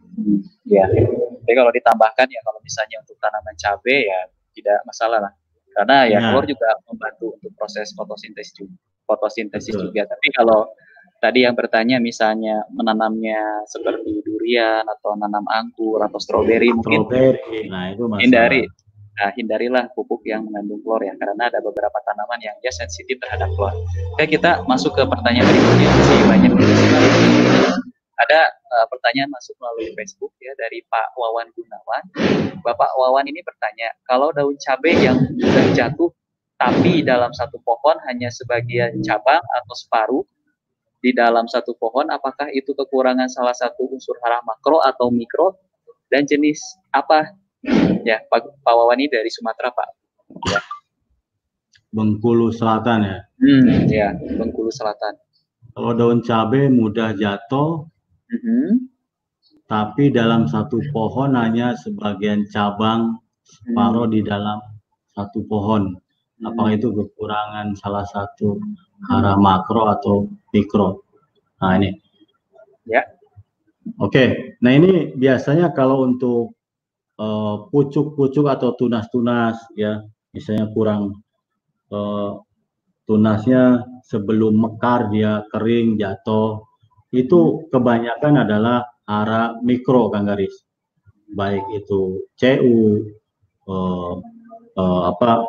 Ya. 0.65 0.89
Jadi 0.89 1.53
kalau 1.53 1.69
ditambahkan 1.69 2.25
ya 2.25 2.41
kalau 2.41 2.59
misalnya 2.65 2.97
untuk 3.05 3.17
tanaman 3.21 3.53
cabai 3.57 4.09
ya 4.09 4.19
tidak 4.57 4.79
masalah 4.85 5.19
lah. 5.29 5.33
Karena 5.69 6.09
ya, 6.09 6.19
ya. 6.33 6.41
juga 6.43 6.69
membantu 6.89 7.37
untuk 7.37 7.51
proses 7.53 7.93
fotosintesis 7.93 8.57
juga, 8.57 8.73
fotosintesis 9.05 9.77
Betul. 9.77 9.93
juga. 9.93 10.01
Tapi 10.09 10.27
kalau 10.33 10.59
tadi 11.19 11.45
yang 11.45 11.53
bertanya 11.53 11.99
misalnya 11.99 12.63
menanamnya 12.71 13.67
seperti 13.67 14.23
durian 14.23 14.87
atau 14.87 15.13
nanam 15.19 15.43
anggur 15.51 15.99
atau 15.99 16.19
stroberi 16.19 16.71
mungkin 16.71 17.05
nah 17.67 17.91
itu 17.91 18.03
masalah. 18.07 18.23
hindari 18.23 18.61
nah, 19.19 19.31
hindarilah 19.35 19.83
pupuk 19.91 20.23
yang 20.25 20.47
mengandung 20.47 20.79
klor 20.79 21.03
ya 21.03 21.13
karena 21.19 21.51
ada 21.51 21.59
beberapa 21.59 21.99
tanaman 22.07 22.39
yang 22.39 22.55
dia 22.63 22.71
sensitif 22.71 23.19
terhadap 23.19 23.51
klor. 23.59 23.75
Oke 24.15 24.25
kita 24.31 24.63
masuk 24.63 24.95
ke 24.95 25.03
pertanyaan 25.03 25.43
berikutnya 25.43 25.87
masih 25.91 26.19
banyak 26.25 26.51
ada 28.19 28.51
uh, 28.51 28.85
pertanyaan 28.91 29.31
masuk 29.31 29.55
melalui 29.63 29.95
Facebook 29.95 30.35
ya 30.43 30.51
dari 30.59 30.83
Pak 30.91 31.15
Wawan 31.15 31.47
Gunawan. 31.55 32.03
Bapak 32.59 32.91
Wawan 32.99 33.25
ini 33.31 33.39
bertanya, 33.39 33.95
kalau 34.03 34.35
daun 34.35 34.59
cabai 34.59 34.99
yang 34.99 35.15
sudah 35.39 35.65
jatuh 35.71 36.11
tapi 36.59 36.99
dalam 37.07 37.31
satu 37.31 37.55
pohon 37.63 37.95
hanya 38.11 38.27
sebagian 38.27 38.99
cabang 38.99 39.39
atau 39.39 39.75
separuh 39.79 40.23
di 40.99 41.15
dalam 41.15 41.47
satu 41.47 41.75
pohon, 41.79 42.11
apakah 42.11 42.51
itu 42.51 42.75
kekurangan 42.75 43.31
salah 43.31 43.55
satu 43.55 43.87
unsur 43.87 44.19
hara 44.23 44.43
makro 44.43 44.83
atau 44.83 45.07
mikro 45.07 45.55
dan 46.11 46.27
jenis 46.27 46.59
apa? 46.91 47.35
Ya, 48.07 48.23
Pak, 48.31 48.63
Pak 48.63 48.73
Wawan 48.73 48.99
ini 49.03 49.11
dari 49.11 49.27
Sumatera, 49.27 49.71
Pak. 49.71 49.89
Ya. 50.47 50.59
Bengkulu 51.91 52.53
Selatan 52.55 52.99
ya. 53.03 53.17
Hmm, 53.41 53.67
ya, 53.89 54.07
Bengkulu 54.15 54.71
Selatan. 54.71 55.19
Kalau 55.75 55.91
daun 55.95 56.19
cabai 56.23 56.71
mudah 56.71 57.15
jatuh, 57.15 57.87
mm 58.31 58.39
-hmm. 58.39 58.67
tapi 59.67 60.11
dalam 60.11 60.47
satu 60.47 60.79
pohon 60.91 61.35
hanya 61.35 61.75
sebagian 61.75 62.47
cabang 62.51 63.19
separuh 63.49 64.05
hmm. 64.07 64.13
di 64.13 64.21
dalam 64.21 64.59
satu 65.13 65.41
pohon. 65.49 65.97
Apakah 66.39 66.71
itu 66.71 66.95
kekurangan 66.95 67.75
salah 67.75 68.07
satu 68.07 68.59
arah 69.11 69.35
makro 69.35 69.91
atau 69.91 70.27
mikro. 70.55 71.03
Nah 71.59 71.75
ini. 71.75 71.91
Ya. 72.87 73.03
Oke, 73.99 74.55
nah 74.63 74.71
ini 74.71 75.11
biasanya 75.17 75.73
kalau 75.75 76.05
untuk 76.05 76.55
eh, 77.19 77.55
pucuk-pucuk 77.73 78.45
uh, 78.47 78.53
atau 78.55 78.77
tunas-tunas 78.77 79.57
ya, 79.73 80.05
misalnya 80.31 80.69
kurang 80.71 81.19
uh, 81.89 82.37
tunasnya 83.09 83.83
sebelum 84.05 84.55
mekar 84.61 85.09
dia 85.09 85.41
kering 85.49 85.97
jatuh, 85.97 86.61
itu 87.09 87.65
kebanyakan 87.73 88.45
adalah 88.45 88.85
arah 89.09 89.57
mikro 89.65 90.13
Kang 90.13 90.29
Garis. 90.29 90.53
Baik 91.33 91.65
itu 91.73 92.29
CU, 92.37 93.05
uh, 93.69 94.13
uh, 94.77 95.01
apa, 95.09 95.45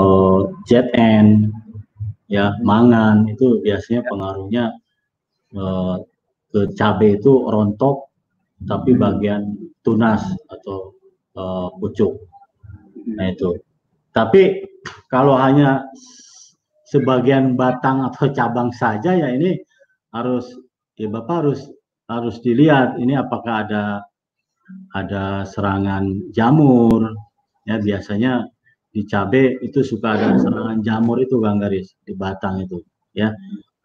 uh, 0.00 0.40
ZN, 0.68 1.52
ya 2.28 2.56
mangan 2.62 3.28
itu 3.30 3.60
biasanya 3.62 4.02
pengaruhnya 4.08 4.64
uh, 5.56 6.00
ke 6.50 6.72
cabai 6.74 7.18
itu 7.18 7.32
rontok 7.46 8.08
tapi 8.64 8.96
bagian 8.96 9.52
tunas 9.84 10.24
atau 10.48 10.96
uh, 11.36 11.68
pucuk. 11.76 12.16
Nah 13.12 13.28
itu. 13.30 13.60
Tapi 14.10 14.64
kalau 15.12 15.36
hanya 15.36 15.84
sebagian 16.88 17.58
batang 17.58 18.06
atau 18.06 18.30
cabang 18.36 18.72
saja 18.72 19.12
ya 19.12 19.28
ini 19.28 19.58
harus 20.14 20.48
ya 20.96 21.12
bapak 21.12 21.44
harus 21.44 21.60
harus 22.08 22.40
dilihat 22.40 22.96
ini 22.96 23.18
apakah 23.18 23.66
ada 23.66 23.84
ada 24.94 25.44
serangan 25.46 26.30
jamur 26.32 27.14
ya 27.68 27.76
biasanya 27.82 28.46
di 28.96 29.04
cabe 29.04 29.60
itu 29.60 29.84
suka 29.84 30.16
ada 30.16 30.40
serangan 30.40 30.80
jamur 30.80 31.20
itu 31.20 31.36
Kang 31.36 31.60
Garis 31.60 31.92
di 32.00 32.16
batang 32.16 32.64
itu 32.64 32.80
ya. 33.12 33.28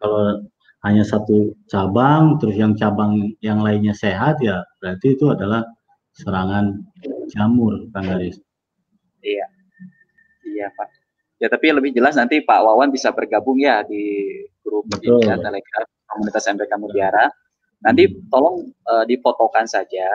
Kalau 0.00 0.40
hanya 0.88 1.04
satu 1.04 1.52
cabang 1.68 2.40
terus 2.40 2.56
yang 2.56 2.72
cabang 2.72 3.36
yang 3.44 3.60
lainnya 3.60 3.92
sehat 3.92 4.40
ya 4.40 4.64
berarti 4.80 5.12
itu 5.12 5.28
adalah 5.28 5.68
serangan 6.16 6.80
jamur 7.28 7.84
Kang 7.92 8.08
Garis. 8.08 8.40
Iya. 9.20 9.44
Iya 10.48 10.72
Pak. 10.72 10.88
Ya 11.44 11.52
tapi 11.52 11.76
lebih 11.76 11.92
jelas 11.92 12.16
nanti 12.16 12.40
Pak 12.40 12.60
Wawan 12.64 12.88
bisa 12.88 13.12
bergabung 13.12 13.60
ya 13.60 13.84
di 13.84 14.32
grup 14.64 14.88
ya, 15.04 15.36
Telegram 15.36 15.84
komunitas 16.08 16.48
MPK 16.48 16.72
Mutiara. 16.80 17.28
Nanti 17.84 18.08
tolong 18.32 18.64
uh, 18.88 19.04
difotokan 19.04 19.68
saja 19.68 20.08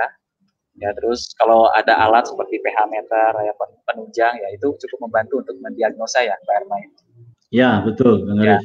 Ya, 0.77 0.93
terus 0.93 1.33
kalau 1.33 1.73
ada 1.73 1.97
alat 2.05 2.29
seperti 2.29 2.61
pH 2.61 2.85
meter 2.85 3.33
ya 3.33 3.53
penunjang 3.89 4.33
ya 4.37 4.47
itu 4.53 4.69
cukup 4.85 5.09
membantu 5.09 5.41
untuk 5.41 5.57
mendiagnosa 5.57 6.21
ya 6.21 6.37
Pak 6.37 6.53
Ermain. 6.61 6.89
Ya, 7.49 7.81
betul, 7.81 8.29
Ya. 8.45 8.61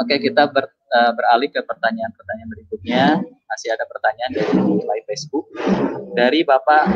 Oke, 0.00 0.22
kita 0.22 0.48
ber, 0.48 0.70
uh, 0.70 1.12
beralih 1.12 1.50
ke 1.50 1.60
pertanyaan-pertanyaan 1.66 2.50
berikutnya. 2.54 3.04
Masih 3.50 3.74
ada 3.74 3.84
pertanyaan 3.90 4.32
dari 4.32 4.52
live 4.86 5.06
Facebook 5.10 5.50
dari 6.14 6.46
Bapak 6.46 6.88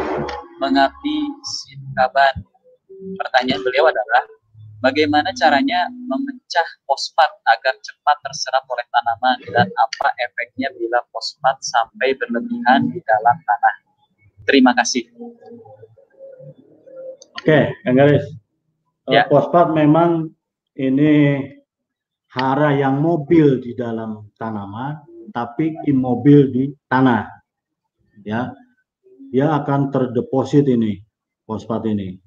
Mengabdi 0.62 1.18
Sinkaban. 1.44 2.46
Pertanyaan 3.18 3.60
beliau 3.66 3.88
adalah 3.90 4.22
bagaimana 4.80 5.32
caranya 5.36 5.88
memecah 5.92 6.68
fosfat 6.88 7.30
agar 7.50 7.74
cepat 7.80 8.16
terserap 8.24 8.64
oleh 8.68 8.86
tanaman 8.88 9.38
dan 9.52 9.68
apa 9.68 10.08
efeknya 10.24 10.68
bila 10.76 11.00
fosfat 11.12 11.56
sampai 11.60 12.16
berlebihan 12.16 12.88
di 12.92 13.00
dalam 13.04 13.36
tanah? 13.44 13.89
Terima 14.50 14.74
kasih. 14.74 15.06
Oke, 17.38 17.70
Kang 17.86 17.94
Garis. 17.94 18.26
Ya. 19.06 19.30
Fosfat 19.30 19.70
memang 19.70 20.26
ini 20.74 21.38
hara 22.34 22.74
yang 22.74 22.98
mobil 22.98 23.62
di 23.62 23.78
dalam 23.78 24.26
tanaman, 24.34 25.06
tapi 25.30 25.70
imobil 25.86 26.50
di 26.50 26.66
tanah. 26.90 27.30
Ya, 28.26 28.50
dia 29.30 29.54
akan 29.54 29.94
terdeposit 29.94 30.66
ini 30.66 30.98
fosfat 31.46 31.86
ini. 31.86 32.18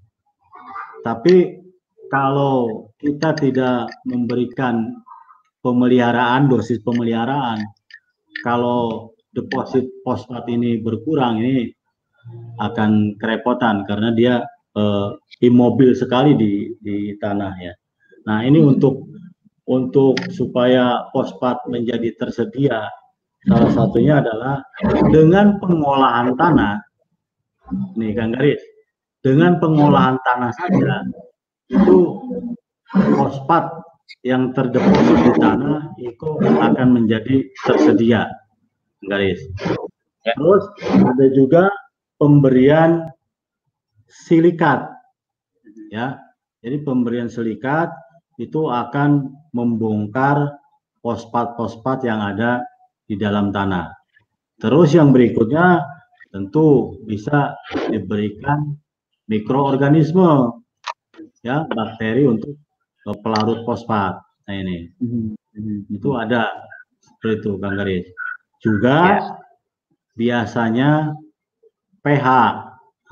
Tapi 1.04 1.60
kalau 2.08 2.88
kita 2.96 3.36
tidak 3.36 3.92
memberikan 4.08 4.96
pemeliharaan, 5.60 6.48
dosis 6.48 6.80
pemeliharaan, 6.88 7.60
kalau 8.48 9.12
deposit 9.36 9.92
fosfat 10.08 10.48
ini 10.48 10.80
berkurang, 10.80 11.44
ini 11.44 11.83
akan 12.62 13.18
kerepotan 13.20 13.84
karena 13.88 14.10
dia 14.16 14.34
uh, 14.78 15.16
imobil 15.42 15.94
sekali 15.98 16.38
di 16.38 16.74
di 16.82 17.16
tanah 17.20 17.54
ya. 17.60 17.74
Nah 18.30 18.46
ini 18.46 18.64
untuk 18.64 19.10
untuk 19.68 20.20
supaya 20.32 21.08
fosfat 21.16 21.64
menjadi 21.72 22.12
tersedia 22.20 22.88
salah 23.48 23.72
satunya 23.72 24.24
adalah 24.24 24.64
dengan 25.12 25.60
pengolahan 25.60 26.36
tanah. 26.36 26.80
Nih 27.96 28.12
Kang 28.16 28.36
Garis, 28.36 28.60
dengan 29.24 29.60
pengolahan 29.60 30.20
tanah 30.24 30.52
saja 30.56 30.94
itu 31.72 31.98
fosfat 32.92 33.72
yang 34.28 34.52
terdeposit 34.52 35.20
di 35.26 35.34
tanah 35.40 35.96
itu 36.00 36.28
akan 36.44 36.88
menjadi 36.92 37.44
tersedia. 37.66 38.28
Garis. 39.04 39.40
Terus 40.24 40.64
ada 41.04 41.26
juga 41.36 41.68
pemberian 42.24 43.12
silikat. 44.08 44.88
Ya 45.92 46.24
jadi 46.64 46.80
pemberian 46.80 47.28
silikat 47.28 47.92
itu 48.40 48.72
akan 48.72 49.36
membongkar 49.52 50.56
fosfat-fosfat 51.04 52.08
yang 52.08 52.24
ada 52.24 52.64
di 53.04 53.20
dalam 53.20 53.52
tanah. 53.52 53.92
Terus 54.64 54.96
yang 54.96 55.12
berikutnya 55.12 55.84
tentu 56.32 56.96
bisa 57.04 57.60
diberikan 57.92 58.80
mikroorganisme 59.28 60.56
ya 61.44 61.68
bakteri 61.68 62.32
untuk 62.32 62.56
pelarut 63.20 63.68
fosfat 63.68 64.16
nah 64.48 64.56
ini. 64.56 64.88
Itu 65.92 66.16
ada. 66.16 66.48
Seperti 67.04 67.44
itu 67.44 67.52
Bang 67.60 67.76
Garis. 67.76 68.08
Juga 68.64 69.20
ya. 69.20 69.24
biasanya 70.16 71.12
pH. 72.04 72.28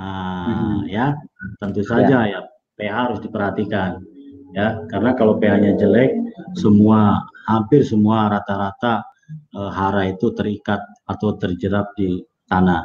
Nah, 0.01 0.45
hmm. 0.49 0.79
ya, 0.89 1.13
tentu 1.61 1.81
saja 1.85 2.27
ya. 2.27 2.39
ya 2.39 2.51
pH 2.77 2.93
harus 2.93 3.19
diperhatikan 3.21 4.01
ya, 4.57 4.81
karena 4.89 5.13
kalau 5.13 5.37
pH-nya 5.37 5.77
jelek, 5.77 6.17
semua 6.57 7.21
hampir 7.45 7.85
semua 7.85 8.27
rata-rata 8.31 9.05
e, 9.53 9.59
hara 9.69 10.09
itu 10.09 10.33
terikat 10.33 10.81
atau 11.05 11.37
terjerap 11.37 11.93
di 11.93 12.19
tanah. 12.49 12.83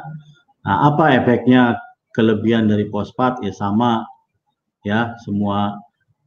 Nah, 0.63 0.77
apa 0.93 1.17
efeknya 1.17 1.75
kelebihan 2.13 2.69
dari 2.69 2.85
fosfat? 2.87 3.41
Ya 3.41 3.51
sama 3.51 4.05
ya, 4.85 5.17
semua 5.25 5.75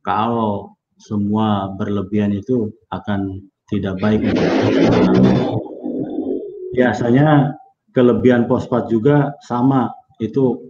kalau 0.03 0.75
semua 1.01 1.73
berlebihan 1.81 2.37
itu 2.37 2.69
akan 2.93 3.41
tidak 3.71 3.97
baik 4.03 4.21
Biasanya 6.75 7.60
kelebihan 7.95 8.47
fosfat 8.47 8.91
juga 8.91 9.35
sama 9.45 9.91
itu 10.23 10.69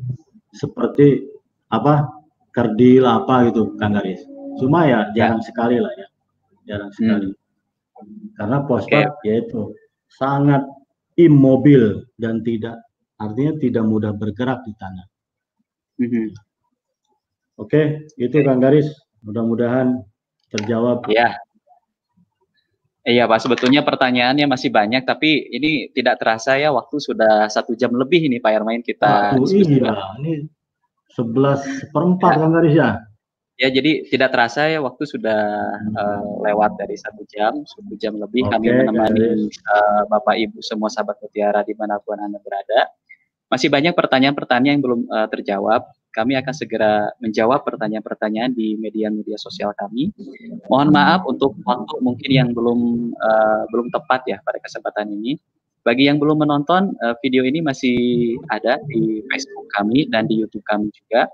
seperti 0.55 1.27
apa 1.71 2.11
kerdil 2.51 3.07
apa 3.07 3.51
gitu 3.51 3.75
Kang 3.79 3.95
Garis. 3.95 4.23
Cuma 4.59 4.87
ya, 4.87 5.11
ya. 5.15 5.27
jarang 5.31 5.43
ya. 5.43 5.47
sekali 5.47 5.77
lah 5.79 5.93
ya, 5.95 6.09
jarang 6.67 6.91
sekali. 6.93 7.29
Hmm. 7.31 7.39
Karena 8.35 8.59
pospat 8.65 9.07
okay. 9.21 9.29
yaitu 9.29 9.77
sangat 10.09 10.65
immobil 11.21 12.09
dan 12.17 12.41
tidak 12.41 12.81
artinya 13.21 13.53
tidak 13.61 13.85
mudah 13.85 14.13
bergerak 14.17 14.65
di 14.65 14.73
tanah. 14.81 15.07
Mm-hmm. 16.01 16.27
Oke, 17.61 18.09
itu 18.17 18.37
Kang 18.41 18.65
Garis. 18.65 18.89
Mudah-mudahan 19.21 20.01
terjawab. 20.49 21.05
Iya. 21.13 21.37
Iya 23.01 23.25
Pak, 23.25 23.41
sebetulnya 23.41 23.81
pertanyaannya 23.81 24.45
masih 24.45 24.69
banyak, 24.69 25.09
tapi 25.09 25.49
ini 25.57 25.89
tidak 25.97 26.21
terasa 26.21 26.61
ya 26.61 26.69
waktu 26.69 27.01
sudah 27.01 27.49
satu 27.49 27.73
jam 27.73 27.97
lebih 27.97 28.29
ini 28.29 28.45
Pak 28.45 28.53
Ermain 28.53 28.85
kita. 28.85 29.33
Aduh, 29.33 29.49
iya, 29.49 29.97
ini 30.21 30.45
sebelas 31.09 31.65
perempat 31.97 32.37
ya. 32.37 32.41
Kang 32.45 32.53
Garis 32.53 32.75
ya. 32.77 32.91
Ya, 33.61 33.69
jadi 33.69 34.09
tidak 34.09 34.33
terasa 34.33 34.73
ya 34.73 34.81
waktu 34.81 35.05
sudah 35.05 35.41
uh, 35.93 36.25
lewat 36.49 36.81
dari 36.81 36.97
satu 36.97 37.29
jam, 37.29 37.61
satu 37.69 37.93
jam 38.01 38.17
lebih 38.17 38.49
okay, 38.49 38.57
kami 38.57 38.69
menemani 38.73 39.53
uh, 39.69 40.09
Bapak 40.09 40.37
Ibu 40.37 40.65
semua 40.65 40.89
sahabat 40.89 41.21
mutiara 41.21 41.61
di 41.61 41.77
mana 41.77 42.01
pun 42.01 42.17
anda 42.17 42.41
berada. 42.41 42.89
Masih 43.53 43.69
banyak 43.69 43.93
pertanyaan-pertanyaan 43.93 44.81
yang 44.81 44.85
belum 44.85 45.01
uh, 45.13 45.29
terjawab. 45.29 45.89
Kami 46.11 46.35
akan 46.35 46.55
segera 46.55 47.07
menjawab 47.23 47.63
pertanyaan-pertanyaan 47.63 48.51
di 48.51 48.75
media-media 48.75 49.39
sosial 49.39 49.71
kami. 49.79 50.11
Mohon 50.67 50.91
maaf 50.91 51.21
untuk 51.27 51.55
waktu 51.63 51.95
mungkin 52.03 52.31
yang 52.31 52.51
belum 52.51 53.13
uh, 53.15 53.63
belum 53.71 53.95
tepat 53.95 54.27
ya 54.27 54.39
pada 54.43 54.59
kesempatan 54.59 55.11
ini. 55.15 55.39
Bagi 55.81 56.11
yang 56.11 56.21
belum 56.21 56.45
menonton, 56.45 56.93
uh, 57.01 57.17
video 57.25 57.47
ini 57.47 57.65
masih 57.65 57.97
ada 58.53 58.77
di 58.91 59.25
Facebook 59.33 59.71
kami 59.79 60.11
dan 60.13 60.29
di 60.29 60.37
YouTube 60.43 60.67
kami 60.69 60.93
juga 60.93 61.31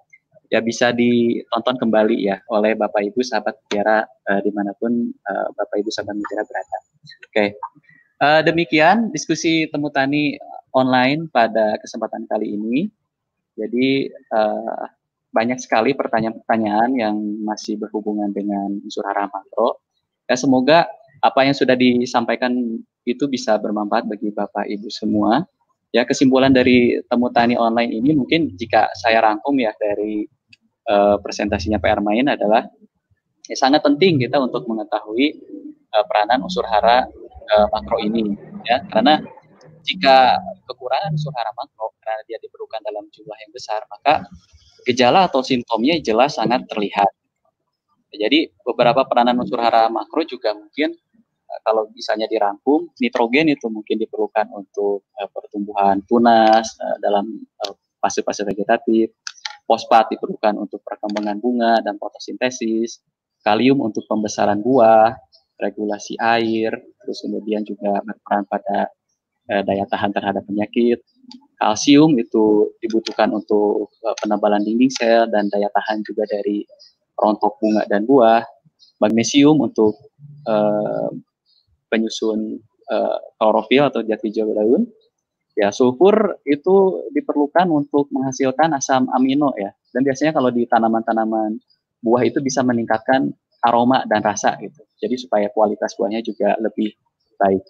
ya 0.51 0.63
bisa 0.63 0.95
ditonton 0.95 1.77
kembali 1.79 2.17
ya 2.23 2.39
oleh 2.51 2.79
Bapak 2.79 3.03
Ibu 3.13 3.21
sahabat 3.23 3.59
mutiara 3.67 4.07
uh, 4.07 4.41
di 4.43 4.51
mana 4.55 4.71
pun 4.79 5.11
uh, 5.11 5.49
Bapak 5.55 5.77
Ibu 5.83 5.91
sahabat 5.91 6.15
mutiara 6.15 6.45
berada. 6.47 6.79
Oke, 6.79 7.31
okay. 7.31 7.49
uh, 8.23 8.41
eh, 8.41 8.41
demikian 8.47 9.11
diskusi 9.11 9.67
temu 9.71 9.91
tani 9.91 10.39
online 10.75 11.27
pada 11.31 11.79
kesempatan 11.83 12.27
kali 12.31 12.55
ini. 12.55 12.87
Jadi 13.57 14.13
uh, 14.33 14.85
banyak 15.33 15.59
sekali 15.61 15.93
pertanyaan-pertanyaan 15.93 16.91
yang 16.97 17.17
masih 17.45 17.77
berhubungan 17.77 18.33
dengan 18.33 18.73
unsur 18.81 19.05
hara 19.05 19.29
makro. 19.29 19.81
Ya 20.29 20.37
semoga 20.37 20.89
apa 21.21 21.41
yang 21.45 21.57
sudah 21.57 21.77
disampaikan 21.77 22.81
itu 23.09 23.25
bisa 23.29 23.57
bermanfaat 23.57 24.09
bagi 24.09 24.33
Bapak 24.33 24.65
Ibu 24.69 24.89
semua. 24.93 25.45
Ya 25.95 26.05
kesimpulan 26.05 26.53
dari 26.53 27.01
temu 27.09 27.33
tani 27.33 27.57
online 27.57 27.95
ini 27.95 28.13
mungkin 28.13 28.53
jika 28.57 28.91
saya 29.01 29.25
rangkum 29.25 29.57
ya 29.57 29.73
dari 29.77 30.29
uh, 30.91 31.17
presentasinya 31.23 31.81
PR 31.81 32.03
Main 32.05 32.27
adalah 32.29 32.67
ya, 33.49 33.57
sangat 33.57 33.81
penting 33.87 34.21
kita 34.21 34.37
untuk 34.37 34.67
mengetahui 34.67 35.41
uh, 35.95 36.05
peranan 36.05 36.45
unsur 36.45 36.67
hara 36.67 37.07
uh, 37.55 37.67
makro 37.71 38.03
ini 38.03 38.35
ya 38.67 38.83
karena 38.91 39.23
jika 39.87 40.43
kekurangan 40.67 41.15
unsur 41.15 41.31
hara 41.39 41.55
makro 41.55 41.95
karena 42.03 42.23
dia 42.27 42.39
diperlukan 42.43 42.83
dalam 42.83 43.07
jumlah 43.15 43.39
yang 43.39 43.53
besar 43.55 43.81
maka 43.87 44.27
gejala 44.87 45.31
atau 45.31 45.43
simptomnya 45.43 45.99
jelas 46.03 46.39
sangat 46.39 46.67
terlihat. 46.71 47.11
Jadi 48.15 48.51
beberapa 48.63 49.03
peranan 49.07 49.43
unsur 49.43 49.59
hara 49.59 49.91
makro 49.91 50.23
juga 50.27 50.55
mungkin 50.55 50.95
kalau 51.63 51.91
misalnya 51.95 52.27
dirangkum 52.27 52.91
nitrogen 52.99 53.51
itu 53.51 53.67
mungkin 53.71 53.99
diperlukan 53.99 54.51
untuk 54.55 55.07
uh, 55.19 55.29
pertumbuhan 55.31 56.03
tunas 56.07 56.75
uh, 56.79 56.97
dalam 57.03 57.43
fase-fase 58.03 58.47
vegetatif. 58.47 59.11
Fosfat 59.67 60.15
diperlukan 60.15 60.63
untuk 60.63 60.79
perkembangan 60.87 61.43
bunga 61.43 61.83
dan 61.83 61.99
fotosintesis, 61.99 63.03
kalium 63.43 63.83
untuk 63.83 64.07
pembesaran 64.07 64.63
buah, 64.63 65.11
regulasi 65.59 66.15
air, 66.23 66.71
terus 67.03 67.19
kemudian 67.27 67.67
juga 67.67 67.99
berperan 68.07 68.47
pada 68.47 68.87
eh, 69.51 69.63
daya 69.63 69.85
tahan 69.89 70.11
terhadap 70.13 70.43
penyakit. 70.47 71.03
Kalsium 71.57 72.13
itu 72.21 72.77
dibutuhkan 72.85 73.33
untuk 73.33 73.91
eh, 74.05 74.17
penebalan 74.21 74.63
dinding 74.63 74.93
sel 74.93 75.27
dan 75.31 75.49
daya 75.49 75.71
tahan 75.73 76.05
juga 76.05 76.29
dari 76.29 76.63
rontok 77.17 77.59
bunga 77.63 77.83
dan 77.89 78.05
buah. 78.05 78.45
Magnesium 79.01 79.61
untuk 79.61 79.97
eh, 80.47 81.11
penyusun 81.89 82.61
eh, 82.93 83.19
klorofil 83.41 83.89
atau 83.89 84.01
jati 84.05 84.29
hijau 84.31 84.53
daun 84.53 84.85
Ya, 85.57 85.73
sulfur 85.73 86.37
itu 86.45 87.09
diperlukan 87.17 87.65
untuk 87.73 88.13
menghasilkan 88.13 88.77
asam 88.77 89.09
amino 89.17 89.57
ya. 89.57 89.73
Dan 89.89 90.05
biasanya 90.05 90.37
kalau 90.37 90.53
di 90.53 90.69
tanaman-tanaman 90.69 91.57
buah 92.05 92.29
itu 92.29 92.45
bisa 92.45 92.61
meningkatkan 92.61 93.33
aroma 93.65 94.05
dan 94.05 94.21
rasa 94.21 94.53
gitu. 94.61 94.85
Jadi 95.01 95.17
supaya 95.17 95.49
kualitas 95.49 95.97
buahnya 95.97 96.21
juga 96.21 96.61
lebih 96.61 96.93
baik. 97.41 97.65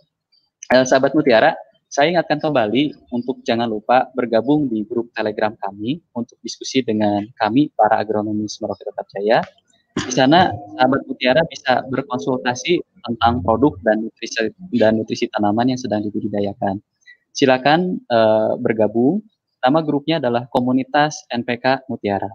Eh, 0.66 0.82
sahabat 0.82 1.14
Mutiara, 1.14 1.54
saya 1.86 2.10
ingatkan 2.10 2.42
kembali 2.42 3.14
untuk 3.14 3.38
jangan 3.46 3.70
lupa 3.70 4.10
bergabung 4.18 4.66
di 4.66 4.82
grup 4.82 5.14
Telegram 5.14 5.54
kami 5.54 6.02
untuk 6.10 6.34
diskusi 6.42 6.82
dengan 6.82 7.22
kami 7.38 7.70
para 7.70 8.02
agronomis 8.02 8.58
Merauke 8.58 8.82
Tetap 8.82 9.06
Jaya. 9.14 9.38
Di 9.94 10.10
sana 10.10 10.50
sahabat 10.74 11.06
Mutiara 11.06 11.46
bisa 11.46 11.86
berkonsultasi 11.86 12.82
tentang 12.82 13.46
produk 13.46 13.78
dan 13.86 14.10
nutrisi 14.10 14.50
dan 14.74 14.98
nutrisi 14.98 15.30
tanaman 15.30 15.70
yang 15.70 15.78
sedang 15.78 16.02
dibudidayakan 16.02 16.82
silakan 17.36 18.00
uh, 18.08 18.56
bergabung. 18.56 19.20
Nama 19.60 19.84
grupnya 19.84 20.16
adalah 20.16 20.48
Komunitas 20.48 21.28
NPK 21.28 21.84
Mutiara. 21.92 22.32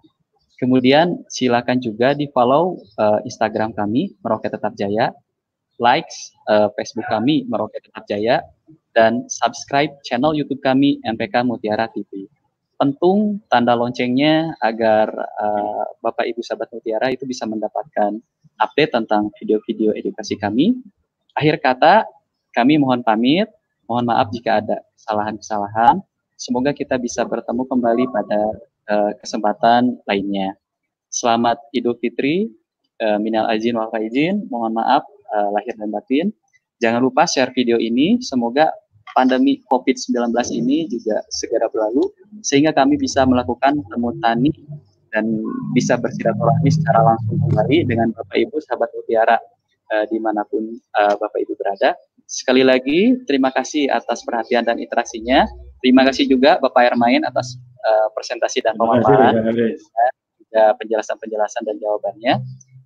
Kemudian 0.61 1.25
silakan 1.25 1.82
juga 1.82 2.13
di 2.13 2.29
follow 2.29 2.77
uh, 3.01 3.19
Instagram 3.25 3.73
kami 3.73 4.13
Meroket 4.21 4.53
Tetap 4.53 4.77
Jaya, 4.77 5.09
likes 5.82 6.38
uh, 6.45 6.69
Facebook 6.77 7.09
kami 7.09 7.49
Meroket 7.49 7.89
Tetap 7.89 8.05
Jaya, 8.05 8.45
dan 8.93 9.25
subscribe 9.27 9.89
channel 10.05 10.38
YouTube 10.38 10.61
kami 10.61 11.01
NPK 11.01 11.41
Mutiara 11.41 11.89
TV. 11.89 12.29
Pentung 12.77 13.41
tanda 13.49 13.73
loncengnya 13.73 14.53
agar 14.61 15.09
uh, 15.17 15.86
Bapak 16.05 16.29
Ibu 16.29 16.41
sahabat 16.45 16.69
Mutiara 16.69 17.09
itu 17.09 17.25
bisa 17.25 17.49
mendapatkan 17.49 18.21
update 18.61 18.93
tentang 18.93 19.34
video-video 19.41 19.97
edukasi 19.97 20.38
kami. 20.38 20.77
Akhir 21.34 21.57
kata, 21.57 22.05
kami 22.53 22.77
mohon 22.77 23.01
pamit. 23.01 23.49
Mohon 23.89 24.15
maaf 24.15 24.27
jika 24.32 24.63
ada 24.63 24.79
kesalahan-kesalahan. 24.95 25.99
Semoga 26.39 26.71
kita 26.71 26.95
bisa 26.95 27.27
bertemu 27.27 27.67
kembali 27.67 28.05
pada 28.09 28.41
uh, 28.89 29.11
kesempatan 29.19 29.99
lainnya. 30.07 30.57
Selamat 31.11 31.59
Idul 31.75 31.99
Fitri, 31.99 32.49
uh, 33.03 33.19
minal 33.19 33.51
azin 33.51 33.75
wal 33.75 33.91
faizin, 33.91 34.47
mohon 34.47 34.73
maaf 34.73 35.03
uh, 35.32 35.49
lahir 35.55 35.73
dan 35.79 35.89
batin. 35.89 36.27
Jangan 36.82 37.01
lupa 37.01 37.29
share 37.29 37.53
video 37.53 37.77
ini, 37.77 38.17
semoga 38.21 38.73
pandemi 39.13 39.59
COVID-19 39.67 40.32
ini 40.55 40.88
juga 40.88 41.21
segera 41.29 41.67
berlalu, 41.69 42.09
sehingga 42.41 42.71
kami 42.71 42.95
bisa 42.97 43.27
melakukan 43.27 43.79
temu 43.91 44.15
tani 44.23 44.51
dan 45.11 45.27
bisa 45.75 45.99
bersilaturahmi 45.99 46.69
secara 46.71 47.03
langsung 47.03 47.38
kembali 47.47 47.84
dengan 47.84 48.15
Bapak 48.15 48.38
Ibu 48.39 48.55
sahabat 48.63 48.89
mutiara 48.95 49.38
uh, 49.91 50.05
di 50.07 50.17
mana 50.17 50.47
pun 50.47 50.63
uh, 50.97 51.15
Bapak 51.19 51.39
Ibu 51.43 51.53
berada. 51.59 51.93
Sekali 52.32 52.63
lagi, 52.63 53.19
terima 53.27 53.51
kasih 53.51 53.91
atas 53.91 54.23
perhatian 54.23 54.63
dan 54.63 54.79
interaksinya. 54.79 55.43
Terima 55.84 56.07
kasih 56.07 56.32
juga 56.32 56.55
Bapak 56.63 56.95
Ermain 56.95 57.19
atas 57.27 57.59
uh, 57.84 58.07
presentasi 58.15 58.63
dan 58.63 58.79
pemaparan, 58.79 59.51
ya, 60.55 60.71
penjelasan-penjelasan 60.79 61.67
dan 61.67 61.75
jawabannya. 61.75 62.34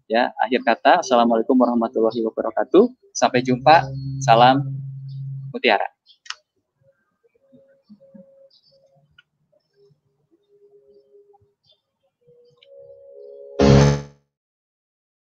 Ya, 0.06 0.30
akhir 0.38 0.62
kata, 0.62 1.02
Assalamualaikum 1.02 1.58
warahmatullahi 1.58 2.22
wabarakatuh. 2.30 2.94
Sampai 3.10 3.42
jumpa. 3.42 3.90
Salam 4.22 4.62
Mutiara. 5.50 5.95